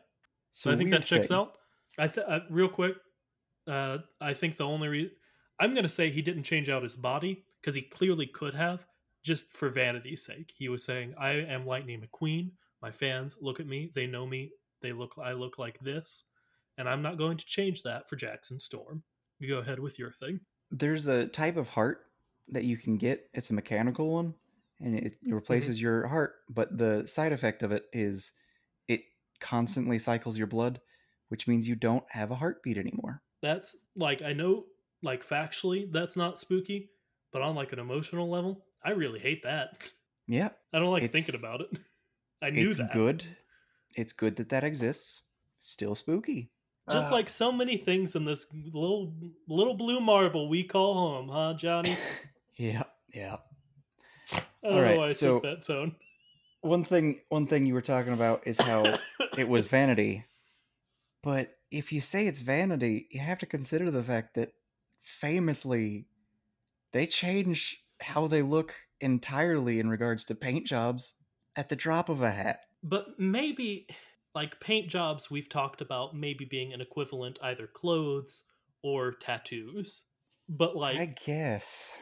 So 0.52 0.72
I 0.72 0.78
think 0.78 0.92
that 0.92 1.04
checks 1.04 1.28
thing. 1.28 1.36
out. 1.36 1.58
I 1.98 2.08
th- 2.08 2.26
uh, 2.26 2.40
real 2.50 2.70
quick, 2.70 2.96
uh, 3.68 4.00
I 4.22 4.34
think 4.34 4.58
the 4.58 4.66
only 4.66 4.88
reason 4.88 5.12
I'm 5.60 5.74
going 5.74 5.84
to 5.84 5.90
say 5.90 6.10
he 6.10 6.22
didn't 6.22 6.44
change 6.44 6.70
out 6.70 6.84
his 6.84 6.96
body 6.96 7.46
because 7.62 7.76
he 7.76 7.82
clearly 7.82 8.28
could 8.28 8.54
have, 8.54 8.86
just 9.24 9.52
for 9.52 9.70
vanity's 9.70 10.24
sake. 10.24 10.54
He 10.56 10.70
was 10.70 10.84
saying, 10.84 11.16
"I 11.18 11.32
am 11.32 11.66
Lightning 11.66 12.02
McQueen. 12.02 12.52
My 12.82 12.92
fans 12.92 13.38
look 13.42 13.60
at 13.60 13.68
me. 13.68 13.92
They 13.94 14.08
know 14.08 14.26
me. 14.26 14.52
They 14.82 14.92
look. 14.92 15.16
I 15.22 15.34
look 15.34 15.58
like 15.58 15.80
this, 15.80 16.24
and 16.78 16.88
I'm 16.90 17.02
not 17.02 17.18
going 17.18 17.38
to 17.38 17.46
change 17.46 17.84
that 17.84 18.10
for 18.10 18.16
Jackson 18.16 18.60
Storm." 18.60 19.04
You 19.40 19.50
go 19.50 19.58
ahead 19.60 19.80
with 19.80 20.00
your 20.00 20.12
thing. 20.12 20.40
There's 20.72 21.08
a 21.08 21.28
type 21.28 21.58
of 21.58 21.70
heart 21.70 22.06
that 22.50 22.64
you 22.64 22.78
can 22.78 22.98
get. 22.98 23.30
It's 23.34 23.50
a 23.50 23.54
mechanical 23.54 24.12
one, 24.12 24.34
and 24.80 24.98
it 24.98 25.16
replaces 25.26 25.78
mm-hmm. 25.78 25.84
your 25.84 26.08
heart. 26.08 26.36
But 26.50 26.78
the 26.78 27.08
side 27.08 27.34
effect 27.34 27.64
of 27.64 27.72
it 27.72 27.86
is 27.92 28.32
it 28.88 29.02
constantly 29.40 30.00
cycles 30.00 30.38
your 30.38 30.48
blood, 30.48 30.80
which 31.30 31.48
means 31.48 31.68
you 31.68 31.76
don't 31.76 32.06
have 32.10 32.32
a 32.32 32.36
heartbeat 32.36 32.78
anymore. 32.78 33.22
That's 33.42 33.76
like 33.96 34.22
I 34.22 34.34
know 34.34 34.66
like 35.02 35.26
factually 35.26 35.92
that's 35.92 36.16
not 36.16 36.40
spooky, 36.40 36.90
but 37.32 37.42
on 37.42 37.56
like 37.56 37.74
an 37.74 37.80
emotional 37.80 38.30
level, 38.30 38.64
I 38.84 38.92
really 38.92 39.20
hate 39.20 39.44
that. 39.44 39.92
Yeah, 40.28 40.50
I 40.74 40.80
don't 40.80 40.92
like 40.92 41.04
It's- 41.04 41.24
thinking 41.26 41.40
about 41.40 41.62
it. 41.62 41.68
I 42.42 42.50
knew 42.50 42.68
it's 42.70 42.78
that. 42.78 42.92
good. 42.92 43.26
It's 43.96 44.14
good 44.14 44.36
that 44.38 44.50
that 44.50 44.64
exists. 44.64 45.22
Still 45.60 45.96
spooky. 45.96 46.52
Just 46.92 47.08
Uh, 47.08 47.12
like 47.14 47.30
so 47.30 47.52
many 47.52 47.78
things 47.78 48.16
in 48.16 48.26
this 48.26 48.46
little 48.54 49.12
little 49.48 49.74
blue 49.74 50.00
marble 50.00 50.48
we 50.50 50.64
call 50.64 50.94
home, 50.94 51.30
huh, 51.30 51.54
Johnny? 51.58 51.98
yeah, 52.58 52.84
yeah. 53.14 53.38
I 54.32 54.44
don't 54.64 54.74
All 54.74 54.82
right, 54.82 54.92
know 54.94 54.98
why 55.00 55.06
I 55.06 55.10
so- 55.10 55.40
took 55.40 55.44
that 55.44 55.64
tone. 55.66 55.96
One 56.62 56.84
thing, 56.84 57.22
one 57.30 57.46
thing 57.48 57.66
you 57.68 57.74
were 57.76 57.82
talking 57.82 58.14
about 58.14 58.48
is 58.48 58.60
how 58.60 58.96
it 59.38 59.48
was 59.48 59.68
vanity. 59.68 60.26
But 61.26 61.58
if 61.72 61.92
you 61.92 62.02
say 62.02 62.28
it's 62.28 62.38
vanity, 62.38 63.08
you 63.10 63.20
have 63.20 63.40
to 63.40 63.48
consider 63.48 63.90
the 63.90 64.04
fact 64.04 64.36
that 64.36 64.52
famously 65.02 66.06
they 66.94 67.08
change 67.08 67.84
how 68.00 68.28
they 68.28 68.44
look 68.44 68.76
entirely 69.02 69.80
in 69.80 69.90
regards 69.90 70.24
to 70.26 70.36
paint 70.36 70.68
jobs 70.68 71.16
at 71.56 71.68
the 71.68 71.76
drop 71.76 72.10
of 72.10 72.22
a 72.22 72.30
hat. 72.30 72.60
But 72.84 73.20
maybe 73.20 73.88
like 74.36 74.60
paint 74.60 74.88
jobs 74.88 75.32
we've 75.32 75.50
talked 75.50 75.82
about 75.82 76.16
maybe 76.16 76.46
being 76.46 76.74
an 76.74 76.80
equivalent 76.80 77.40
either 77.42 77.66
clothes 77.66 78.44
or 78.84 79.12
tattoos. 79.14 80.04
But 80.48 80.76
like 80.76 80.98
I 80.98 81.06
guess 81.08 81.98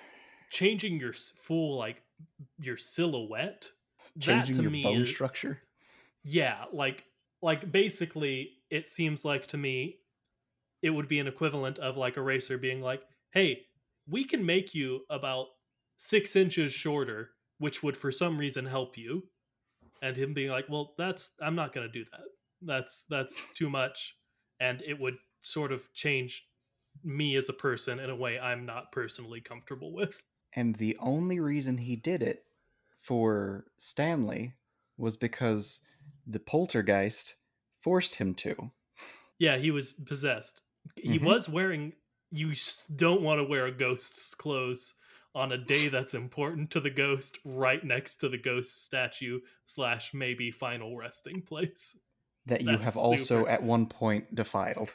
changing 0.49 0.99
your 0.99 1.13
full 1.13 1.77
like 1.77 2.01
your 2.59 2.75
silhouette 2.75 3.69
changing 4.19 4.55
that 4.55 4.57
to 4.57 4.61
your 4.63 4.71
me 4.71 4.83
bone 4.83 5.01
is, 5.03 5.09
structure. 5.09 5.61
yeah 6.23 6.65
like 6.73 7.05
like 7.41 7.71
basically 7.71 8.51
it 8.73 8.87
seems 8.87 9.23
like 9.23 9.47
to 9.47 9.57
me 9.57 9.97
it 10.81 10.89
would 10.89 11.07
be 11.07 11.19
an 11.19 11.27
equivalent 11.27 11.79
of 11.79 11.95
like 11.95 12.17
a 12.17 12.21
racer 12.21 12.57
being 12.57 12.81
like 12.81 13.01
hey 13.31 13.61
we 14.07 14.23
can 14.23 14.45
make 14.45 14.75
you 14.75 15.01
about 15.09 15.47
six 15.97 16.35
inches 16.35 16.73
shorter 16.73 17.29
which 17.59 17.81
would 17.83 17.95
for 17.95 18.11
some 18.11 18.37
reason 18.37 18.65
help 18.65 18.97
you. 18.97 19.23
And 20.01 20.17
him 20.17 20.33
being 20.33 20.49
like 20.49 20.65
well 20.69 20.93
that's 20.97 21.31
i'm 21.41 21.55
not 21.55 21.73
going 21.73 21.87
to 21.87 21.91
do 21.91 22.05
that. 22.11 22.25
That's 22.61 23.05
that's 23.09 23.49
too 23.53 23.69
much. 23.69 24.17
And 24.59 24.81
it 24.85 24.99
would 24.99 25.15
sort 25.41 25.71
of 25.71 25.91
change 25.93 26.45
me 27.03 27.35
as 27.35 27.49
a 27.49 27.53
person 27.53 27.99
in 27.99 28.09
a 28.09 28.15
way 28.15 28.37
i'm 28.39 28.65
not 28.65 28.91
personally 28.91 29.41
comfortable 29.41 29.93
with. 29.93 30.21
And 30.55 30.75
the 30.75 30.97
only 30.99 31.39
reason 31.39 31.77
he 31.77 31.95
did 31.95 32.21
it 32.21 32.43
for 33.01 33.65
Stanley 33.79 34.53
was 34.97 35.17
because 35.17 35.79
the 36.27 36.39
poltergeist 36.39 37.35
forced 37.83 38.15
him 38.15 38.33
to. 38.35 38.71
Yeah, 39.39 39.57
he 39.57 39.71
was 39.71 39.91
possessed. 39.93 40.61
He 40.95 41.19
Mhm. 41.19 41.23
was 41.25 41.49
wearing. 41.49 41.93
You 42.31 42.53
don't 42.95 43.21
want 43.21 43.39
to 43.39 43.43
wear 43.43 43.67
a 43.67 43.71
ghost's 43.71 44.33
clothes 44.33 44.95
on 45.35 45.51
a 45.51 45.57
day 45.57 45.87
that's 45.87 46.13
important 46.13 46.71
to 46.71 46.79
the 46.79 46.89
ghost, 46.89 47.37
right 47.45 47.83
next 47.83 48.17
to 48.17 48.29
the 48.29 48.37
ghost 48.37 48.83
statue 48.85 49.39
slash 49.65 50.13
maybe 50.13 50.49
final 50.51 50.95
resting 50.97 51.41
place. 51.41 51.99
That 52.45 52.61
you 52.61 52.67
That's 52.71 52.83
have 52.83 52.97
also 52.97 53.39
super. 53.39 53.49
at 53.49 53.63
one 53.63 53.85
point 53.87 54.33
defiled. 54.35 54.93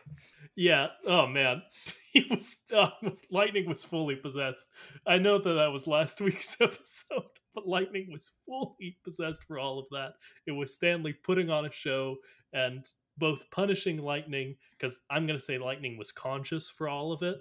Yeah. 0.56 0.88
Oh 1.06 1.26
man, 1.26 1.62
he 2.12 2.26
was. 2.28 2.56
Uh, 2.74 2.90
was 3.02 3.22
lightning 3.30 3.68
was 3.68 3.84
fully 3.84 4.16
possessed. 4.16 4.66
I 5.06 5.18
know 5.18 5.38
that 5.38 5.54
that 5.54 5.72
was 5.72 5.86
last 5.86 6.20
week's 6.20 6.60
episode, 6.60 7.22
but 7.54 7.66
lightning 7.66 8.08
was 8.12 8.32
fully 8.44 8.98
possessed 9.04 9.44
for 9.44 9.58
all 9.58 9.78
of 9.78 9.86
that. 9.92 10.14
It 10.46 10.52
was 10.52 10.74
Stanley 10.74 11.12
putting 11.14 11.48
on 11.50 11.64
a 11.66 11.70
show 11.72 12.16
and 12.52 12.90
both 13.16 13.50
punishing 13.50 13.98
lightning 13.98 14.56
because 14.72 15.00
I'm 15.10 15.26
going 15.26 15.38
to 15.38 15.44
say 15.44 15.58
lightning 15.58 15.96
was 15.96 16.12
conscious 16.12 16.68
for 16.70 16.88
all 16.88 17.12
of 17.12 17.22
it. 17.22 17.38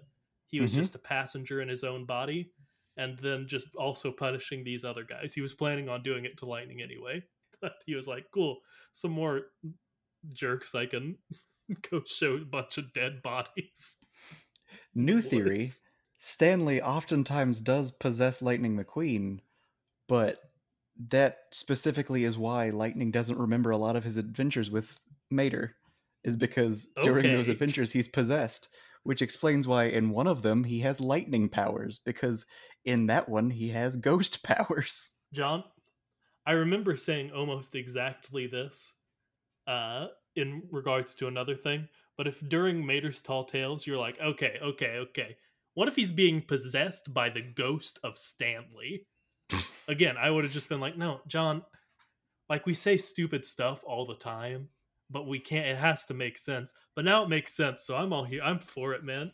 He 0.48 0.60
was 0.60 0.72
Mhm. 0.72 0.76
just 0.76 0.96
a 0.96 1.00
passenger 1.00 1.62
in 1.62 1.68
his 1.70 1.84
own 1.84 2.06
body, 2.06 2.52
and 2.98 3.18
then 3.20 3.48
just 3.48 3.76
also 3.76 4.12
punishing 4.12 4.64
these 4.64 4.84
other 4.86 5.04
guys. 5.04 5.34
He 5.34 5.42
was 5.42 5.54
planning 5.54 5.88
on 5.90 6.02
doing 6.04 6.26
it 6.26 6.38
to 6.38 6.46
lightning 6.46 6.82
anyway. 6.82 7.24
But 7.60 7.82
he 7.88 7.96
was 7.96 8.08
like, 8.08 8.30
"Cool, 8.32 8.62
some 8.92 9.12
more 9.12 9.52
jerks 10.30 10.76
I 10.76 10.86
can 10.86 11.18
go 11.90 12.04
show 12.06 12.36
a 12.36 12.46
bunch 12.46 12.78
of 12.78 12.94
dead 12.94 13.22
bodies. 13.24 13.98
New 14.94 15.22
theory 15.22 15.68
Stanley 16.18 16.82
oftentimes 16.82 17.62
does 17.62 17.92
possess 17.92 18.42
Lightning 18.42 18.76
McQueen, 18.78 19.40
but 20.08 20.47
that 21.10 21.40
specifically 21.52 22.24
is 22.24 22.38
why 22.38 22.70
Lightning 22.70 23.12
doesn't 23.12 23.38
remember 23.38 23.72
a 23.72 23.78
lot 23.78 23.96
of 23.96 24.04
his 24.04 24.18
adventures 24.18 24.70
with 24.70 25.00
Mater, 25.30 25.76
is 26.24 26.36
because 26.36 26.88
during 27.04 27.32
those 27.34 27.48
adventures 27.48 27.92
he's 27.92 28.08
possessed, 28.08 28.70
which 29.04 29.22
explains 29.22 29.68
why 29.68 29.86
in 29.86 30.10
one 30.10 30.28
of 30.28 30.42
them 30.42 30.64
he 30.64 30.80
has 30.80 31.00
lightning 31.00 31.48
powers, 31.48 32.00
because 32.06 32.46
in 32.86 33.06
that 33.08 33.30
one 33.30 33.50
he 33.50 33.70
has 33.70 33.96
ghost 33.96 34.44
powers. 34.44 35.14
John, 35.34 35.64
I 36.46 36.54
remember 36.54 36.96
saying 36.96 37.32
almost 37.32 37.76
exactly 37.76 38.48
this 38.48 38.94
uh, 39.68 40.08
in 40.36 40.64
regards 40.72 41.14
to 41.16 41.28
another 41.28 41.56
thing. 41.56 41.88
But 42.18 42.28
if 42.28 42.40
during 42.50 42.84
Mater's 42.84 43.22
Tall 43.22 43.46
Tales 43.46 43.86
you're 43.86 43.98
like, 43.98 44.20
okay, 44.20 44.58
okay, 44.64 44.98
okay, 44.98 45.38
what 45.76 45.88
if 45.88 45.96
he's 45.96 46.12
being 46.12 46.42
possessed 46.42 47.14
by 47.14 47.30
the 47.30 47.42
ghost 47.42 48.00
of 48.04 48.18
Stanley? 48.18 49.06
Again, 49.88 50.16
I 50.18 50.30
would 50.30 50.44
have 50.44 50.54
just 50.54 50.70
been 50.70 50.80
like, 50.80 50.98
no, 50.98 51.22
John, 51.28 51.64
like 52.50 52.66
we 52.66 52.74
say 52.74 52.98
stupid 52.98 53.46
stuff 53.46 53.84
all 53.86 54.06
the 54.06 54.16
time, 54.16 54.70
but 55.10 55.28
we 55.28 55.40
can't, 55.40 55.68
it 55.68 55.78
has 55.78 56.06
to 56.06 56.14
make 56.14 56.38
sense. 56.38 56.74
But 56.96 57.06
now 57.06 57.24
it 57.24 57.30
makes 57.30 57.54
sense, 57.54 57.86
so 57.86 57.96
I'm 57.96 58.14
all 58.14 58.26
here. 58.26 58.42
I'm 58.44 58.60
for 58.60 58.94
it, 58.94 59.04
man. 59.04 59.32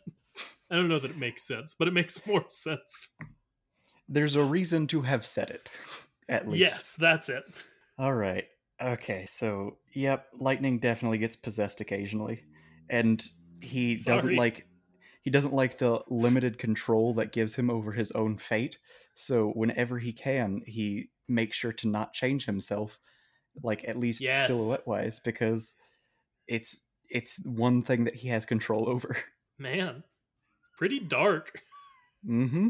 I 0.70 0.76
don't 0.76 0.88
know 0.88 0.98
that 0.98 1.10
it 1.10 1.18
makes 1.18 1.46
sense, 1.46 1.74
but 1.78 1.88
it 1.88 1.94
makes 1.94 2.24
more 2.26 2.44
sense. 2.48 3.10
There's 4.08 4.34
a 4.34 4.42
reason 4.42 4.86
to 4.88 5.02
have 5.02 5.26
said 5.26 5.50
it, 5.50 5.70
at 6.28 6.48
least. 6.48 6.60
Yes, 6.60 6.96
that's 6.98 7.28
it. 7.28 7.44
All 7.98 8.14
right. 8.14 8.44
Okay, 8.82 9.24
so 9.26 9.78
yep, 9.92 10.26
Lightning 10.38 10.78
definitely 10.78 11.18
gets 11.18 11.36
possessed 11.36 11.80
occasionally, 11.80 12.42
and 12.90 13.24
he 13.60 13.94
doesn't 13.94 14.36
like 14.36 14.66
he 15.24 15.30
doesn't 15.30 15.54
like 15.54 15.78
the 15.78 16.02
limited 16.08 16.58
control 16.58 17.14
that 17.14 17.32
gives 17.32 17.54
him 17.54 17.70
over 17.70 17.92
his 17.92 18.12
own 18.12 18.36
fate. 18.36 18.76
So 19.14 19.48
whenever 19.52 19.98
he 19.98 20.12
can, 20.12 20.60
he 20.66 21.08
makes 21.26 21.56
sure 21.56 21.72
to 21.72 21.88
not 21.88 22.12
change 22.12 22.44
himself, 22.44 22.98
like 23.62 23.88
at 23.88 23.96
least 23.96 24.20
Yes. 24.20 24.48
silhouette 24.48 24.86
wise, 24.86 25.20
because 25.20 25.74
it's 26.46 26.82
it's 27.08 27.42
one 27.46 27.82
thing 27.82 28.04
that 28.04 28.16
he 28.16 28.28
has 28.28 28.44
control 28.44 28.86
over. 28.88 29.16
Man, 29.58 30.04
pretty 30.76 31.00
dark. 31.00 31.62
Mm-hmm. 32.28 32.68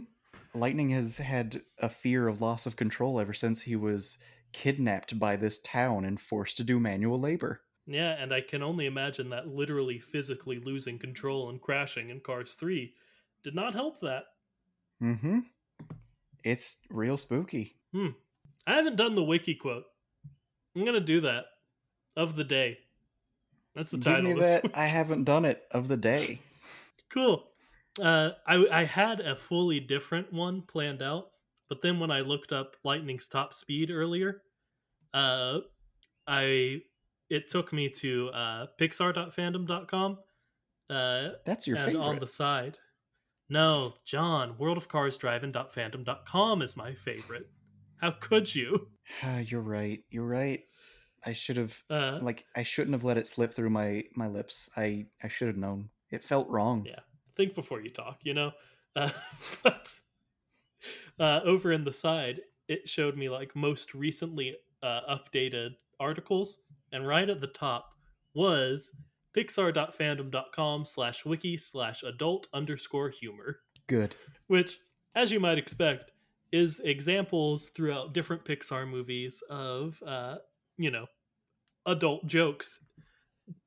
Lightning 0.55 0.91
has 0.91 1.19
had 1.19 1.63
a 1.81 1.89
fear 1.89 2.29
of 2.29 2.41
loss 2.41 2.67
of 2.67 2.77
control 2.77 3.19
ever 3.19 3.33
since 3.33 3.63
he 3.63 3.75
was 3.75 4.17
kidnapped 4.53 5.19
by 5.19 5.35
this 5.35 5.59
town 5.59 6.05
and 6.05 6.21
forced 6.21 6.57
to 6.59 6.65
do 6.65 6.79
manual 6.79 7.19
labor. 7.19 7.63
Yeah, 7.87 8.13
and 8.13 8.33
I 8.33 8.41
can 8.41 8.63
only 8.63 8.87
imagine 8.87 9.29
that 9.31 9.49
literally 9.49 9.99
physically 9.99 10.59
losing 10.59 10.99
control 10.99 11.51
and 11.51 11.61
crashing 11.61 12.11
in 12.11 12.21
Cars 12.21 12.55
3 12.55 12.93
did 13.43 13.55
not 13.55 13.75
help 13.75 14.01
that. 14.01 14.25
Mm-hmm. 15.03 15.41
It's 16.45 16.79
real 16.91 17.17
spooky. 17.17 17.77
Hmm. 17.93 18.09
I 18.67 18.77
haven't 18.77 18.97
done 18.97 19.15
the 19.15 19.23
wiki 19.23 19.55
quote. 19.55 19.85
I'm 20.75 20.83
going 20.83 20.95
to 20.95 21.01
do 21.01 21.21
that 21.21 21.45
of 22.17 22.37
the 22.37 22.45
day. 22.45 22.79
That's 23.75 23.91
the 23.91 23.99
Give 23.99 24.13
title 24.13 24.35
me 24.35 24.41
that. 24.41 24.63
week. 24.63 24.73
I 24.77 24.87
haven't 24.87 25.25
done 25.25 25.45
it 25.45 25.65
of 25.71 25.89
the 25.89 25.97
day. 25.97 26.39
Cool. 27.13 27.45
Uh, 28.01 28.31
I 28.47 28.67
I 28.73 28.85
had 28.85 29.21
a 29.21 29.37
fully 29.37 29.79
different 29.79 30.33
one 30.33 30.63
planned 30.63 31.03
out, 31.03 31.29
but 31.69 31.81
then 31.81 32.01
when 32.01 32.11
I 32.11 32.21
looked 32.21 32.53
up 32.53 32.77
Lightning's 32.83 33.29
top 33.29 33.55
speed 33.55 33.91
earlier, 33.91 34.43
uh, 35.13 35.59
I 36.27 36.81
it 37.35 37.49
took 37.49 37.73
me 37.73 37.89
to 37.89 38.29
uh, 38.31 38.67
Pixar.fandom.com. 38.81 40.19
Uh, 40.91 41.29
That's 41.45 41.67
your 41.67 41.77
and 41.77 41.87
favorite. 41.87 42.03
on 42.03 42.19
the 42.21 42.29
side, 42.29 42.79
no, 43.49 43.95
John, 44.07 44.55
worldofcarsdrivein.fandom.com 44.59 46.63
is 46.63 46.77
my 46.77 46.95
favorite. 46.95 47.49
How 48.01 48.13
could 48.13 48.55
you? 48.55 48.89
Ah, 49.23 49.41
you're 49.41 49.61
right. 49.61 50.03
You're 50.09 50.27
right. 50.27 50.63
I 51.27 51.35
should 51.35 51.59
have 51.59 51.79
Uh, 51.91 52.21
like 52.23 52.47
I 52.57 52.63
shouldn't 52.63 52.95
have 52.95 53.05
let 53.05 53.19
it 53.19 53.27
slip 53.27 53.53
through 53.53 53.69
my 53.69 54.05
my 54.17 54.29
lips. 54.29 54.71
I 54.79 55.05
I 55.23 55.29
should 55.29 55.49
have 55.49 55.59
known. 55.59 55.91
It 56.11 56.25
felt 56.25 56.49
wrong. 56.49 56.87
Yeah. 56.87 57.01
think 57.37 57.55
before 57.55 57.83
you 57.83 57.91
talk, 57.91 58.21
you 58.23 58.33
know? 58.33 58.53
Uh, 58.97 59.11
but 59.65 59.93
uh, 61.19 61.41
over 61.45 61.73
in 61.73 61.83
the 61.85 61.93
side, 61.93 62.41
it 62.69 62.89
showed 62.89 63.17
me 63.17 63.29
like 63.29 63.55
most 63.57 63.93
recently 63.93 64.57
uh, 64.83 65.01
updated 65.11 65.71
articles, 65.99 66.61
and 66.93 67.07
right 67.07 67.29
at 67.29 67.41
the 67.41 67.47
top 67.47 67.91
was 68.35 68.93
pixar.fandom.com 69.37 70.85
slash 70.85 71.25
wiki 71.25 71.57
slash 71.57 72.03
adult 72.03 72.47
underscore 72.53 73.09
humor, 73.11 73.61
Good. 73.87 74.17
which, 74.47 74.79
as 75.15 75.33
you 75.33 75.41
might 75.41 75.59
expect, 75.59 76.13
is 76.53 76.81
examples 76.85 77.71
throughout 77.71 78.15
different 78.15 78.45
Pixar 78.45 78.89
movies 78.89 79.43
of, 79.51 80.01
uh, 80.07 80.37
you 80.79 80.91
know, 80.91 81.07
adult 81.87 82.27
jokes. 82.27 82.81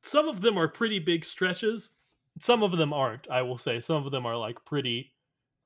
Some 0.03 0.27
of 0.27 0.41
them 0.41 0.57
are 0.57 0.67
pretty 0.67 0.99
big 0.99 1.25
stretches, 1.25 1.93
some 2.39 2.63
of 2.63 2.77
them 2.77 2.93
aren't. 2.93 3.29
I 3.29 3.41
will 3.41 3.57
say 3.57 3.79
some 3.79 4.05
of 4.05 4.11
them 4.11 4.25
are 4.25 4.37
like 4.37 4.63
pretty, 4.65 5.13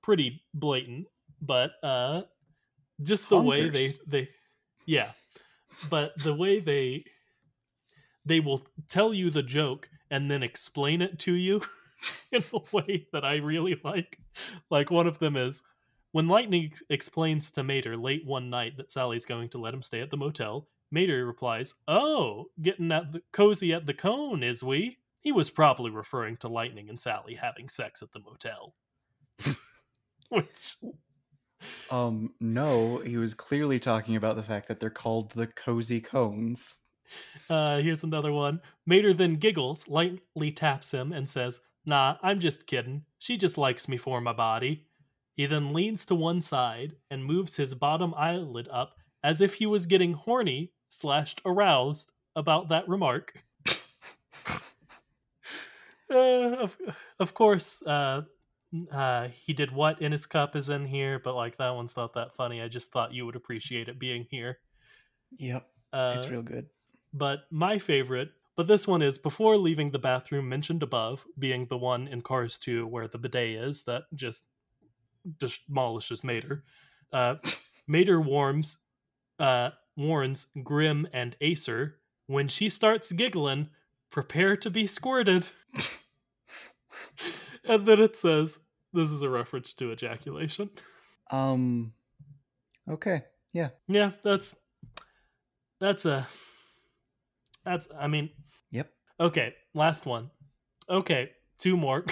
pretty 0.01 0.41
blatant. 0.53 1.07
But 1.41 1.71
uh, 1.83 2.21
just 3.03 3.29
the 3.29 3.39
way 3.39 3.69
they 3.69 3.93
they, 4.07 4.29
yeah. 4.85 5.11
But 5.89 6.17
the 6.23 6.33
way 6.33 6.59
they 6.59 7.03
they 8.25 8.39
will 8.39 8.61
tell 8.87 9.13
you 9.13 9.29
the 9.29 9.43
joke 9.43 9.89
and 10.09 10.29
then 10.29 10.43
explain 10.43 11.01
it 11.01 11.19
to 11.19 11.33
you 11.33 11.61
in 12.31 12.43
a 12.53 12.59
way 12.71 13.07
that 13.13 13.25
I 13.25 13.37
really 13.37 13.79
like. 13.83 14.19
Like 14.69 14.91
one 14.91 15.07
of 15.07 15.19
them 15.19 15.35
is 15.35 15.63
when 16.11 16.27
Lightning 16.27 16.65
ex- 16.65 16.83
explains 16.89 17.51
to 17.51 17.63
Mater 17.63 17.95
late 17.97 18.25
one 18.25 18.49
night 18.49 18.77
that 18.77 18.91
Sally's 18.91 19.25
going 19.25 19.49
to 19.49 19.57
let 19.57 19.73
him 19.73 19.81
stay 19.81 20.01
at 20.01 20.09
the 20.09 20.17
motel, 20.17 20.67
Mater 20.91 21.25
replies, 21.25 21.73
"Oh, 21.87 22.47
getting 22.61 22.91
at 22.91 23.13
the 23.13 23.21
cozy 23.31 23.73
at 23.73 23.85
the 23.85 23.93
cone, 23.93 24.43
is 24.43 24.61
we?" 24.61 24.97
He 25.21 25.31
was 25.31 25.49
probably 25.49 25.91
referring 25.91 26.37
to 26.37 26.47
Lightning 26.49 26.89
and 26.89 26.99
Sally 26.99 27.35
having 27.35 27.69
sex 27.69 28.01
at 28.01 28.11
the 28.11 28.19
motel. 28.19 28.75
Which 30.29 30.77
Um, 31.89 32.33
no, 32.39 32.97
he 32.97 33.17
was 33.17 33.33
clearly 33.33 33.79
talking 33.79 34.15
about 34.15 34.35
the 34.35 34.43
fact 34.43 34.67
that 34.67 34.79
they're 34.79 34.89
called 34.89 35.31
the 35.31 35.47
cozy 35.47 36.01
cones. 36.01 36.80
Uh, 37.49 37.79
here's 37.79 38.03
another 38.03 38.31
one. 38.31 38.61
Mater 38.85 39.13
then 39.13 39.35
giggles, 39.35 39.87
lightly 39.87 40.51
taps 40.51 40.91
him, 40.91 41.11
and 41.11 41.27
says, 41.27 41.59
Nah, 41.85 42.17
I'm 42.21 42.39
just 42.39 42.67
kidding. 42.67 43.03
She 43.19 43.37
just 43.37 43.57
likes 43.57 43.87
me 43.87 43.97
for 43.97 44.21
my 44.21 44.33
body. 44.33 44.85
He 45.35 45.45
then 45.45 45.73
leans 45.73 46.05
to 46.05 46.15
one 46.15 46.41
side 46.41 46.93
and 47.09 47.25
moves 47.25 47.55
his 47.55 47.73
bottom 47.73 48.13
eyelid 48.15 48.69
up 48.71 48.97
as 49.23 49.41
if 49.41 49.55
he 49.55 49.65
was 49.65 49.85
getting 49.85 50.13
horny 50.13 50.71
slashed 50.89 51.41
aroused 51.45 52.11
about 52.35 52.69
that 52.69 52.87
remark. 52.87 53.43
uh, 56.09 56.13
of, 56.13 56.77
of 57.19 57.33
course, 57.33 57.81
uh, 57.83 58.21
uh, 58.91 59.27
he 59.29 59.53
did 59.53 59.71
what 59.71 60.01
in 60.01 60.11
his 60.11 60.25
cup 60.25 60.55
is 60.55 60.69
in 60.69 60.85
here, 60.85 61.19
but 61.19 61.35
like 61.35 61.57
that 61.57 61.71
one's 61.71 61.97
not 61.97 62.13
that 62.13 62.35
funny. 62.35 62.61
I 62.61 62.67
just 62.67 62.91
thought 62.91 63.13
you 63.13 63.25
would 63.25 63.35
appreciate 63.35 63.89
it 63.89 63.99
being 63.99 64.27
here. 64.29 64.59
Yep, 65.37 65.67
Uh, 65.93 66.13
it's 66.17 66.29
real 66.29 66.41
good. 66.41 66.67
But 67.13 67.41
my 67.51 67.77
favorite 67.79 68.29
but 68.57 68.67
this 68.67 68.87
one 68.87 69.01
is 69.01 69.17
before 69.17 69.57
leaving 69.57 69.91
the 69.91 69.99
bathroom 69.99 70.47
mentioned 70.49 70.83
above 70.83 71.25
being 71.39 71.65
the 71.67 71.77
one 71.77 72.07
in 72.07 72.21
cars 72.21 72.57
2 72.59 72.85
where 72.87 73.07
the 73.07 73.17
bidet 73.17 73.57
is 73.63 73.83
that 73.83 74.03
just 74.13 74.49
demolishes 75.39 76.23
mater 76.23 76.63
uh, 77.13 77.35
mater 77.87 78.19
warms 78.21 78.77
uh, 79.39 79.69
warns 79.95 80.47
grem 80.57 81.07
and 81.13 81.35
acer 81.41 81.97
when 82.27 82.47
she 82.47 82.69
starts 82.69 83.11
giggling 83.11 83.69
prepare 84.11 84.55
to 84.55 84.69
be 84.69 84.85
squirted 84.85 85.47
and 87.65 87.85
then 87.85 87.99
it 87.99 88.15
says 88.15 88.59
this 88.93 89.09
is 89.09 89.21
a 89.21 89.29
reference 89.29 89.73
to 89.73 89.91
ejaculation 89.91 90.69
Um, 91.31 91.93
okay, 92.89 93.23
yeah. 93.53 93.69
yeah 93.87 94.11
that's 94.23 94.55
that's 95.79 96.05
a 96.05 96.27
that's 97.65 97.87
i 97.99 98.07
mean 98.07 98.29
Yep. 98.71 98.89
Okay, 99.19 99.53
last 99.73 100.05
one. 100.05 100.31
Okay, 100.89 101.31
two 101.59 101.75
more. 101.75 102.05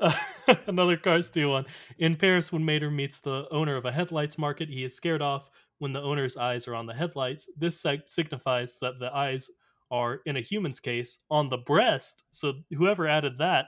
Uh, 0.00 0.12
another 0.66 0.96
Cars 0.96 1.30
2 1.30 1.48
one. 1.48 1.66
In 1.98 2.16
Paris, 2.16 2.52
when 2.52 2.64
Mater 2.64 2.90
meets 2.90 3.20
the 3.20 3.46
owner 3.50 3.76
of 3.76 3.84
a 3.84 3.92
headlights 3.92 4.36
market, 4.38 4.68
he 4.68 4.84
is 4.84 4.94
scared 4.96 5.22
off 5.22 5.48
when 5.78 5.92
the 5.92 6.00
owner's 6.02 6.36
eyes 6.36 6.66
are 6.66 6.74
on 6.74 6.86
the 6.86 6.92
headlights. 6.94 7.48
This 7.56 7.80
sig- 7.80 8.06
signifies 8.08 8.76
that 8.80 8.98
the 8.98 9.14
eyes 9.14 9.48
are, 9.90 10.20
in 10.26 10.36
a 10.36 10.40
human's 10.42 10.80
case, 10.80 11.20
on 11.30 11.48
the 11.48 11.58
breast. 11.58 12.24
So 12.30 12.54
whoever 12.76 13.06
added 13.06 13.38
that 13.38 13.66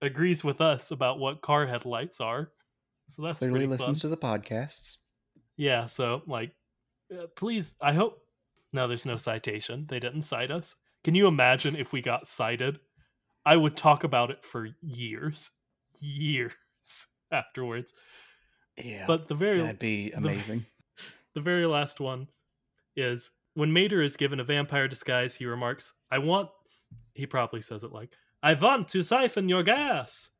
agrees 0.00 0.44
with 0.44 0.60
us 0.60 0.92
about 0.92 1.18
what 1.18 1.42
car 1.42 1.66
headlights 1.66 2.20
are. 2.20 2.52
So 3.08 3.22
that's 3.22 3.38
Clearly 3.40 3.66
listens 3.66 4.00
fun. 4.00 4.08
to 4.10 4.16
the 4.16 4.16
podcasts. 4.16 4.96
Yeah, 5.56 5.86
so 5.86 6.22
like, 6.26 6.52
uh, 7.12 7.26
please, 7.36 7.74
I 7.82 7.92
hope. 7.92 8.18
No, 8.72 8.86
there's 8.88 9.06
no 9.06 9.16
citation. 9.16 9.86
They 9.88 9.98
didn't 10.00 10.22
cite 10.22 10.50
us. 10.50 10.76
Can 11.04 11.14
you 11.14 11.26
imagine 11.26 11.76
if 11.76 11.92
we 11.92 12.00
got 12.02 12.28
cited? 12.28 12.78
I 13.44 13.56
would 13.56 13.76
talk 13.76 14.04
about 14.04 14.30
it 14.30 14.44
for 14.44 14.68
years, 14.82 15.50
years 15.98 16.52
afterwards. 17.32 17.94
Yeah, 18.82 19.04
But 19.06 19.28
the 19.28 19.34
very 19.34 19.60
that'd 19.60 19.78
be 19.78 20.12
amazing. 20.12 20.66
the 21.34 21.40
very 21.40 21.66
last 21.66 22.00
one 22.00 22.28
is 22.96 23.30
when 23.54 23.72
Mater 23.72 24.02
is 24.02 24.16
given 24.16 24.40
a 24.40 24.44
vampire 24.44 24.88
disguise, 24.88 25.34
he 25.34 25.46
remarks, 25.46 25.92
I 26.10 26.18
want, 26.18 26.50
he 27.14 27.26
probably 27.26 27.60
says 27.60 27.82
it 27.82 27.92
like, 27.92 28.10
I 28.42 28.54
want 28.54 28.88
to 28.88 29.02
siphon 29.02 29.48
your 29.48 29.62
gas. 29.62 30.30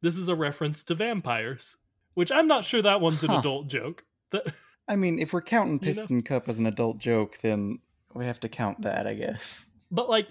This 0.00 0.16
is 0.16 0.28
a 0.28 0.34
reference 0.34 0.82
to 0.84 0.94
vampires, 0.94 1.76
which 2.14 2.32
I'm 2.32 2.46
not 2.48 2.64
sure 2.64 2.82
that 2.82 3.00
one's 3.00 3.24
an 3.24 3.30
Huh. 3.30 3.38
adult 3.40 3.68
joke. 3.68 4.04
That, 4.30 4.46
I 4.88 4.96
mean, 4.96 5.18
if 5.18 5.32
we're 5.32 5.42
counting 5.42 5.74
You 5.74 5.94
know? 5.94 6.00
Piston 6.02 6.22
Cup 6.22 6.48
as 6.48 6.58
an 6.58 6.66
adult 6.66 6.98
joke, 6.98 7.38
then 7.38 7.78
we 8.14 8.26
have 8.26 8.40
to 8.40 8.48
count 8.48 8.82
that, 8.82 9.06
I 9.06 9.14
guess. 9.14 9.66
but 9.90 10.08
like, 10.08 10.28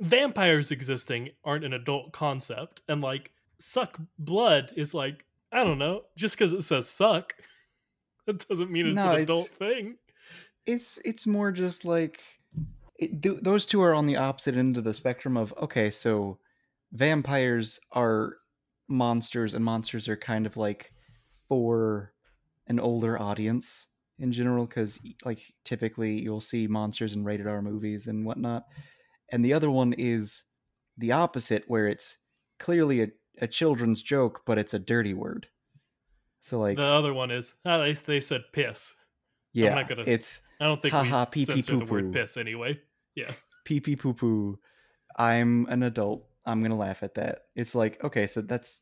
vampires 0.00 0.70
existing 0.70 1.30
aren't 1.44 1.64
an 1.64 1.72
adult 1.72 2.12
concept. 2.12 2.82
And 2.88 3.00
like, 3.00 3.30
suck 3.60 3.98
blood 4.18 4.72
is 4.76 4.94
like, 4.94 5.24
I 5.52 5.62
don't 5.64 5.78
know, 5.78 6.02
just 6.16 6.36
because 6.36 6.52
it 6.52 6.62
says 6.62 6.88
suck, 6.88 7.34
that 8.26 8.46
doesn't 8.48 8.70
mean 8.70 8.86
it's 8.86 8.96
No, 8.96 9.10
an 9.14 9.20
it's- 9.22 9.24
adult 9.24 9.48
thing. 9.48 9.96
It's 10.64 10.98
it's 11.04 11.26
more 11.26 11.50
just 11.50 11.84
like 11.84 12.20
it, 12.96 13.20
th- 13.20 13.40
those 13.42 13.66
two 13.66 13.82
are 13.82 13.94
on 13.94 14.06
the 14.06 14.16
opposite 14.16 14.54
end 14.56 14.78
of 14.78 14.84
the 14.84 14.94
spectrum 14.94 15.36
of 15.36 15.52
okay, 15.60 15.90
so 15.90 16.38
vampires 16.92 17.80
are 17.90 18.36
monsters, 18.88 19.54
and 19.54 19.64
monsters 19.64 20.08
are 20.08 20.16
kind 20.16 20.46
of 20.46 20.56
like 20.56 20.92
for 21.48 22.11
an 22.72 22.80
older 22.80 23.20
audience 23.20 23.86
in 24.18 24.32
general, 24.32 24.66
because 24.66 24.98
like 25.24 25.40
typically 25.64 26.20
you'll 26.20 26.40
see 26.40 26.66
monsters 26.66 27.14
in 27.14 27.22
rated 27.24 27.46
R 27.46 27.60
movies 27.62 28.06
and 28.06 28.24
whatnot, 28.26 28.64
and 29.30 29.44
the 29.44 29.52
other 29.52 29.70
one 29.70 29.92
is 29.98 30.44
the 30.98 31.12
opposite, 31.12 31.64
where 31.68 31.86
it's 31.86 32.16
clearly 32.58 33.02
a, 33.02 33.08
a 33.40 33.46
children's 33.46 34.02
joke, 34.02 34.42
but 34.46 34.58
it's 34.58 34.74
a 34.74 34.78
dirty 34.78 35.14
word. 35.14 35.46
So 36.40 36.58
like, 36.58 36.76
the 36.76 36.82
other 36.82 37.14
one 37.14 37.30
is, 37.30 37.54
ah, 37.64 37.78
they, 37.78 37.92
they 37.92 38.20
said 38.20 38.42
piss. 38.52 38.94
yeah, 39.52 39.74
not 39.74 39.88
gonna- 39.88 40.04
it's 40.06 40.40
I 40.60 40.66
don't 40.66 40.80
think 40.80 40.92
Ha-ha, 40.94 41.24
pee-pee 41.26 41.62
poo-poo. 41.62 42.12
piss 42.12 42.36
anyway. 42.36 42.80
Yeah. 43.14 43.32
pee 43.64 43.80
pee 43.80 43.96
poo 43.96 44.14
poo. 44.14 44.58
I'm 45.18 45.66
an 45.68 45.82
adult. 45.82 46.24
I'm 46.46 46.62
gonna 46.62 46.76
laugh 46.76 47.02
at 47.02 47.14
that. 47.14 47.40
It's 47.56 47.74
like, 47.74 48.02
okay, 48.04 48.26
so 48.26 48.40
that's 48.42 48.80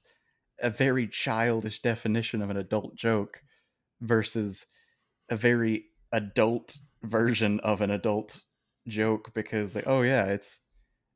a 0.63 0.69
very 0.71 1.07
childish 1.09 1.81
definition 1.81 2.43
of 2.43 2.51
an 2.51 2.57
adult 2.59 2.95
joke 2.97 3.43
versus 4.01 4.67
a 5.29 5.37
very 5.37 5.87
adult 6.13 6.77
version 7.03 7.61
of 7.61 7.81
an 7.81 7.91
adult 7.91 8.43
joke 8.89 9.33
because 9.35 9.75
like, 9.75 9.87
oh 9.87 10.03
yeah, 10.03 10.25
it's 10.27 10.63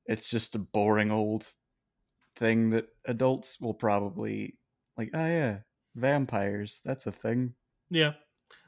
it's 0.06 0.28
just 0.28 0.54
a 0.54 0.58
boring 0.58 1.10
old 1.10 1.46
thing 2.36 2.70
that 2.70 2.88
adults 3.06 3.60
will 3.60 3.74
probably 3.74 4.58
like, 4.96 5.10
oh 5.14 5.26
yeah, 5.26 5.58
vampires, 5.94 6.80
that's 6.84 7.06
a 7.06 7.12
thing. 7.12 7.54
Yeah. 7.90 8.12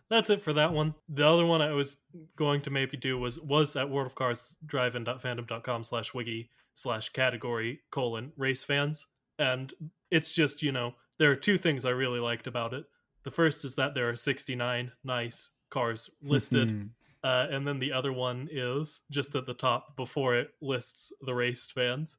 That's 0.08 0.30
it 0.30 0.40
for 0.40 0.52
that 0.52 0.72
one. 0.72 0.94
The 1.08 1.26
other 1.26 1.44
one 1.44 1.60
I 1.60 1.72
was 1.72 1.96
going 2.36 2.60
to 2.62 2.70
maybe 2.70 2.96
do 2.96 3.18
was 3.18 3.40
was 3.40 3.74
at 3.74 3.90
World 3.90 4.06
of 4.06 4.14
Cars 4.14 4.54
drive-in.fandom.com 4.64 5.82
slash 5.82 6.14
wiki 6.14 6.50
slash 6.74 7.08
category 7.08 7.80
colon 7.90 8.32
race 8.36 8.62
fans. 8.62 9.04
And 9.38 9.72
it's 10.10 10.30
just, 10.30 10.62
you 10.62 10.70
know, 10.70 10.94
there 11.18 11.32
are 11.32 11.36
two 11.36 11.58
things 11.58 11.84
I 11.84 11.90
really 11.90 12.20
liked 12.20 12.46
about 12.46 12.72
it. 12.72 12.84
The 13.26 13.30
first 13.32 13.64
is 13.64 13.74
that 13.74 13.92
there 13.94 14.08
are 14.08 14.14
69 14.16 14.92
nice 15.02 15.50
cars 15.68 16.08
listed. 16.22 16.68
Mhm. 16.68 16.90
Uh, 17.24 17.48
and 17.50 17.66
then 17.66 17.80
the 17.80 17.92
other 17.92 18.12
one 18.12 18.48
is 18.52 19.02
just 19.10 19.34
at 19.34 19.46
the 19.46 19.54
top 19.54 19.96
before 19.96 20.36
it 20.36 20.54
lists 20.62 21.12
the 21.22 21.34
race 21.34 21.68
fans. 21.72 22.18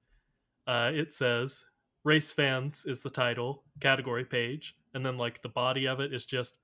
Uh, 0.67 0.91
it 0.93 1.13
says 1.13 1.65
race 2.03 2.33
fans 2.33 2.83
is 2.85 2.99
the 2.99 3.09
title 3.09 3.63
category 3.79 4.25
page, 4.25 4.75
and 4.93 5.05
then 5.05 5.17
like 5.17 5.41
the 5.41 5.47
body 5.49 5.87
of 5.87 6.01
it 6.01 6.13
is 6.13 6.25
just 6.25 6.57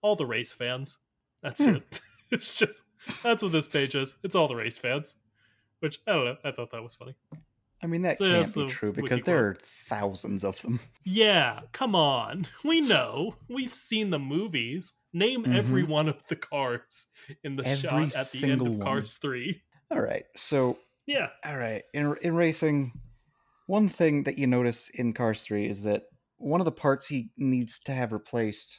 all 0.00 0.14
the 0.14 0.24
race 0.26 0.52
fans. 0.52 0.98
That's 1.42 1.64
Hmm. 1.64 1.76
it. 1.76 2.00
It's 2.30 2.54
just 2.56 2.84
that's 3.24 3.42
what 3.42 3.52
this 3.52 3.66
page 3.66 3.94
is. 3.96 4.16
It's 4.22 4.34
all 4.36 4.46
the 4.48 4.54
race 4.54 4.76
fans, 4.78 5.16
which 5.80 5.98
I 6.06 6.12
don't 6.12 6.24
know. 6.26 6.36
I 6.44 6.52
thought 6.52 6.70
that 6.72 6.82
was 6.82 6.94
funny. 6.94 7.14
I 7.82 7.86
mean 7.86 8.02
that 8.02 8.16
So 8.16 8.24
can't 8.24 8.54
be 8.54 8.66
true 8.66 8.92
because 8.92 9.22
there 9.22 9.46
are 9.46 9.54
thousands 9.62 10.44
of 10.44 10.60
them. 10.62 10.80
Yeah, 11.04 11.60
come 11.72 11.94
on. 11.94 12.46
We 12.64 12.80
know. 12.82 13.36
We've 13.48 13.72
seen 13.74 14.10
the 14.10 14.18
movies. 14.18 14.92
Name 15.12 15.44
Mhm. 15.44 15.54
every 15.56 15.84
one 15.84 16.08
of 16.08 16.22
the 16.28 16.36
cars 16.36 17.06
in 17.44 17.56
the 17.56 17.64
Every 17.66 18.10
shot 18.10 18.14
at 18.16 18.30
the 18.32 18.50
end 18.50 18.60
of 18.66 18.68
one. 18.76 18.80
Cars 18.80 19.14
3. 19.14 19.62
All 19.90 20.00
right, 20.00 20.26
so 20.36 20.78
Yeah. 21.06 21.28
All 21.44 21.56
right. 21.56 21.84
In 21.94 22.14
in 22.22 22.34
racing, 22.34 22.92
one 23.66 23.88
thing 23.88 24.24
that 24.24 24.38
you 24.38 24.46
notice 24.46 24.90
in 24.90 25.12
Cars 25.14 25.44
3 25.44 25.66
is 25.66 25.82
that 25.82 26.04
one 26.36 26.60
of 26.60 26.66
the 26.66 26.72
parts 26.72 27.06
he 27.06 27.30
needs 27.38 27.78
to 27.80 27.92
have 27.92 28.12
replaced 28.12 28.78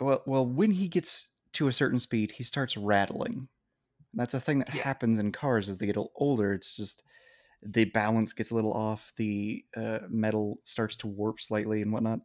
well 0.00 0.22
well 0.26 0.46
when 0.46 0.70
he 0.70 0.88
gets 0.88 1.28
to 1.54 1.68
a 1.68 1.72
certain 1.72 1.98
speed, 2.00 2.32
he 2.32 2.44
starts 2.44 2.76
rattling. 2.76 3.48
That's 4.14 4.34
a 4.34 4.40
thing 4.40 4.58
that 4.60 4.74
Yeah. 4.74 4.82
happens 4.82 5.18
in 5.18 5.32
cars 5.32 5.68
as 5.68 5.78
they 5.78 5.86
get 5.86 5.96
older. 6.16 6.52
It's 6.54 6.76
just 6.76 7.02
the 7.62 7.84
balance 7.86 8.32
gets 8.32 8.50
a 8.50 8.54
little 8.54 8.72
off, 8.72 9.12
the 9.16 9.64
uh, 9.76 10.00
metal 10.08 10.60
starts 10.64 10.96
to 10.96 11.06
warp 11.06 11.40
slightly 11.40 11.82
and 11.82 11.92
whatnot. 11.92 12.20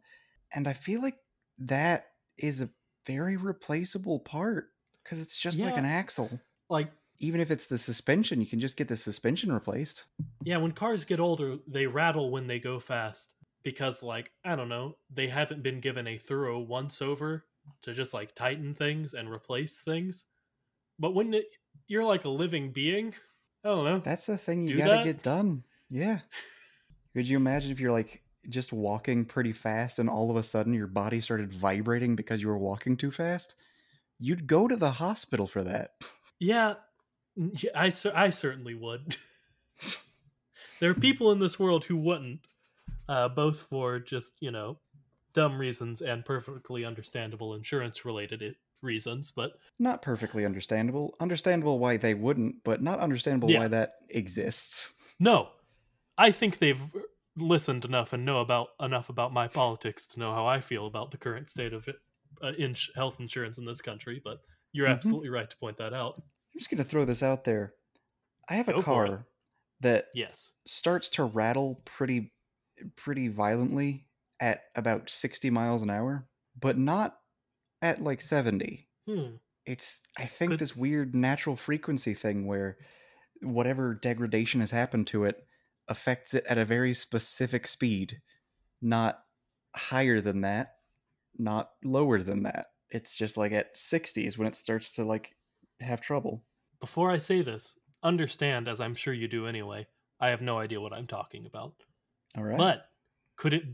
And 0.54 0.66
I 0.68 0.72
feel 0.72 1.02
like 1.02 1.18
that 1.58 2.06
is 2.38 2.60
a 2.60 2.70
very 3.06 3.36
replaceable 3.36 4.20
part 4.20 4.70
because 5.02 5.20
it's 5.20 5.36
just 5.36 5.60
like 5.60 5.76
an 5.76 5.84
axle. 5.84 6.40
Like, 6.68 6.90
Even 7.18 7.40
if 7.40 7.50
it's 7.50 7.66
the 7.66 7.78
suspension, 7.78 8.40
you 8.40 8.46
can 8.46 8.60
just 8.60 8.76
get 8.76 8.88
the 8.88 8.96
suspension 8.96 9.52
replaced. 9.52 10.04
yeah, 10.44 10.56
when 10.58 10.72
cars 10.72 11.04
get 11.04 11.20
older, 11.20 11.58
they 11.66 11.86
rattle 11.86 12.30
when 12.30 12.46
they 12.46 12.58
go 12.58 12.78
fast 12.78 13.34
because, 13.62 14.02
like, 14.02 14.32
I 14.44 14.56
don't 14.56 14.68
know, 14.68 14.96
they 15.10 15.28
haven't 15.28 15.62
been 15.62 15.80
given 15.80 16.06
a 16.06 16.18
thorough 16.18 16.58
once 16.60 17.02
over 17.02 17.46
to 17.82 17.92
just 17.92 18.14
like 18.14 18.34
tighten 18.34 18.74
things 18.74 19.14
and 19.14 19.30
replace 19.30 19.80
things. 19.80 20.26
But 20.98 21.14
when 21.14 21.34
it, 21.34 21.46
you're 21.88 22.04
like 22.04 22.24
a 22.24 22.28
living 22.30 22.72
being, 22.72 23.14
I 23.66 23.70
don't 23.70 23.84
know. 23.84 23.98
That's 23.98 24.26
the 24.26 24.38
thing 24.38 24.68
you 24.68 24.76
Do 24.76 24.78
gotta 24.78 24.94
that? 24.98 25.04
get 25.04 25.22
done. 25.24 25.64
Yeah. 25.90 26.20
Could 27.14 27.28
you 27.28 27.36
imagine 27.36 27.72
if 27.72 27.80
you're 27.80 27.90
like 27.90 28.22
just 28.48 28.72
walking 28.72 29.24
pretty 29.24 29.52
fast 29.52 29.98
and 29.98 30.08
all 30.08 30.30
of 30.30 30.36
a 30.36 30.42
sudden 30.44 30.72
your 30.72 30.86
body 30.86 31.20
started 31.20 31.52
vibrating 31.52 32.14
because 32.14 32.40
you 32.40 32.46
were 32.46 32.58
walking 32.58 32.96
too 32.96 33.10
fast? 33.10 33.56
You'd 34.20 34.46
go 34.46 34.68
to 34.68 34.76
the 34.76 34.92
hospital 34.92 35.48
for 35.48 35.64
that. 35.64 35.94
Yeah, 36.38 36.74
I, 37.74 37.90
I 38.14 38.30
certainly 38.30 38.74
would. 38.74 39.16
there 40.80 40.90
are 40.90 40.94
people 40.94 41.32
in 41.32 41.40
this 41.40 41.58
world 41.58 41.86
who 41.86 41.96
wouldn't, 41.96 42.46
uh, 43.08 43.30
both 43.30 43.60
for 43.68 43.98
just, 43.98 44.34
you 44.38 44.52
know, 44.52 44.78
dumb 45.32 45.58
reasons 45.58 46.02
and 46.02 46.24
perfectly 46.24 46.84
understandable 46.84 47.54
insurance 47.54 48.04
related 48.04 48.42
reasons. 48.86 49.30
But 49.30 49.52
Not 49.78 50.00
perfectly 50.00 50.46
understandable. 50.46 51.14
Understandable 51.20 51.78
why 51.78 51.98
they 51.98 52.14
wouldn't, 52.14 52.64
but 52.64 52.80
not 52.82 52.98
understandable 53.00 53.50
Yeah. 53.50 53.58
why 53.60 53.68
that 53.68 53.96
exists. 54.08 54.94
no, 55.20 55.50
I 56.18 56.30
think 56.30 56.58
they've 56.58 56.80
listened 57.36 57.84
enough 57.84 58.14
and 58.14 58.24
know 58.24 58.40
about 58.40 58.68
enough 58.80 59.10
about 59.10 59.32
my 59.34 59.46
politics 59.48 60.06
to 60.06 60.18
know 60.18 60.32
how 60.32 60.46
I 60.46 60.60
feel 60.62 60.86
about 60.86 61.10
the 61.10 61.18
current 61.18 61.50
state 61.50 61.74
of 61.74 61.86
it, 61.88 61.96
uh, 62.42 62.52
ins- 62.52 62.88
health 62.94 63.20
insurance 63.20 63.58
in 63.58 63.66
this 63.66 63.82
country. 63.82 64.22
But 64.24 64.38
you're 64.72 64.86
Mhm. 64.88 64.92
absolutely 64.92 65.28
right 65.28 65.48
to 65.50 65.56
point 65.58 65.76
that 65.76 65.92
out. 65.92 66.14
I'm 66.16 66.58
just 66.58 66.70
gonna 66.70 66.84
throw 66.84 67.04
this 67.04 67.22
out 67.22 67.44
there. 67.44 67.74
I 68.48 68.54
have 68.54 68.68
a 68.68 68.74
Go 68.74 68.82
car 68.82 69.26
that 69.80 70.06
Yes. 70.14 70.52
starts 70.64 71.10
to 71.10 71.24
rattle 71.24 71.82
pretty 71.84 72.32
pretty 72.96 73.28
violently 73.28 74.06
at 74.40 74.64
about 74.74 75.08
60 75.10 75.48
miles 75.50 75.82
an 75.82 75.88
hour, 75.90 76.28
but 76.60 76.76
not 76.78 77.18
at 77.82 78.02
like 78.02 78.20
70. 78.20 78.88
Hmm. 79.08 79.36
It's 79.64 80.00
I 80.16 80.26
think 80.26 80.58
this 80.58 80.76
weird 80.76 81.14
natural 81.14 81.56
frequency 81.56 82.14
thing 82.14 82.46
where 82.46 82.78
whatever 83.42 83.94
degradation 83.94 84.60
has 84.60 84.70
happened 84.70 85.06
to 85.08 85.24
it 85.24 85.46
affects 85.88 86.34
it 86.34 86.44
at 86.48 86.58
a 86.58 86.64
very 86.64 86.94
specific 86.94 87.66
speed, 87.66 88.20
not 88.80 89.20
higher 89.74 90.20
than 90.20 90.42
that, 90.42 90.76
not 91.38 91.70
lower 91.84 92.22
than 92.22 92.44
that. 92.44 92.66
It's 92.90 93.16
just 93.16 93.36
like 93.36 93.52
at 93.52 93.74
60s 93.74 94.38
when 94.38 94.46
it 94.46 94.54
starts 94.54 94.94
to 94.96 95.04
like 95.04 95.34
have 95.80 96.00
trouble. 96.00 96.44
Before 96.80 97.10
I 97.10 97.18
say 97.18 97.42
this, 97.42 97.74
understand, 98.02 98.68
as 98.68 98.80
I'm 98.80 98.94
sure 98.94 99.14
you 99.14 99.28
do 99.28 99.46
anyway, 99.46 99.86
I 100.20 100.28
have 100.28 100.42
no 100.42 100.58
idea 100.58 100.80
what 100.80 100.92
I'm 100.92 101.06
talking 101.06 101.46
about. 101.46 101.74
All 102.36 102.44
right. 102.44 102.56
But 102.56 102.88
could 103.36 103.52
it 103.52 103.64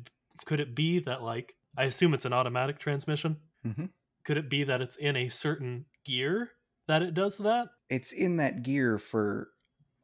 could 0.45 0.61
it 0.61 0.75
be 0.75 0.99
that 1.01 1.23
like 1.23 1.55
I 1.77 1.85
assume 1.85 2.15
it's 2.15 2.25
an 2.25 2.33
automatic 2.33 2.79
transmission? 2.79 3.37
Mhm. 3.67 3.91
Could 4.25 4.37
it 4.39 4.51
be 4.51 4.65
that 4.65 4.81
it's 4.81 4.97
in 4.97 5.17
a 5.17 5.29
certain 5.29 5.87
gear 6.05 6.53
that 6.87 7.03
it 7.03 7.15
does 7.15 7.39
that? 7.39 7.69
it's 7.93 8.13
in 8.13 8.37
that 8.39 8.63
gear 8.63 8.97
for 8.99 9.49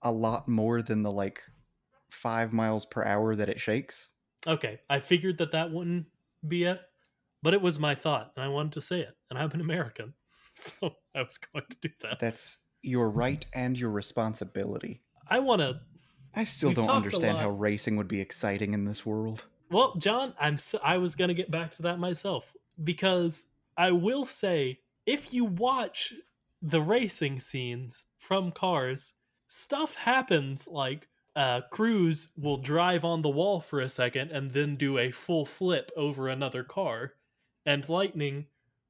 a 0.03 0.13
lot 0.13 0.47
more 0.47 0.83
than 0.83 1.03
the 1.03 1.11
like 1.11 1.41
five 2.11 2.53
miles 2.53 2.85
per 2.85 3.03
hour 3.03 3.35
that 3.35 3.49
it 3.49 3.59
shakes. 3.59 4.13
Okay, 4.47 4.79
I 4.91 5.01
figured 5.01 5.39
that 5.39 5.53
that 5.53 5.73
wouldn't 5.73 6.05
be 6.47 6.65
it, 6.65 6.81
but 7.43 7.55
it 7.55 7.63
was 7.63 7.79
my 7.79 7.95
thought, 7.95 8.33
and 8.37 8.45
I 8.45 8.49
wanted 8.49 8.73
to 8.73 8.83
say 8.83 9.01
it, 9.01 9.17
and 9.31 9.39
I'm 9.39 9.51
an 9.53 9.63
American, 9.63 10.13
so 10.57 10.97
I 11.15 11.23
was 11.23 11.39
going 11.39 11.65
to 11.71 11.77
do 11.81 11.89
that. 12.03 12.21
That's 12.21 12.59
your 12.83 13.09
right 13.09 13.45
and 13.55 13.77
your 13.77 13.91
responsibility. 13.91 15.03
I 15.27 15.39
want 15.39 15.61
to. 15.61 15.81
I 16.35 16.45
still 16.45 16.73
don't 16.73 16.91
understand 16.91 17.39
how 17.39 17.51
racing 17.51 17.97
would 17.97 18.07
be 18.07 18.21
exciting 18.21 18.75
in 18.75 18.85
this 18.85 19.05
world. 19.07 19.47
Well, 19.71 19.97
John, 19.97 20.35
I'm. 20.39 20.59
So, 20.59 20.79
I 20.85 20.99
was 20.99 21.15
going 21.15 21.29
to 21.29 21.35
get 21.35 21.51
back 21.51 21.75
to 21.77 21.83
that 21.83 21.99
myself 21.99 22.53
because 22.83 23.47
I 23.77 23.91
will 23.93 24.25
say, 24.27 24.81
if 25.07 25.33
you 25.33 25.45
watch 25.45 26.13
the 26.61 26.81
racing 26.81 27.41
scenes 27.41 28.05
from 28.17 28.51
Cars, 28.53 29.15
stuff 29.47 29.95
happens 29.95 30.67
like 30.69 31.09
uh, 31.37 31.61
Cruz 31.71 32.31
will 32.37 32.57
drive 32.57 33.05
on 33.05 33.23
the 33.23 33.29
wall 33.29 33.61
for 33.61 33.81
a 33.81 33.89
second 33.89 34.33
and 34.33 34.53
then 34.53 34.77
do 34.77 34.99
a 34.99 35.11
full 35.11 35.47
flip 35.47 35.91
over 35.97 36.29
another 36.29 36.65
car, 36.65 37.15
and 37.65 37.89
Lightning 37.89 38.47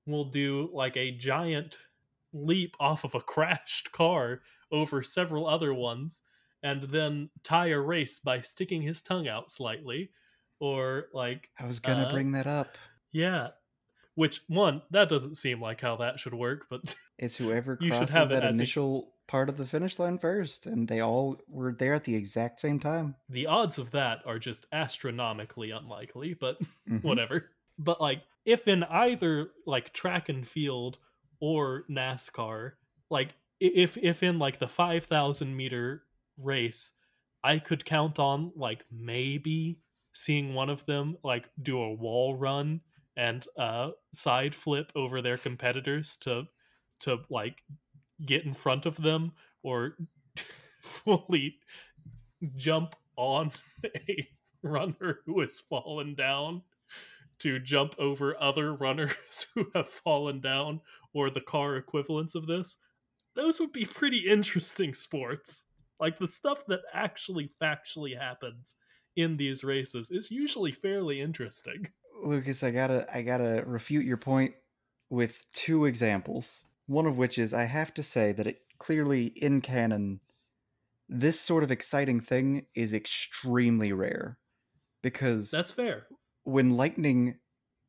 will 0.06 0.24
do 0.24 0.70
like 0.72 0.96
a 0.96 1.10
giant 1.10 1.78
leap 2.32 2.74
off 2.80 3.04
of 3.04 3.14
a 3.14 3.20
crashed 3.34 3.92
car 3.92 4.40
over 4.72 5.02
several 5.02 5.46
other 5.46 5.74
ones, 5.74 6.22
and 6.62 6.82
then 6.84 7.28
tie 7.44 7.68
a 7.68 7.78
race 7.78 8.18
by 8.18 8.40
sticking 8.40 8.82
his 8.82 9.02
tongue 9.02 9.28
out 9.28 9.50
slightly, 9.50 10.10
or 10.58 11.08
like 11.12 11.50
I 11.58 11.66
was 11.66 11.78
gonna 11.80 12.04
Uh, 12.04 12.12
bring 12.12 12.32
that 12.32 12.46
up. 12.46 12.76
yeah. 13.12 13.48
Which 14.18 14.40
one? 14.48 14.82
That 14.90 15.08
doesn't 15.08 15.36
seem 15.36 15.60
like 15.62 15.80
how 15.80 15.94
that 15.96 16.18
should 16.18 16.34
work, 16.34 16.66
but 16.68 16.94
It's 17.18 17.36
whoever 17.36 17.78
You 17.80 17.90
should 17.90 17.98
crosses 17.98 18.14
have 18.16 18.28
that 18.30 18.42
as 18.44 18.58
a- 18.58 18.60
initial 18.62 19.12
part 19.28 19.48
of 19.48 19.56
the 19.56 19.64
finish 19.66 19.98
line 19.98 20.18
first, 20.18 20.66
and 20.66 20.88
they 20.88 21.00
all 21.00 21.38
were 21.48 21.72
there 21.72 21.94
at 21.94 22.02
the 22.04 22.14
exact 22.16 22.58
same 22.60 22.80
time. 22.80 23.14
the 23.28 23.46
odds 23.46 23.78
of 23.78 23.90
that 23.92 24.22
are 24.26 24.38
just 24.38 24.66
astronomically 24.72 25.70
unlikely, 25.70 26.34
but 26.34 26.58
Mhm. 26.90 27.02
whatever. 27.04 27.50
But 27.78 28.00
like 28.00 28.22
if 28.44 28.66
in 28.66 28.82
either 28.84 29.50
like 29.66 29.92
track 29.92 30.28
and 30.28 30.46
field 30.46 30.98
or 31.40 31.84
NASCAR, 31.88 32.72
like 33.10 33.34
if 33.60 33.96
if 33.98 34.22
in 34.24 34.38
like 34.40 34.58
the 34.58 34.66
5000 34.68 35.56
meter 35.56 36.02
race, 36.38 36.90
I 37.44 37.58
could 37.60 37.84
count 37.84 38.18
on 38.18 38.50
like 38.56 38.84
maybe 38.90 39.78
seeing 40.12 40.54
one 40.54 40.70
of 40.70 40.84
them 40.86 41.16
like 41.22 41.48
do 41.62 41.80
a 41.80 41.94
wall 41.94 42.34
run 42.34 42.80
and 43.18 43.46
uh 43.58 43.90
side 44.14 44.54
flip 44.54 44.90
over 44.94 45.20
their 45.20 45.36
competitors 45.36 46.16
to 46.16 46.44
to 47.00 47.18
like 47.28 47.62
get 48.24 48.44
in 48.44 48.54
front 48.54 48.86
of 48.86 48.96
them 48.96 49.32
or 49.62 49.96
fully 50.82 51.56
jump 52.56 52.96
on 53.16 53.50
a 53.84 54.28
runner 54.62 55.20
who 55.26 55.40
has 55.40 55.60
fallen 55.60 56.14
down 56.14 56.62
to 57.40 57.58
jump 57.58 57.94
over 57.98 58.40
other 58.40 58.74
runners 58.74 59.46
who 59.54 59.66
have 59.74 59.88
fallen 59.88 60.40
down 60.40 60.80
or 61.12 61.30
the 61.30 61.40
car 61.40 61.76
equivalents 61.76 62.34
of 62.34 62.46
this. 62.46 62.78
Those 63.34 63.60
would 63.60 63.72
be 63.72 63.84
pretty 63.84 64.28
interesting 64.28 64.94
sports. 64.94 65.64
Like 66.00 66.18
the 66.18 66.26
stuff 66.26 66.64
that 66.66 66.80
actually 66.92 67.50
factually 67.60 68.18
happens 68.18 68.76
in 69.16 69.36
these 69.36 69.64
races 69.64 70.10
is 70.10 70.30
usually 70.30 70.72
fairly 70.72 71.20
interesting 71.20 71.88
Lucas, 72.22 72.62
I 72.62 72.70
gotta 72.70 73.06
I 73.14 73.22
gotta 73.22 73.62
refute 73.66 74.04
your 74.04 74.16
point 74.16 74.54
with 75.10 75.44
two 75.52 75.86
examples. 75.86 76.64
One 76.86 77.06
of 77.06 77.18
which 77.18 77.38
is 77.38 77.54
I 77.54 77.64
have 77.64 77.94
to 77.94 78.02
say 78.02 78.32
that 78.32 78.46
it 78.46 78.62
clearly 78.78 79.26
in 79.26 79.60
canon, 79.60 80.20
this 81.08 81.40
sort 81.40 81.64
of 81.64 81.70
exciting 81.70 82.20
thing 82.20 82.66
is 82.74 82.92
extremely 82.92 83.92
rare. 83.92 84.38
Because 85.02 85.50
that's 85.50 85.70
fair 85.70 86.06
when 86.48 86.78
Lightning 86.78 87.36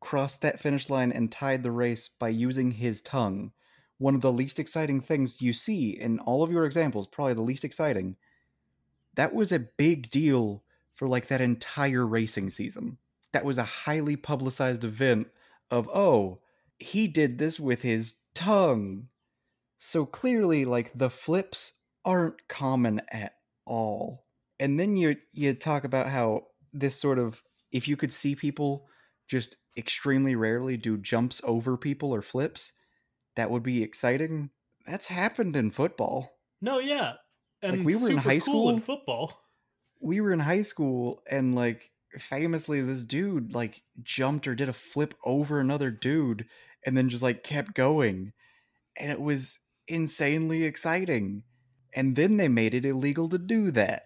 crossed 0.01 0.41
that 0.41 0.59
finish 0.59 0.89
line 0.89 1.13
and 1.13 1.31
tied 1.31 1.63
the 1.63 1.71
race 1.71 2.09
by 2.09 2.27
using 2.27 2.71
his 2.71 3.01
tongue, 3.01 3.53
one 3.97 4.15
of 4.15 4.21
the 4.21 4.33
least 4.33 4.59
exciting 4.59 4.99
things 4.99 5.41
you 5.41 5.53
see 5.53 5.91
in 5.91 6.19
all 6.19 6.43
of 6.43 6.51
your 6.51 6.65
examples, 6.65 7.07
probably 7.07 7.33
the 7.33 7.41
least 7.41 7.63
exciting, 7.63 8.17
that 9.15 9.33
was 9.33 9.53
a 9.53 9.59
big 9.59 10.09
deal 10.11 10.63
for 10.95 11.07
like 11.07 11.27
that 11.27 11.39
entire 11.39 12.05
racing 12.05 12.49
season. 12.49 12.97
That 13.33 13.45
was 13.45 13.57
a 13.57 13.63
highly 13.63 14.15
publicized 14.15 14.83
event 14.83 15.27
of, 15.69 15.89
oh, 15.93 16.39
he 16.79 17.07
did 17.07 17.37
this 17.37 17.59
with 17.59 17.81
his 17.81 18.15
tongue. 18.33 19.07
So 19.77 20.05
clearly, 20.05 20.65
like, 20.65 20.91
the 20.97 21.09
flips 21.09 21.73
aren't 22.05 22.47
common 22.47 23.01
at 23.11 23.35
all. 23.65 24.25
And 24.59 24.79
then 24.79 24.97
you 24.97 25.15
you 25.31 25.53
talk 25.53 25.83
about 25.83 26.07
how 26.07 26.47
this 26.73 26.95
sort 26.95 27.19
of 27.19 27.41
if 27.71 27.87
you 27.87 27.95
could 27.95 28.11
see 28.11 28.35
people 28.35 28.87
just 29.27 29.57
extremely 29.77 30.35
rarely 30.35 30.75
do 30.75 30.97
jumps 30.97 31.39
over 31.43 31.77
people 31.77 32.13
or 32.13 32.21
flips, 32.21 32.73
that 33.35 33.51
would 33.51 33.63
be 33.63 33.83
exciting. 33.83 34.49
That's 34.85 35.07
happened 35.07 35.55
in 35.55 35.71
football. 35.71 36.31
no 36.61 36.79
yeah 36.79 37.13
and 37.61 37.85
we 37.85 37.95
were 37.95 38.09
in 38.09 38.17
high 38.17 38.39
cool 38.39 38.69
in 38.69 38.79
football 38.79 39.39
We 40.01 40.21
were 40.21 40.31
in 40.31 40.39
high 40.39 40.61
school 40.63 41.21
and 41.29 41.55
like 41.55 41.91
famously 42.17 42.81
this 42.81 43.03
dude 43.03 43.53
like 43.53 43.83
jumped 44.01 44.47
or 44.47 44.55
did 44.55 44.69
a 44.69 44.73
flip 44.73 45.13
over 45.23 45.59
another 45.59 45.91
dude 45.91 46.45
and 46.85 46.97
then 46.97 47.09
just 47.09 47.23
like 47.23 47.43
kept 47.43 47.73
going. 47.73 48.33
And 48.97 49.11
it 49.11 49.21
was 49.21 49.59
insanely 49.87 50.63
exciting. 50.63 51.43
And 51.93 52.15
then 52.15 52.37
they 52.37 52.47
made 52.47 52.73
it 52.73 52.85
illegal 52.85 53.29
to 53.29 53.37
do 53.37 53.71
that. 53.71 54.03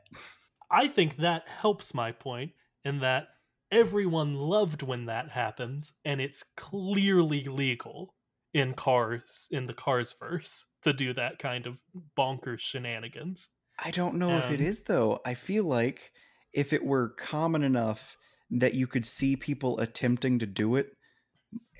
I 0.72 0.88
think 0.88 1.18
that 1.18 1.48
helps 1.48 1.94
my 1.94 2.12
point 2.12 2.52
in 2.84 3.00
that 3.00 3.28
everyone 3.72 4.36
loved 4.36 4.84
when 4.84 5.06
that 5.06 5.32
happens, 5.32 5.94
and 6.06 6.22
it's 6.22 6.44
clearly 6.56 7.44
legal 7.44 8.14
in 8.54 8.74
cars 8.74 9.48
in 9.52 9.66
the 9.66 9.74
cars 9.74 10.14
verse 10.20 10.66
to 10.84 10.94
do 10.94 11.14
that 11.14 11.40
kind 11.40 11.66
of 11.66 11.78
bonkers 12.18 12.60
shenanigans. 12.60 13.50
I 13.84 13.90
don't 13.90 14.16
know 14.16 14.38
if 14.38 14.52
it 14.52 14.62
is 14.62 14.84
though. 14.84 15.20
I 15.26 15.34
feel 15.34 15.64
like 15.64 16.12
if 16.54 16.74
it 16.74 16.86
were 16.86 17.10
common 17.10 17.64
enough 17.64 18.18
that 18.52 18.74
you 18.74 18.88
could 18.88 19.06
see 19.06 19.36
people 19.36 19.80
attempting 19.80 20.40
to 20.40 20.46
do 20.46 20.76
it 20.76 20.96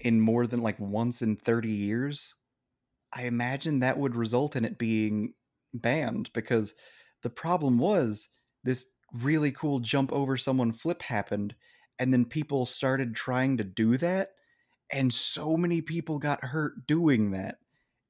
in 0.02 0.20
more 0.20 0.48
than 0.48 0.62
like 0.62 0.80
once 0.80 1.22
in 1.22 1.36
30 1.36 1.70
years, 1.70 2.36
I 3.14 3.24
imagine 3.24 3.80
that 3.80 3.98
would 3.98 4.16
result 4.16 4.56
in 4.56 4.66
it 4.66 4.78
being 4.78 5.34
banned 5.74 6.32
because 6.34 6.74
the 7.22 7.30
problem 7.30 7.78
was 7.78 8.30
this 8.64 8.88
really 9.14 9.52
cool 9.52 9.80
jump 9.80 10.12
over 10.12 10.38
someone 10.38 10.72
flip 10.72 11.02
happened 11.02 11.56
and 12.00 12.12
then 12.12 12.26
people 12.26 12.66
started 12.66 13.16
trying 13.16 13.58
to 13.58 13.64
do 13.64 13.98
that 13.98 14.32
and 14.92 15.14
so 15.14 15.56
many 15.56 15.82
people 15.82 16.20
got 16.20 16.44
hurt 16.44 16.86
doing 16.88 17.32
that 17.32 17.58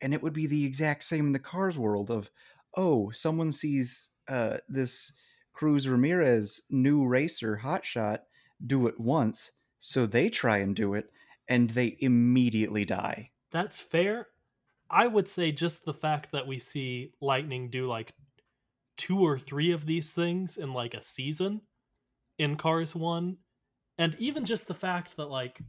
and 0.01 0.13
it 0.13 0.23
would 0.23 0.33
be 0.33 0.47
the 0.47 0.65
exact 0.65 1.03
same 1.03 1.27
in 1.27 1.31
the 1.33 1.39
cars 1.39 1.77
world 1.77 2.09
of 2.09 2.29
oh 2.77 3.11
someone 3.11 3.51
sees 3.51 4.09
uh, 4.29 4.57
this 4.69 5.11
cruz 5.53 5.87
ramirez 5.87 6.61
new 6.69 7.05
racer 7.05 7.59
hotshot 7.63 8.19
do 8.65 8.87
it 8.87 8.99
once 8.99 9.51
so 9.79 10.05
they 10.05 10.29
try 10.29 10.57
and 10.57 10.75
do 10.75 10.93
it 10.93 11.11
and 11.47 11.71
they 11.71 11.95
immediately 11.99 12.85
die 12.85 13.29
That's 13.51 13.79
fair. 13.79 14.27
I 14.89 15.07
would 15.07 15.27
say 15.27 15.51
just 15.51 15.85
the 15.85 15.93
fact 15.93 16.31
that 16.31 16.47
we 16.47 16.59
see 16.59 17.13
Lightning 17.19 17.69
do 17.69 17.87
like 17.87 18.13
two 18.95 19.19
or 19.19 19.39
three 19.39 19.71
of 19.71 19.85
these 19.85 20.13
things 20.13 20.57
in 20.57 20.73
like 20.73 20.93
a 20.93 21.03
season 21.03 21.61
in 22.37 22.55
Cars 22.55 22.95
1 22.95 23.37
and 23.97 24.15
even 24.19 24.45
just 24.45 24.67
the 24.67 24.73
fact 24.73 25.17
that 25.17 25.29
like 25.29 25.59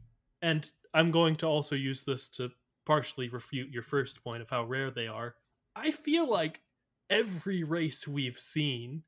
and 0.41 0.69
I'm 0.93 1.11
going 1.11 1.35
to 1.37 1.47
also 1.47 1.75
use 1.75 2.03
this 2.03 2.29
to 2.29 2.51
partially 2.85 3.29
refute 3.29 3.71
your 3.71 3.83
first 3.83 4.23
point 4.23 4.41
of 4.41 4.49
how 4.49 4.63
rare 4.63 4.91
they 4.91 5.07
are. 5.07 5.35
I 5.75 5.91
feel 5.91 6.29
like 6.29 6.61
every 7.09 7.63
race 7.63 8.07
we've 8.07 8.39
seen 8.39 9.03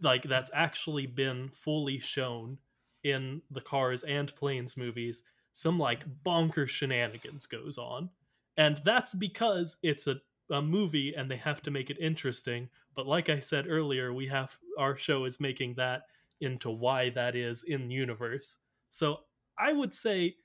like 0.00 0.22
that's 0.22 0.50
actually 0.54 1.06
been 1.06 1.48
fully 1.48 1.98
shown 1.98 2.58
in 3.04 3.42
the 3.50 3.60
Cars 3.60 4.02
and 4.02 4.34
Planes 4.34 4.76
movies 4.76 5.22
some 5.52 5.78
like 5.78 6.04
bonker 6.22 6.66
shenanigans 6.66 7.46
goes 7.46 7.78
on. 7.78 8.08
And 8.56 8.80
that's 8.84 9.14
because 9.14 9.76
it's 9.82 10.06
a, 10.06 10.16
a 10.50 10.62
movie 10.62 11.14
and 11.16 11.30
they 11.30 11.36
have 11.36 11.62
to 11.62 11.70
make 11.70 11.90
it 11.90 11.98
interesting. 11.98 12.68
But 12.94 13.06
like 13.06 13.28
I 13.28 13.40
said 13.40 13.66
earlier, 13.68 14.12
we 14.12 14.26
have 14.28 14.56
our 14.78 14.96
show 14.96 15.24
is 15.24 15.40
making 15.40 15.74
that 15.74 16.02
into 16.40 16.70
why 16.70 17.10
that 17.10 17.34
is 17.34 17.64
in 17.64 17.90
universe. 17.90 18.58
So 18.90 19.20
I 19.58 19.72
would 19.72 19.94
say 19.94 20.36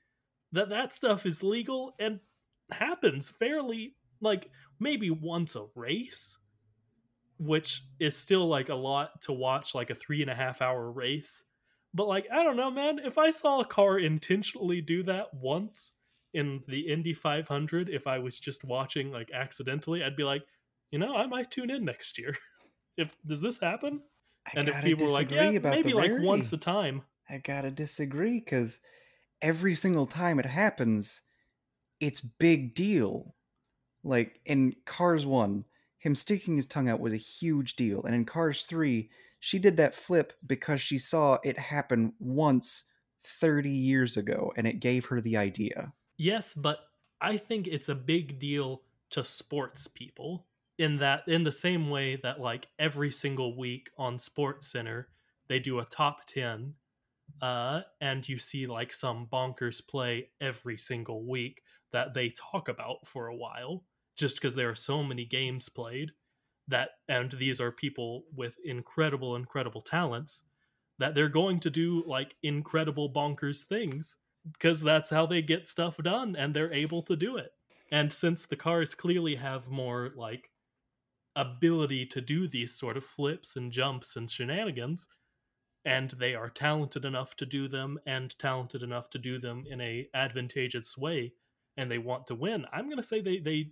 that 0.52 0.68
that 0.70 0.92
stuff 0.92 1.26
is 1.26 1.42
legal 1.42 1.94
and 2.00 2.18
happens 2.72 3.30
fairly 3.30 3.94
like 4.20 4.50
maybe 4.80 5.10
once 5.10 5.54
a 5.54 5.66
race, 5.74 6.38
which 7.38 7.84
is 7.98 8.16
still 8.16 8.46
like 8.46 8.68
a 8.68 8.74
lot 8.74 9.20
to 9.22 9.32
watch 9.32 9.74
like 9.74 9.90
a 9.90 9.94
three 9.94 10.22
and 10.22 10.30
a 10.30 10.34
half 10.34 10.62
hour 10.62 10.90
race. 10.90 11.44
But 11.92 12.08
like 12.08 12.26
I 12.32 12.42
don't 12.42 12.56
know, 12.56 12.70
man. 12.70 12.98
If 12.98 13.18
I 13.18 13.30
saw 13.30 13.60
a 13.60 13.64
car 13.64 13.98
intentionally 13.98 14.80
do 14.80 15.02
that 15.04 15.32
once 15.34 15.92
in 16.32 16.62
the 16.66 16.80
Indy 16.80 17.12
500, 17.12 17.88
if 17.88 18.06
I 18.06 18.18
was 18.18 18.38
just 18.38 18.64
watching 18.64 19.10
like 19.10 19.30
accidentally, 19.32 20.02
I'd 20.02 20.16
be 20.16 20.24
like, 20.24 20.44
you 20.90 20.98
know, 20.98 21.14
I 21.14 21.26
might 21.26 21.50
tune 21.50 21.70
in 21.70 21.84
next 21.84 22.18
year. 22.18 22.36
if 22.96 23.16
does 23.26 23.40
this 23.40 23.58
happen? 23.58 24.00
I 24.46 24.60
and 24.60 24.68
if 24.68 24.82
people 24.82 25.06
were 25.06 25.12
like, 25.12 25.30
yeah, 25.30 25.50
about 25.50 25.72
maybe 25.72 25.94
like 25.94 26.12
once 26.18 26.52
a 26.52 26.58
time. 26.58 27.02
I 27.28 27.38
gotta 27.38 27.70
disagree 27.70 28.40
because 28.40 28.78
every 29.40 29.74
single 29.74 30.06
time 30.06 30.38
it 30.38 30.46
happens, 30.46 31.20
it's 32.00 32.20
big 32.20 32.74
deal. 32.74 33.34
Like 34.02 34.40
in 34.44 34.76
Cars 34.84 35.24
1, 35.24 35.64
him 36.04 36.14
sticking 36.14 36.56
his 36.56 36.66
tongue 36.66 36.90
out 36.90 37.00
was 37.00 37.14
a 37.14 37.16
huge 37.16 37.76
deal. 37.76 38.02
And 38.02 38.14
in 38.14 38.26
Cars 38.26 38.66
3, 38.66 39.08
she 39.40 39.58
did 39.58 39.78
that 39.78 39.94
flip 39.94 40.34
because 40.46 40.82
she 40.82 40.98
saw 40.98 41.38
it 41.42 41.58
happen 41.58 42.12
once 42.18 42.84
30 43.22 43.70
years 43.70 44.18
ago 44.18 44.52
and 44.58 44.66
it 44.66 44.80
gave 44.80 45.06
her 45.06 45.22
the 45.22 45.38
idea. 45.38 45.94
Yes, 46.18 46.52
but 46.52 46.80
I 47.22 47.38
think 47.38 47.66
it's 47.66 47.88
a 47.88 47.94
big 47.94 48.38
deal 48.38 48.82
to 49.10 49.24
sports 49.24 49.88
people 49.88 50.46
in 50.76 50.98
that 50.98 51.22
in 51.26 51.42
the 51.42 51.52
same 51.52 51.88
way 51.88 52.16
that 52.16 52.38
like 52.38 52.66
every 52.78 53.10
single 53.10 53.56
week 53.56 53.88
on 53.96 54.18
SportsCenter 54.18 55.06
they 55.46 55.60
do 55.60 55.78
a 55.78 55.84
top 55.84 56.26
10 56.26 56.74
uh 57.40 57.80
and 58.00 58.28
you 58.28 58.38
see 58.38 58.66
like 58.66 58.92
some 58.92 59.28
bonkers 59.32 59.86
play 59.86 60.28
every 60.40 60.76
single 60.76 61.24
week 61.24 61.62
that 61.92 62.12
they 62.12 62.28
talk 62.30 62.68
about 62.68 63.06
for 63.06 63.28
a 63.28 63.36
while 63.36 63.84
just 64.16 64.36
because 64.36 64.54
there 64.54 64.70
are 64.70 64.74
so 64.74 65.02
many 65.02 65.24
games 65.24 65.68
played 65.68 66.10
that 66.68 66.90
and 67.08 67.32
these 67.32 67.60
are 67.60 67.70
people 67.70 68.24
with 68.34 68.56
incredible 68.64 69.36
incredible 69.36 69.80
talents 69.80 70.44
that 70.98 71.14
they're 71.14 71.28
going 71.28 71.60
to 71.60 71.70
do 71.70 72.02
like 72.06 72.36
incredible 72.42 73.12
bonkers 73.12 73.64
things 73.64 74.16
because 74.52 74.80
that's 74.80 75.10
how 75.10 75.26
they 75.26 75.42
get 75.42 75.68
stuff 75.68 75.96
done 75.98 76.36
and 76.36 76.54
they're 76.54 76.72
able 76.72 77.02
to 77.02 77.16
do 77.16 77.36
it. 77.36 77.50
And 77.90 78.12
since 78.12 78.46
the 78.46 78.56
cars 78.56 78.94
clearly 78.94 79.34
have 79.36 79.70
more 79.70 80.10
like 80.16 80.50
ability 81.36 82.06
to 82.06 82.20
do 82.20 82.46
these 82.46 82.74
sort 82.74 82.96
of 82.96 83.04
flips 83.04 83.56
and 83.56 83.72
jumps 83.72 84.16
and 84.16 84.30
shenanigans, 84.30 85.06
and 85.84 86.10
they 86.12 86.34
are 86.34 86.48
talented 86.48 87.04
enough 87.04 87.36
to 87.36 87.46
do 87.46 87.68
them 87.68 87.98
and 88.06 88.38
talented 88.38 88.82
enough 88.82 89.10
to 89.10 89.18
do 89.18 89.38
them 89.38 89.64
in 89.68 89.80
a 89.80 90.08
advantageous 90.14 90.96
way 90.96 91.32
and 91.76 91.90
they 91.90 91.98
want 91.98 92.26
to 92.26 92.34
win, 92.34 92.64
I'm 92.72 92.86
going 92.86 92.98
to 92.98 93.02
say 93.02 93.20
they 93.20 93.38
they 93.38 93.70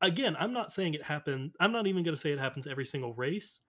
again, 0.00 0.36
I'm 0.38 0.52
not 0.52 0.72
saying 0.72 0.94
it 0.94 1.02
happened. 1.02 1.52
I'm 1.60 1.72
not 1.72 1.86
even 1.86 2.02
going 2.02 2.14
to 2.14 2.20
say 2.20 2.32
it 2.32 2.38
happens 2.38 2.66
every 2.66 2.86
single 2.86 3.14
race, 3.14 3.60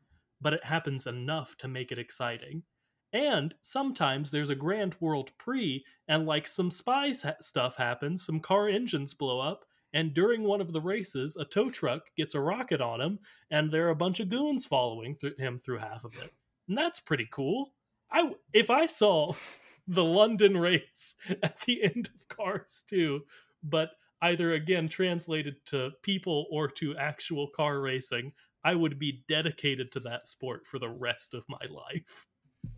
but 0.41 0.53
it 0.53 0.63
happens 0.63 1.07
enough 1.07 1.55
to 1.57 1.67
make 1.67 1.91
it 1.91 1.99
exciting. 1.99 2.63
And 3.11 3.55
sometimes 3.61 4.29
there's 4.29 4.51
a 4.51 4.55
Grand 4.55 4.95
World 4.99 5.31
Prix, 5.37 5.83
and 6.07 6.25
like 6.25 6.45
some 6.45 6.69
spy 6.69 7.13
ha- 7.23 7.33
stuff 7.41 7.75
happens, 7.75 8.25
some 8.25 8.39
car 8.39 8.67
engines 8.67 9.13
blow 9.13 9.39
up, 9.39 9.65
and 9.93 10.13
during 10.13 10.43
one 10.43 10.61
of 10.61 10.71
the 10.71 10.81
races, 10.81 11.35
a 11.35 11.45
tow 11.45 11.71
truck 11.71 12.03
gets 12.15 12.35
a 12.35 12.39
rocket 12.39 12.81
on 12.81 13.01
him, 13.01 13.19
and 13.49 13.71
there 13.71 13.87
are 13.87 13.91
a 13.91 13.95
bunch 13.95 14.19
of 14.19 14.29
goons 14.29 14.65
following 14.65 15.15
th- 15.15 15.37
him 15.37 15.57
through 15.57 15.79
half 15.79 16.03
of 16.03 16.15
it. 16.21 16.31
And 16.67 16.77
that's 16.77 16.99
pretty 16.99 17.27
cool. 17.31 17.73
I 18.11 18.33
if 18.53 18.69
I 18.69 18.85
saw 18.85 19.33
the 19.87 20.03
London 20.03 20.55
race 20.57 21.15
at 21.43 21.59
the 21.61 21.83
end 21.83 22.09
of 22.13 22.27
Cars 22.27 22.83
2, 22.87 23.21
but 23.63 23.91
either 24.21 24.53
again 24.53 24.87
translated 24.87 25.55
to 25.67 25.91
people 26.03 26.47
or 26.51 26.67
to 26.67 26.97
actual 26.97 27.49
car 27.55 27.79
racing, 27.79 28.33
I 28.63 28.75
would 28.75 28.99
be 28.99 29.23
dedicated 29.27 29.91
to 29.93 29.99
that 30.01 30.27
sport 30.27 30.67
for 30.67 30.79
the 30.79 30.89
rest 30.89 31.33
of 31.33 31.45
my 31.47 31.65
life. 31.69 32.27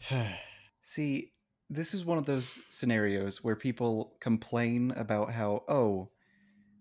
See, 0.81 1.31
this 1.69 1.93
is 1.93 2.05
one 2.05 2.17
of 2.17 2.25
those 2.25 2.59
scenarios 2.69 3.43
where 3.43 3.55
people 3.55 4.17
complain 4.19 4.91
about 4.91 5.31
how, 5.31 5.63
oh, 5.67 6.09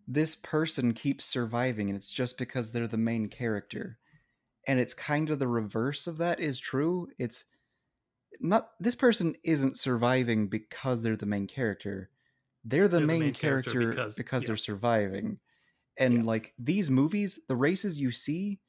this 0.08 0.34
person 0.34 0.92
keeps 0.92 1.24
surviving 1.24 1.88
and 1.88 1.96
it's 1.96 2.12
just 2.12 2.36
because 2.36 2.72
they're 2.72 2.88
the 2.88 2.96
main 2.96 3.28
character. 3.28 3.98
And 4.66 4.80
it's 4.80 4.94
kind 4.94 5.30
of 5.30 5.38
the 5.38 5.48
reverse 5.48 6.06
of 6.06 6.18
that 6.18 6.40
is 6.40 6.58
true. 6.58 7.08
It's 7.18 7.44
not 8.40 8.70
this 8.80 8.94
person 8.96 9.36
isn't 9.44 9.78
surviving 9.78 10.48
because 10.48 11.02
they're 11.02 11.16
the 11.16 11.26
main 11.26 11.46
character. 11.46 12.10
They're 12.64 12.88
the, 12.88 13.00
They're 13.00 13.06
main, 13.06 13.32
character, 13.32 14.04
because, 14.16 14.24
yeah. 14.38 14.46
they're 14.46 14.56
surviving. 14.56 15.40
And 15.98 16.14
Yeah. 16.16 16.24
like 16.26 16.54
these 16.58 16.90
movies, 16.90 17.40
the 17.48 17.56
races 17.56 17.98
you 18.00 18.12
see, 18.12 18.60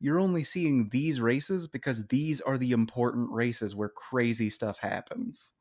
you're 0.00 0.20
only 0.20 0.44
seeing 0.44 0.90
these 0.90 1.20
races 1.20 1.68
because 1.68 2.06
these 2.08 2.40
are 2.42 2.58
the 2.58 2.72
important 2.72 3.32
races 3.32 3.76
where 3.76 3.90
crazy 3.90 4.50
stuff 4.50 4.78
happens. 4.78 5.54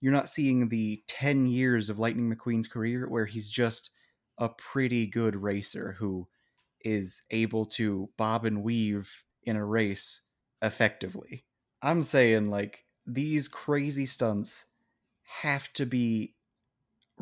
You're 0.00 0.12
not 0.12 0.28
seeing 0.28 0.68
the 0.68 1.04
10 1.08 1.46
years 1.46 1.90
of 1.90 1.98
Lightning 1.98 2.30
McQueen's 2.34 2.68
career 2.68 3.08
where 3.08 3.26
he's 3.26 3.50
just 3.50 3.90
a 4.38 4.48
pretty 4.50 5.06
good 5.06 5.36
racer 5.36 5.92
who 5.92 6.28
is 6.82 7.22
able 7.30 7.66
to 7.66 8.10
bob 8.18 8.44
and 8.44 8.62
weave 8.62 9.24
in 9.44 9.56
a 9.56 9.64
race 9.64 10.22
effectively. 10.62 11.46
I'm 11.82 12.02
saying, 12.02 12.48
like, 12.50 12.86
these 13.06 13.48
crazy 13.48 14.06
stunts 14.06 14.66
have 15.22 15.72
to 15.74 15.86
be 15.86 16.36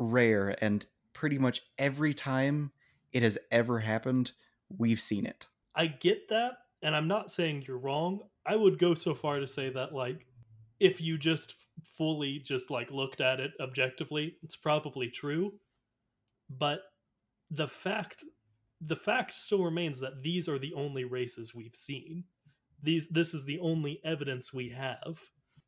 rare, 0.01 0.55
and 0.61 0.85
pretty 1.13 1.37
much 1.37 1.61
every 1.77 2.13
time 2.13 2.71
it 3.13 3.23
has 3.23 3.37
ever 3.51 3.79
happened, 3.79 4.31
we've 4.77 5.01
seen 5.01 5.25
it. 5.25 5.47
I 5.75 5.87
get 5.87 6.29
that, 6.29 6.53
and 6.81 6.95
I'm 6.95 7.07
not 7.07 7.31
saying 7.31 7.63
you're 7.67 7.77
wrong. 7.77 8.21
I 8.45 8.55
would 8.55 8.79
go 8.79 8.93
so 8.95 9.13
far 9.13 9.39
to 9.39 9.47
say 9.47 9.69
that 9.69 9.93
like 9.93 10.25
if 10.79 10.99
you 10.99 11.17
just 11.17 11.53
fully 11.83 12.39
just 12.39 12.71
like 12.71 12.91
looked 12.91 13.21
at 13.21 13.39
it 13.39 13.51
objectively, 13.59 14.35
it's 14.43 14.55
probably 14.55 15.09
true. 15.09 15.53
But 16.49 16.81
the 17.51 17.67
fact 17.67 18.23
the 18.81 18.95
fact 18.95 19.33
still 19.33 19.63
remains 19.63 19.99
that 19.99 20.23
these 20.23 20.49
are 20.49 20.59
the 20.59 20.73
only 20.73 21.03
races 21.05 21.53
we've 21.53 21.75
seen. 21.75 22.23
these 22.83 23.07
this 23.09 23.33
is 23.33 23.45
the 23.45 23.59
only 23.59 24.01
evidence 24.03 24.53
we 24.53 24.69
have 24.69 25.19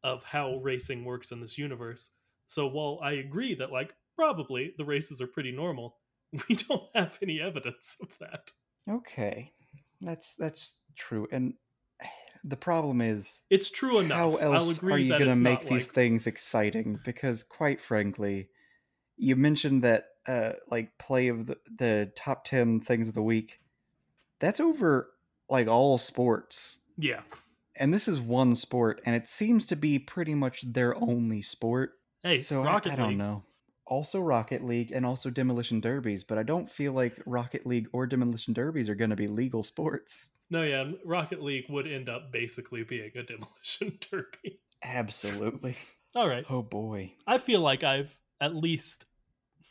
of 0.04 0.24
how 0.24 0.58
racing 0.58 1.06
works 1.06 1.32
in 1.32 1.40
this 1.42 1.58
universe. 1.58 2.12
So 2.48 2.68
while 2.68 3.00
I 3.04 3.14
agree 3.14 3.56
that 3.56 3.72
like 3.72 3.96
probably 4.16 4.74
the 4.78 4.86
races 4.86 5.22
are 5.22 5.28
pretty 5.28 5.52
normal, 5.52 5.98
we 6.50 6.56
don't 6.56 6.84
have 6.96 7.18
any 7.22 7.40
evidence 7.40 7.98
of 8.02 8.10
that. 8.20 8.52
Okay, 8.90 9.52
that's 10.02 10.36
that's 10.36 10.78
true. 10.96 11.28
And 11.32 11.54
the 12.44 12.58
problem 12.58 13.00
is, 13.02 13.42
It's 13.50 13.70
true 13.72 14.00
enough. 14.00 14.18
how 14.18 14.36
else 14.36 14.84
are 14.84 14.98
you 14.98 15.18
going 15.18 15.32
to 15.32 15.40
make 15.40 15.62
these 15.62 15.88
like, 15.88 15.94
things 15.94 16.28
exciting? 16.28 17.00
Because 17.06 17.42
quite 17.44 17.80
frankly, 17.80 18.50
you 19.18 19.36
mentioned 19.38 19.84
that 19.84 20.08
uh, 20.28 20.54
like 20.70 20.98
play 20.98 21.30
of 21.30 21.48
the, 21.48 21.58
the 21.78 22.12
top 22.16 22.44
ten 22.44 22.82
things 22.82 23.08
of 23.08 23.14
the 23.14 23.24
week. 23.24 23.62
That's 24.40 24.60
over 24.60 25.12
like 25.50 25.68
all 25.68 25.98
sports. 25.98 26.80
Yeah. 26.98 27.22
and 27.76 27.92
this 27.94 28.08
is 28.08 28.20
one 28.22 28.56
sport 28.56 29.02
and 29.06 29.16
it 29.16 29.28
seems 29.28 29.66
to 29.68 29.76
be 29.76 29.98
pretty 29.98 30.36
much 30.36 30.62
their 30.74 30.96
only 31.02 31.42
sport 31.42 31.94
Hey, 32.22 32.38
so 32.38 32.62
I- 32.64 32.76
I, 32.76 32.80
don't 32.96 33.10
League. 33.10 33.18
know 33.18 33.44
also 33.94 34.20
rocket 34.20 34.64
league 34.64 34.92
and 34.92 35.06
also 35.06 35.30
demolition 35.30 35.80
derbies 35.80 36.24
but 36.24 36.38
i 36.38 36.44
don't 36.44 36.70
feel 36.70 36.94
like 36.94 37.22
rocket 37.28 37.66
league 37.66 37.88
or 37.94 38.08
demolition 38.08 38.54
derbies 38.54 38.90
are 38.90 38.96
going 38.96 39.10
to 39.12 39.16
be 39.16 39.28
legal 39.28 39.62
sports 39.64 40.32
No, 40.50 40.64
yeah, 40.64 40.92
Rocket 41.06 41.42
League 41.42 41.66
would 41.70 41.88
end 41.88 42.10
up 42.10 42.32
basically 42.32 42.84
being 42.84 43.12
a 43.16 43.24
demolition 43.34 43.98
derby. 44.12 44.60
absolutely 44.84 45.76
All 46.16 46.28
right. 46.28 46.46
oh 46.50 46.62
boy 46.64 47.12
I 47.28 47.38
feel 47.38 47.62
like 47.62 47.84
I've 47.84 48.16
at 48.42 48.56
least 48.56 49.06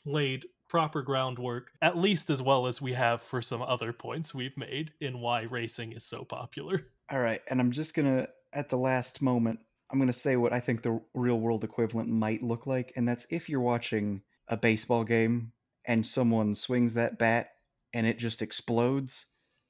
laid 0.05 0.47
proper 0.69 1.03
groundwork, 1.03 1.71
at 1.83 1.99
least 1.99 2.31
as 2.31 2.41
well 2.41 2.67
as 2.67 2.81
we 2.81 2.95
have 2.95 3.21
for 3.21 3.43
some 3.43 3.61
other 3.63 3.93
points 3.93 4.35
we've 4.35 4.57
made 4.57 4.91
in 5.01 5.21
why 5.21 5.43
racing 5.43 5.93
is 5.93 6.05
so 6.05 6.25
popular. 6.25 6.87
all 7.11 7.21
right 7.21 7.43
and 7.51 7.61
i'm 7.61 7.71
just 7.73 7.95
gonna 7.95 8.27
at 8.55 8.69
the 8.71 8.79
last 8.91 9.21
moment 9.23 9.59
i'm 9.93 9.99
gonna 9.99 10.13
say 10.13 10.37
what 10.37 10.53
i 10.53 10.61
think 10.61 10.83
the 10.83 11.01
real 11.15 11.39
world 11.39 11.65
equivalent 11.65 12.09
might 12.09 12.43
look 12.43 12.67
like 12.67 12.93
and 12.97 13.07
that's 13.07 13.27
if 13.31 13.49
you're 13.49 13.61
watching 13.61 14.23
a 14.49 14.57
baseball 14.57 15.05
game 15.05 15.53
and 15.87 16.07
someone 16.07 16.55
swings 16.55 16.95
that 16.95 17.19
bat 17.19 17.51
and 17.95 18.07
it 18.07 18.19
just 18.19 18.43
explodes 18.43 19.27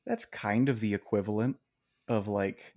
that's 0.07 0.25
kind 0.25 0.69
of 0.69 0.81
the 0.81 0.95
equivalent 0.95 1.57
of 2.09 2.29
like 2.29 2.75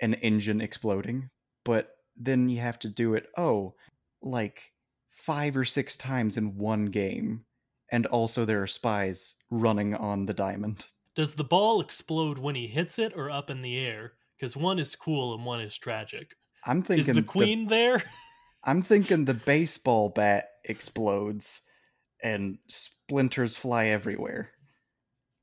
an 0.00 0.14
engine 0.14 0.60
exploding 0.60 1.28
but 1.64 1.96
then 2.16 2.48
you 2.48 2.60
have 2.60 2.78
to 2.78 2.88
do 2.88 3.14
it 3.14 3.26
oh 3.36 3.74
like 4.22 4.72
five 5.10 5.56
or 5.56 5.64
six 5.64 5.96
times 5.96 6.36
in 6.36 6.56
one 6.56 6.86
game 6.86 7.44
and 7.90 8.06
also 8.06 8.44
there 8.44 8.62
are 8.62 8.66
spies 8.66 9.36
running 9.50 9.94
on 9.94 10.26
the 10.26 10.34
diamond 10.34 10.86
Does 11.18 11.34
the 11.34 11.42
ball 11.42 11.80
explode 11.80 12.38
when 12.38 12.54
he 12.54 12.68
hits 12.68 12.96
it 12.96 13.12
or 13.16 13.28
up 13.28 13.50
in 13.50 13.60
the 13.60 13.76
air? 13.76 14.12
Because 14.36 14.56
one 14.56 14.78
is 14.78 14.94
cool 14.94 15.34
and 15.34 15.44
one 15.44 15.60
is 15.60 15.76
tragic. 15.76 16.36
I'm 16.66 16.82
thinking 16.82 17.10
Is 17.10 17.16
the 17.16 17.22
queen 17.22 17.66
there? 17.66 18.02
I'm 18.64 18.82
thinking 18.82 19.24
the 19.24 19.34
baseball 19.34 20.10
bat 20.10 20.46
explodes 20.64 21.62
and 22.22 22.58
splinters 22.68 23.56
fly 23.56 23.86
everywhere. 23.86 24.50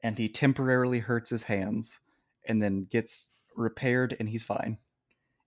And 0.04 0.18
he 0.18 0.30
temporarily 0.30 1.00
hurts 1.00 1.30
his 1.32 1.44
hands 1.44 2.00
and 2.48 2.62
then 2.62 2.88
gets 2.92 3.32
repaired 3.56 4.16
and 4.20 4.30
he's 4.30 4.44
fine. 4.44 4.78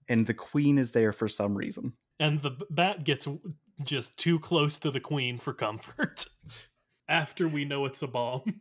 And 0.08 0.26
the 0.26 0.34
queen 0.34 0.78
is 0.78 0.90
there 0.92 1.12
for 1.12 1.28
some 1.28 1.54
reason. 1.54 1.92
and 2.18 2.40
the 2.42 2.52
bat 2.70 3.04
gets 3.04 3.28
just 3.84 4.16
too 4.16 4.40
close 4.40 4.78
to 4.80 4.90
the 4.90 4.98
queen 5.00 5.38
for 5.38 5.52
comfort. 5.52 6.26
After 7.08 7.46
we 7.46 7.64
know 7.64 7.84
it's 7.84 8.02
a 8.02 8.08
bomb. 8.08 8.60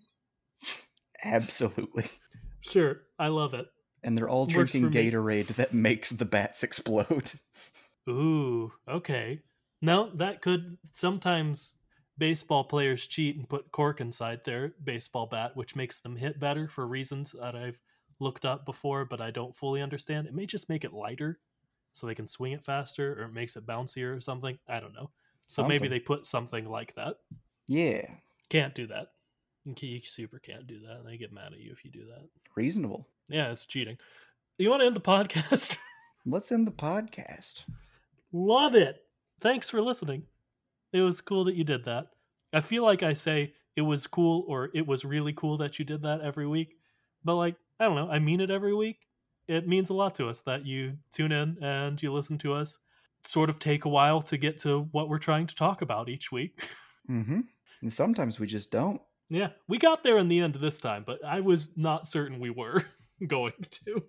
Absolutely. 1.23 2.05
Sure, 2.61 3.01
I 3.17 3.29
love 3.29 3.53
it. 3.53 3.65
And 4.03 4.17
they're 4.17 4.29
all 4.29 4.45
Works 4.45 4.73
drinking 4.73 4.83
for 4.83 4.89
me. 4.89 5.11
Gatorade 5.11 5.47
that 5.55 5.73
makes 5.73 6.09
the 6.09 6.25
bats 6.25 6.63
explode. 6.63 7.33
Ooh, 8.09 8.71
okay. 8.87 9.41
No, 9.81 10.11
that 10.15 10.41
could 10.41 10.77
sometimes 10.83 11.75
baseball 12.17 12.63
players 12.63 13.05
cheat 13.07 13.37
and 13.37 13.47
put 13.49 13.71
cork 13.71 14.01
inside 14.01 14.43
their 14.43 14.73
baseball 14.83 15.27
bat, 15.27 15.55
which 15.55 15.75
makes 15.75 15.99
them 15.99 16.15
hit 16.15 16.39
better 16.39 16.67
for 16.67 16.87
reasons 16.87 17.35
that 17.39 17.55
I've 17.55 17.79
looked 18.19 18.45
up 18.45 18.65
before, 18.65 19.05
but 19.05 19.21
I 19.21 19.31
don't 19.31 19.55
fully 19.55 19.81
understand. 19.81 20.27
It 20.27 20.33
may 20.33 20.45
just 20.45 20.69
make 20.69 20.83
it 20.83 20.93
lighter 20.93 21.39
so 21.93 22.07
they 22.07 22.15
can 22.15 22.27
swing 22.27 22.53
it 22.53 22.63
faster 22.63 23.13
or 23.19 23.25
it 23.25 23.33
makes 23.33 23.55
it 23.55 23.65
bouncier 23.65 24.15
or 24.15 24.21
something. 24.21 24.57
I 24.67 24.79
don't 24.79 24.93
know. 24.93 25.11
So 25.47 25.63
maybe 25.63 25.87
they 25.87 25.99
put 25.99 26.25
something 26.25 26.69
like 26.69 26.93
that. 26.95 27.17
Yeah, 27.67 28.05
Can't 28.49 28.75
do 28.75 28.87
that. 28.87 29.07
You 29.65 29.99
super 29.99 30.39
can't 30.39 30.67
do 30.67 30.79
that. 30.87 31.03
They 31.05 31.17
get 31.17 31.33
mad 31.33 31.53
at 31.53 31.59
you 31.59 31.71
if 31.71 31.83
you 31.83 31.91
do 31.91 32.05
that. 32.05 32.27
reasonable. 32.55 33.07
Yeah, 33.29 33.51
it's 33.51 33.65
cheating. 33.65 33.97
You 34.57 34.69
want 34.69 34.81
to 34.81 34.87
end 34.87 34.95
the 34.95 35.01
podcast? 35.01 35.77
Let's 36.25 36.51
end 36.51 36.67
the 36.67 36.71
podcast. 36.71 37.61
Love 38.31 38.75
it. 38.75 38.97
Thanks 39.41 39.69
for 39.69 39.81
listening. 39.81 40.23
It 40.93 41.01
was 41.01 41.21
cool 41.21 41.43
that 41.45 41.55
you 41.55 41.63
did 41.63 41.85
that. 41.85 42.07
I 42.53 42.61
feel 42.61 42.83
like 42.83 43.03
I 43.03 43.13
say 43.13 43.53
it 43.75 43.81
was 43.81 44.07
cool 44.07 44.45
or 44.47 44.69
it 44.73 44.85
was 44.85 45.05
really 45.05 45.33
cool 45.33 45.57
that 45.57 45.77
you 45.79 45.85
did 45.85 46.01
that 46.03 46.21
every 46.21 46.47
week. 46.47 46.75
But 47.23 47.35
like, 47.35 47.55
I 47.79 47.85
don't 47.85 47.95
know, 47.95 48.09
I 48.09 48.19
mean 48.19 48.39
it 48.41 48.49
every 48.49 48.73
week. 48.75 48.97
It 49.47 49.67
means 49.67 49.89
a 49.89 49.93
lot 49.93 50.15
to 50.15 50.27
us 50.27 50.41
that 50.41 50.65
you 50.65 50.97
tune 51.11 51.31
in 51.31 51.61
and 51.63 52.01
you 52.01 52.11
listen 52.11 52.37
to 52.39 52.53
us 52.53 52.79
sort 53.25 53.49
of 53.49 53.59
take 53.59 53.85
a 53.85 53.89
while 53.89 54.21
to 54.23 54.37
get 54.37 54.57
to 54.59 54.87
what 54.91 55.09
we're 55.09 55.17
trying 55.17 55.47
to 55.47 55.55
talk 55.55 55.81
about 55.81 56.09
each 56.09 56.31
week. 56.31 56.61
Mm-hmm. 57.09 57.39
And 57.83 57.93
sometimes 57.93 58.37
we 58.37 58.47
just 58.47 58.69
don't. 58.69 58.99
yeah, 59.29 59.51
we 59.69 59.77
got 59.77 60.03
there 60.03 60.17
in 60.17 60.27
the 60.27 60.39
end 60.41 60.55
this 60.55 60.77
time, 60.77 61.05
but 61.07 61.23
I 61.23 61.39
was 61.39 61.69
not 61.77 62.05
certain 62.05 62.37
we 62.41 62.49
were 62.49 62.83
going 63.27 63.53
to. 63.71 64.03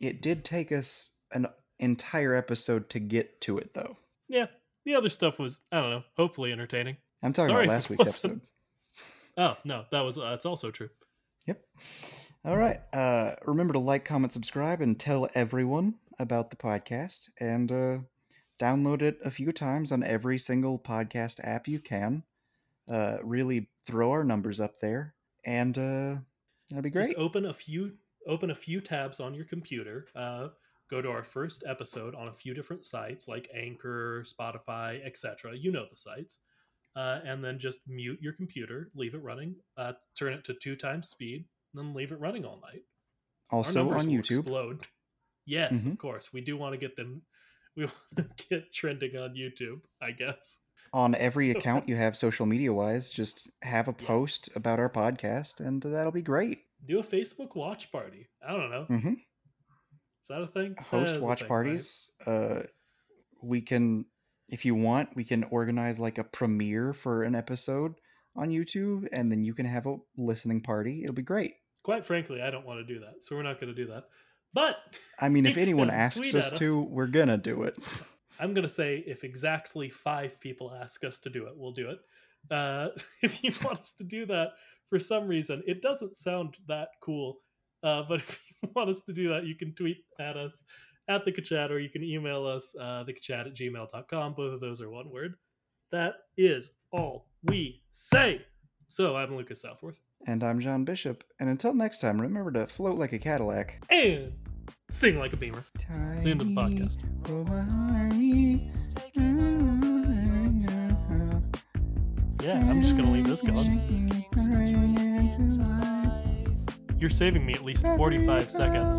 It 0.00 0.22
did 0.22 0.44
take 0.44 0.72
us 0.72 1.10
an 1.32 1.46
entire 1.78 2.34
episode 2.34 2.88
to 2.90 2.98
get 2.98 3.40
to 3.42 3.58
it, 3.58 3.74
though. 3.74 3.96
Yeah, 4.28 4.46
the 4.84 4.94
other 4.94 5.10
stuff 5.10 5.38
was, 5.38 5.60
I 5.70 5.80
don't 5.80 5.90
know, 5.90 6.04
hopefully 6.16 6.52
entertaining. 6.52 6.96
I'm 7.22 7.32
talking 7.32 7.54
Sorry 7.54 7.64
about 7.64 7.74
last 7.74 7.90
week's 7.90 8.02
episode. 8.02 8.40
Oh, 9.38 9.56
no, 9.64 9.84
that 9.90 10.00
was, 10.00 10.18
uh, 10.18 10.28
that's 10.30 10.44
also 10.44 10.70
true. 10.70 10.90
Yep. 11.46 11.64
All 12.44 12.56
right. 12.56 12.80
Uh, 12.92 13.36
remember 13.46 13.72
to 13.72 13.78
like, 13.78 14.04
comment, 14.04 14.32
subscribe, 14.32 14.82
and 14.82 14.98
tell 14.98 15.28
everyone 15.34 15.94
about 16.18 16.50
the 16.50 16.56
podcast. 16.56 17.30
And 17.38 17.70
uh, 17.72 17.98
download 18.60 19.02
it 19.02 19.18
a 19.24 19.30
few 19.30 19.52
times 19.52 19.92
on 19.92 20.02
every 20.02 20.36
single 20.38 20.78
podcast 20.78 21.40
app 21.42 21.66
you 21.66 21.80
can. 21.80 22.22
Uh, 22.88 23.18
really 23.22 23.68
throw 23.86 24.10
our 24.10 24.24
numbers 24.24 24.60
up 24.60 24.80
there, 24.80 25.14
and 25.44 25.78
uh, 25.78 26.16
that'd 26.68 26.82
be 26.82 26.90
great. 26.90 27.06
Just 27.06 27.18
open 27.18 27.46
a 27.46 27.54
few 27.54 27.92
open 28.26 28.50
a 28.50 28.54
few 28.54 28.80
tabs 28.80 29.20
on 29.20 29.34
your 29.34 29.44
computer. 29.44 30.06
Uh, 30.14 30.48
go 30.90 31.00
to 31.00 31.08
our 31.08 31.22
first 31.22 31.62
episode 31.66 32.14
on 32.14 32.28
a 32.28 32.32
few 32.32 32.52
different 32.54 32.84
sites 32.84 33.28
like 33.28 33.48
Anchor, 33.54 34.24
Spotify, 34.26 35.04
etc. 35.06 35.56
You 35.56 35.70
know 35.72 35.86
the 35.88 35.96
sites, 35.96 36.38
uh, 36.96 37.20
and 37.24 37.42
then 37.44 37.58
just 37.58 37.80
mute 37.86 38.18
your 38.20 38.32
computer, 38.32 38.90
leave 38.94 39.14
it 39.14 39.22
running, 39.22 39.54
uh, 39.76 39.92
turn 40.18 40.32
it 40.32 40.44
to 40.44 40.54
two 40.54 40.76
times 40.76 41.08
speed, 41.08 41.44
then 41.74 41.94
leave 41.94 42.10
it 42.12 42.18
running 42.20 42.44
all 42.44 42.60
night. 42.60 42.82
Also 43.50 43.88
on 43.90 44.06
YouTube. 44.06 44.38
explode. 44.40 44.86
Yes, 45.46 45.84
Mhm. 45.84 45.92
of 45.92 45.98
course. 45.98 46.32
We 46.32 46.40
do 46.40 46.56
want 46.56 46.72
to 46.74 46.78
get 46.78 46.96
them. 46.96 47.22
We 47.76 47.84
want 47.84 47.94
to 48.16 48.46
get 48.48 48.72
trending 48.72 49.16
on 49.16 49.34
YouTube. 49.36 49.80
I 50.02 50.10
guess. 50.10 50.58
On 50.92 51.14
every 51.14 51.50
account 51.56 51.88
you 51.88 51.94
have 51.94 52.16
social 52.16 52.44
media 52.44 52.72
wise, 52.72 53.10
just 53.10 53.48
have 53.62 53.86
a 53.86 53.92
post 53.92 54.48
Yes. 54.48 54.56
about 54.56 54.80
our 54.80 54.90
podcast, 54.90 55.60
and 55.64 55.80
that'll 55.80 56.10
be 56.12 56.20
great. 56.20 56.64
Do 56.84 56.98
a 56.98 57.02
Facebook 57.02 57.54
watch 57.54 57.92
party. 57.92 58.28
I 58.46 58.52
don't 58.56 58.70
know. 58.70 58.84
hmm 58.84 59.08
Is 59.08 60.28
that 60.28 60.42
a 60.42 60.46
thing? 60.46 60.74
Host 60.80 61.20
watch 61.20 61.40
thing, 61.40 61.44
right? 61.44 61.48
parties. 61.48 62.10
Uh, 62.26 62.60
we 63.42 63.60
can, 63.60 64.06
if 64.48 64.64
you 64.64 64.74
want, 64.74 65.14
we 65.14 65.24
can 65.24 65.44
organize 65.44 66.00
like 66.00 66.18
a 66.18 66.24
premiere 66.24 66.92
for 66.92 67.22
an 67.22 67.34
episode 67.34 67.94
on 68.36 68.50
YouTube, 68.50 69.08
and 69.12 69.30
then 69.30 69.44
you 69.44 69.54
can 69.54 69.66
have 69.66 69.86
a 69.86 69.96
listening 70.16 70.60
party. 70.60 71.02
It'll 71.02 71.14
be 71.14 71.22
great. 71.22 71.54
Quite 71.82 72.06
frankly, 72.06 72.42
I 72.42 72.50
don't 72.50 72.66
want 72.66 72.86
to 72.86 72.94
do 72.94 73.00
that, 73.00 73.22
so 73.22 73.36
we're 73.36 73.42
not 73.42 73.60
going 73.60 73.74
to 73.74 73.84
do 73.84 73.90
that. 73.90 74.04
But 74.52 74.76
I 75.18 75.28
mean, 75.28 75.46
if 75.46 75.56
anyone 75.58 75.90
asks 75.90 76.18
tweet 76.20 76.34
us 76.34 76.52
to, 76.52 76.82
we're 76.82 77.06
gonna 77.06 77.38
do 77.38 77.62
it. 77.62 77.76
I'm 78.38 78.54
going 78.54 78.62
to 78.62 78.68
say 78.72 79.04
if 79.06 79.22
exactly 79.22 79.90
five 79.90 80.40
people 80.40 80.72
ask 80.72 81.04
us 81.04 81.18
to 81.20 81.30
do 81.30 81.46
it, 81.46 81.52
we'll 81.56 81.72
do 81.72 81.90
it. 81.90 82.00
Uh, 82.50 82.88
if 83.22 83.42
you 83.42 83.52
want 83.64 83.80
us 83.80 83.92
to 83.92 84.04
do 84.04 84.26
that 84.26 84.50
for 84.88 84.98
some 84.98 85.26
reason, 85.26 85.62
it 85.66 85.82
doesn't 85.82 86.16
sound 86.16 86.56
that 86.68 86.88
cool. 87.02 87.38
Uh, 87.82 88.02
but 88.08 88.18
if 88.28 88.40
you 88.62 88.68
want 88.74 88.90
us 88.90 89.00
to 89.02 89.12
do 89.12 89.28
that, 89.28 89.44
you 89.44 89.54
can 89.54 89.74
tweet 89.74 89.98
at 90.18 90.36
us 90.36 90.64
at 91.08 91.24
the 91.24 91.32
Kachat 91.32 91.70
or 91.70 91.78
you 91.78 91.90
can 91.90 92.04
email 92.04 92.46
us 92.46 92.74
uh, 92.78 93.04
thekachat 93.04 93.46
at 93.46 93.54
gmail.com. 93.54 94.34
Both 94.34 94.54
of 94.54 94.60
those 94.60 94.80
are 94.80 94.90
one 94.90 95.10
word. 95.10 95.34
That 95.92 96.14
is 96.36 96.70
all 96.92 97.26
we 97.44 97.82
say. 97.92 98.42
So 98.88 99.16
I'm 99.16 99.36
Lucas 99.36 99.62
Southworth. 99.62 100.00
And 100.26 100.44
I'm 100.44 100.60
John 100.60 100.84
Bishop. 100.84 101.24
And 101.40 101.48
until 101.48 101.74
next 101.74 102.00
time, 102.00 102.20
remember 102.20 102.52
to 102.52 102.66
float 102.66 102.98
like 102.98 103.12
a 103.12 103.18
Cadillac. 103.18 103.82
And 103.90 104.32
sting 104.90 105.18
like 105.18 105.32
a 105.32 105.36
beamer. 105.36 105.64
It's 105.74 106.24
the 106.24 106.30
end 106.30 106.40
of 106.40 106.48
the 106.48 106.54
podcast. 106.54 106.98
Yeah, 112.42 112.58
I'm 112.66 112.80
just 112.80 112.96
to 112.96 113.12
leave 113.12 113.26
this 113.26 113.42
going. 113.42 114.24
You're 116.98 117.10
saving 117.10 117.44
me 117.44 117.52
at 117.54 117.64
least 117.64 117.86
45 117.86 118.50
seconds. 118.50 118.98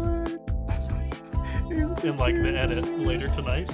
in 2.03 2.17
like 2.17 2.35
the 2.35 2.55
edit 2.55 2.99
later 2.99 3.29
tonight. 3.29 3.69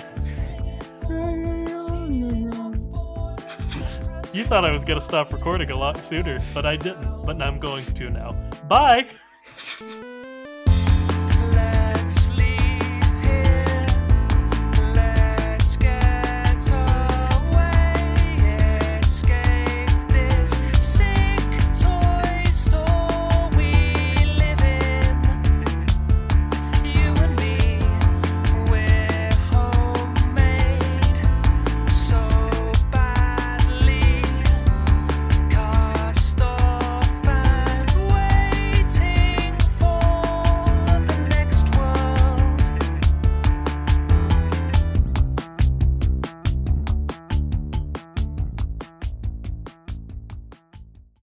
You 4.34 4.44
thought 4.44 4.66
I 4.66 4.72
was 4.72 4.84
gonna 4.84 5.02
stop 5.02 5.34
recording 5.34 5.72
a 5.72 5.76
lot 5.76 6.04
sooner, 6.06 6.40
but 6.54 6.66
I 6.66 6.76
didn't. 6.76 7.26
But 7.26 7.42
I'm 7.42 7.60
going 7.60 7.86
to 7.86 8.10
now. 8.10 8.34
Bye. 8.68 9.08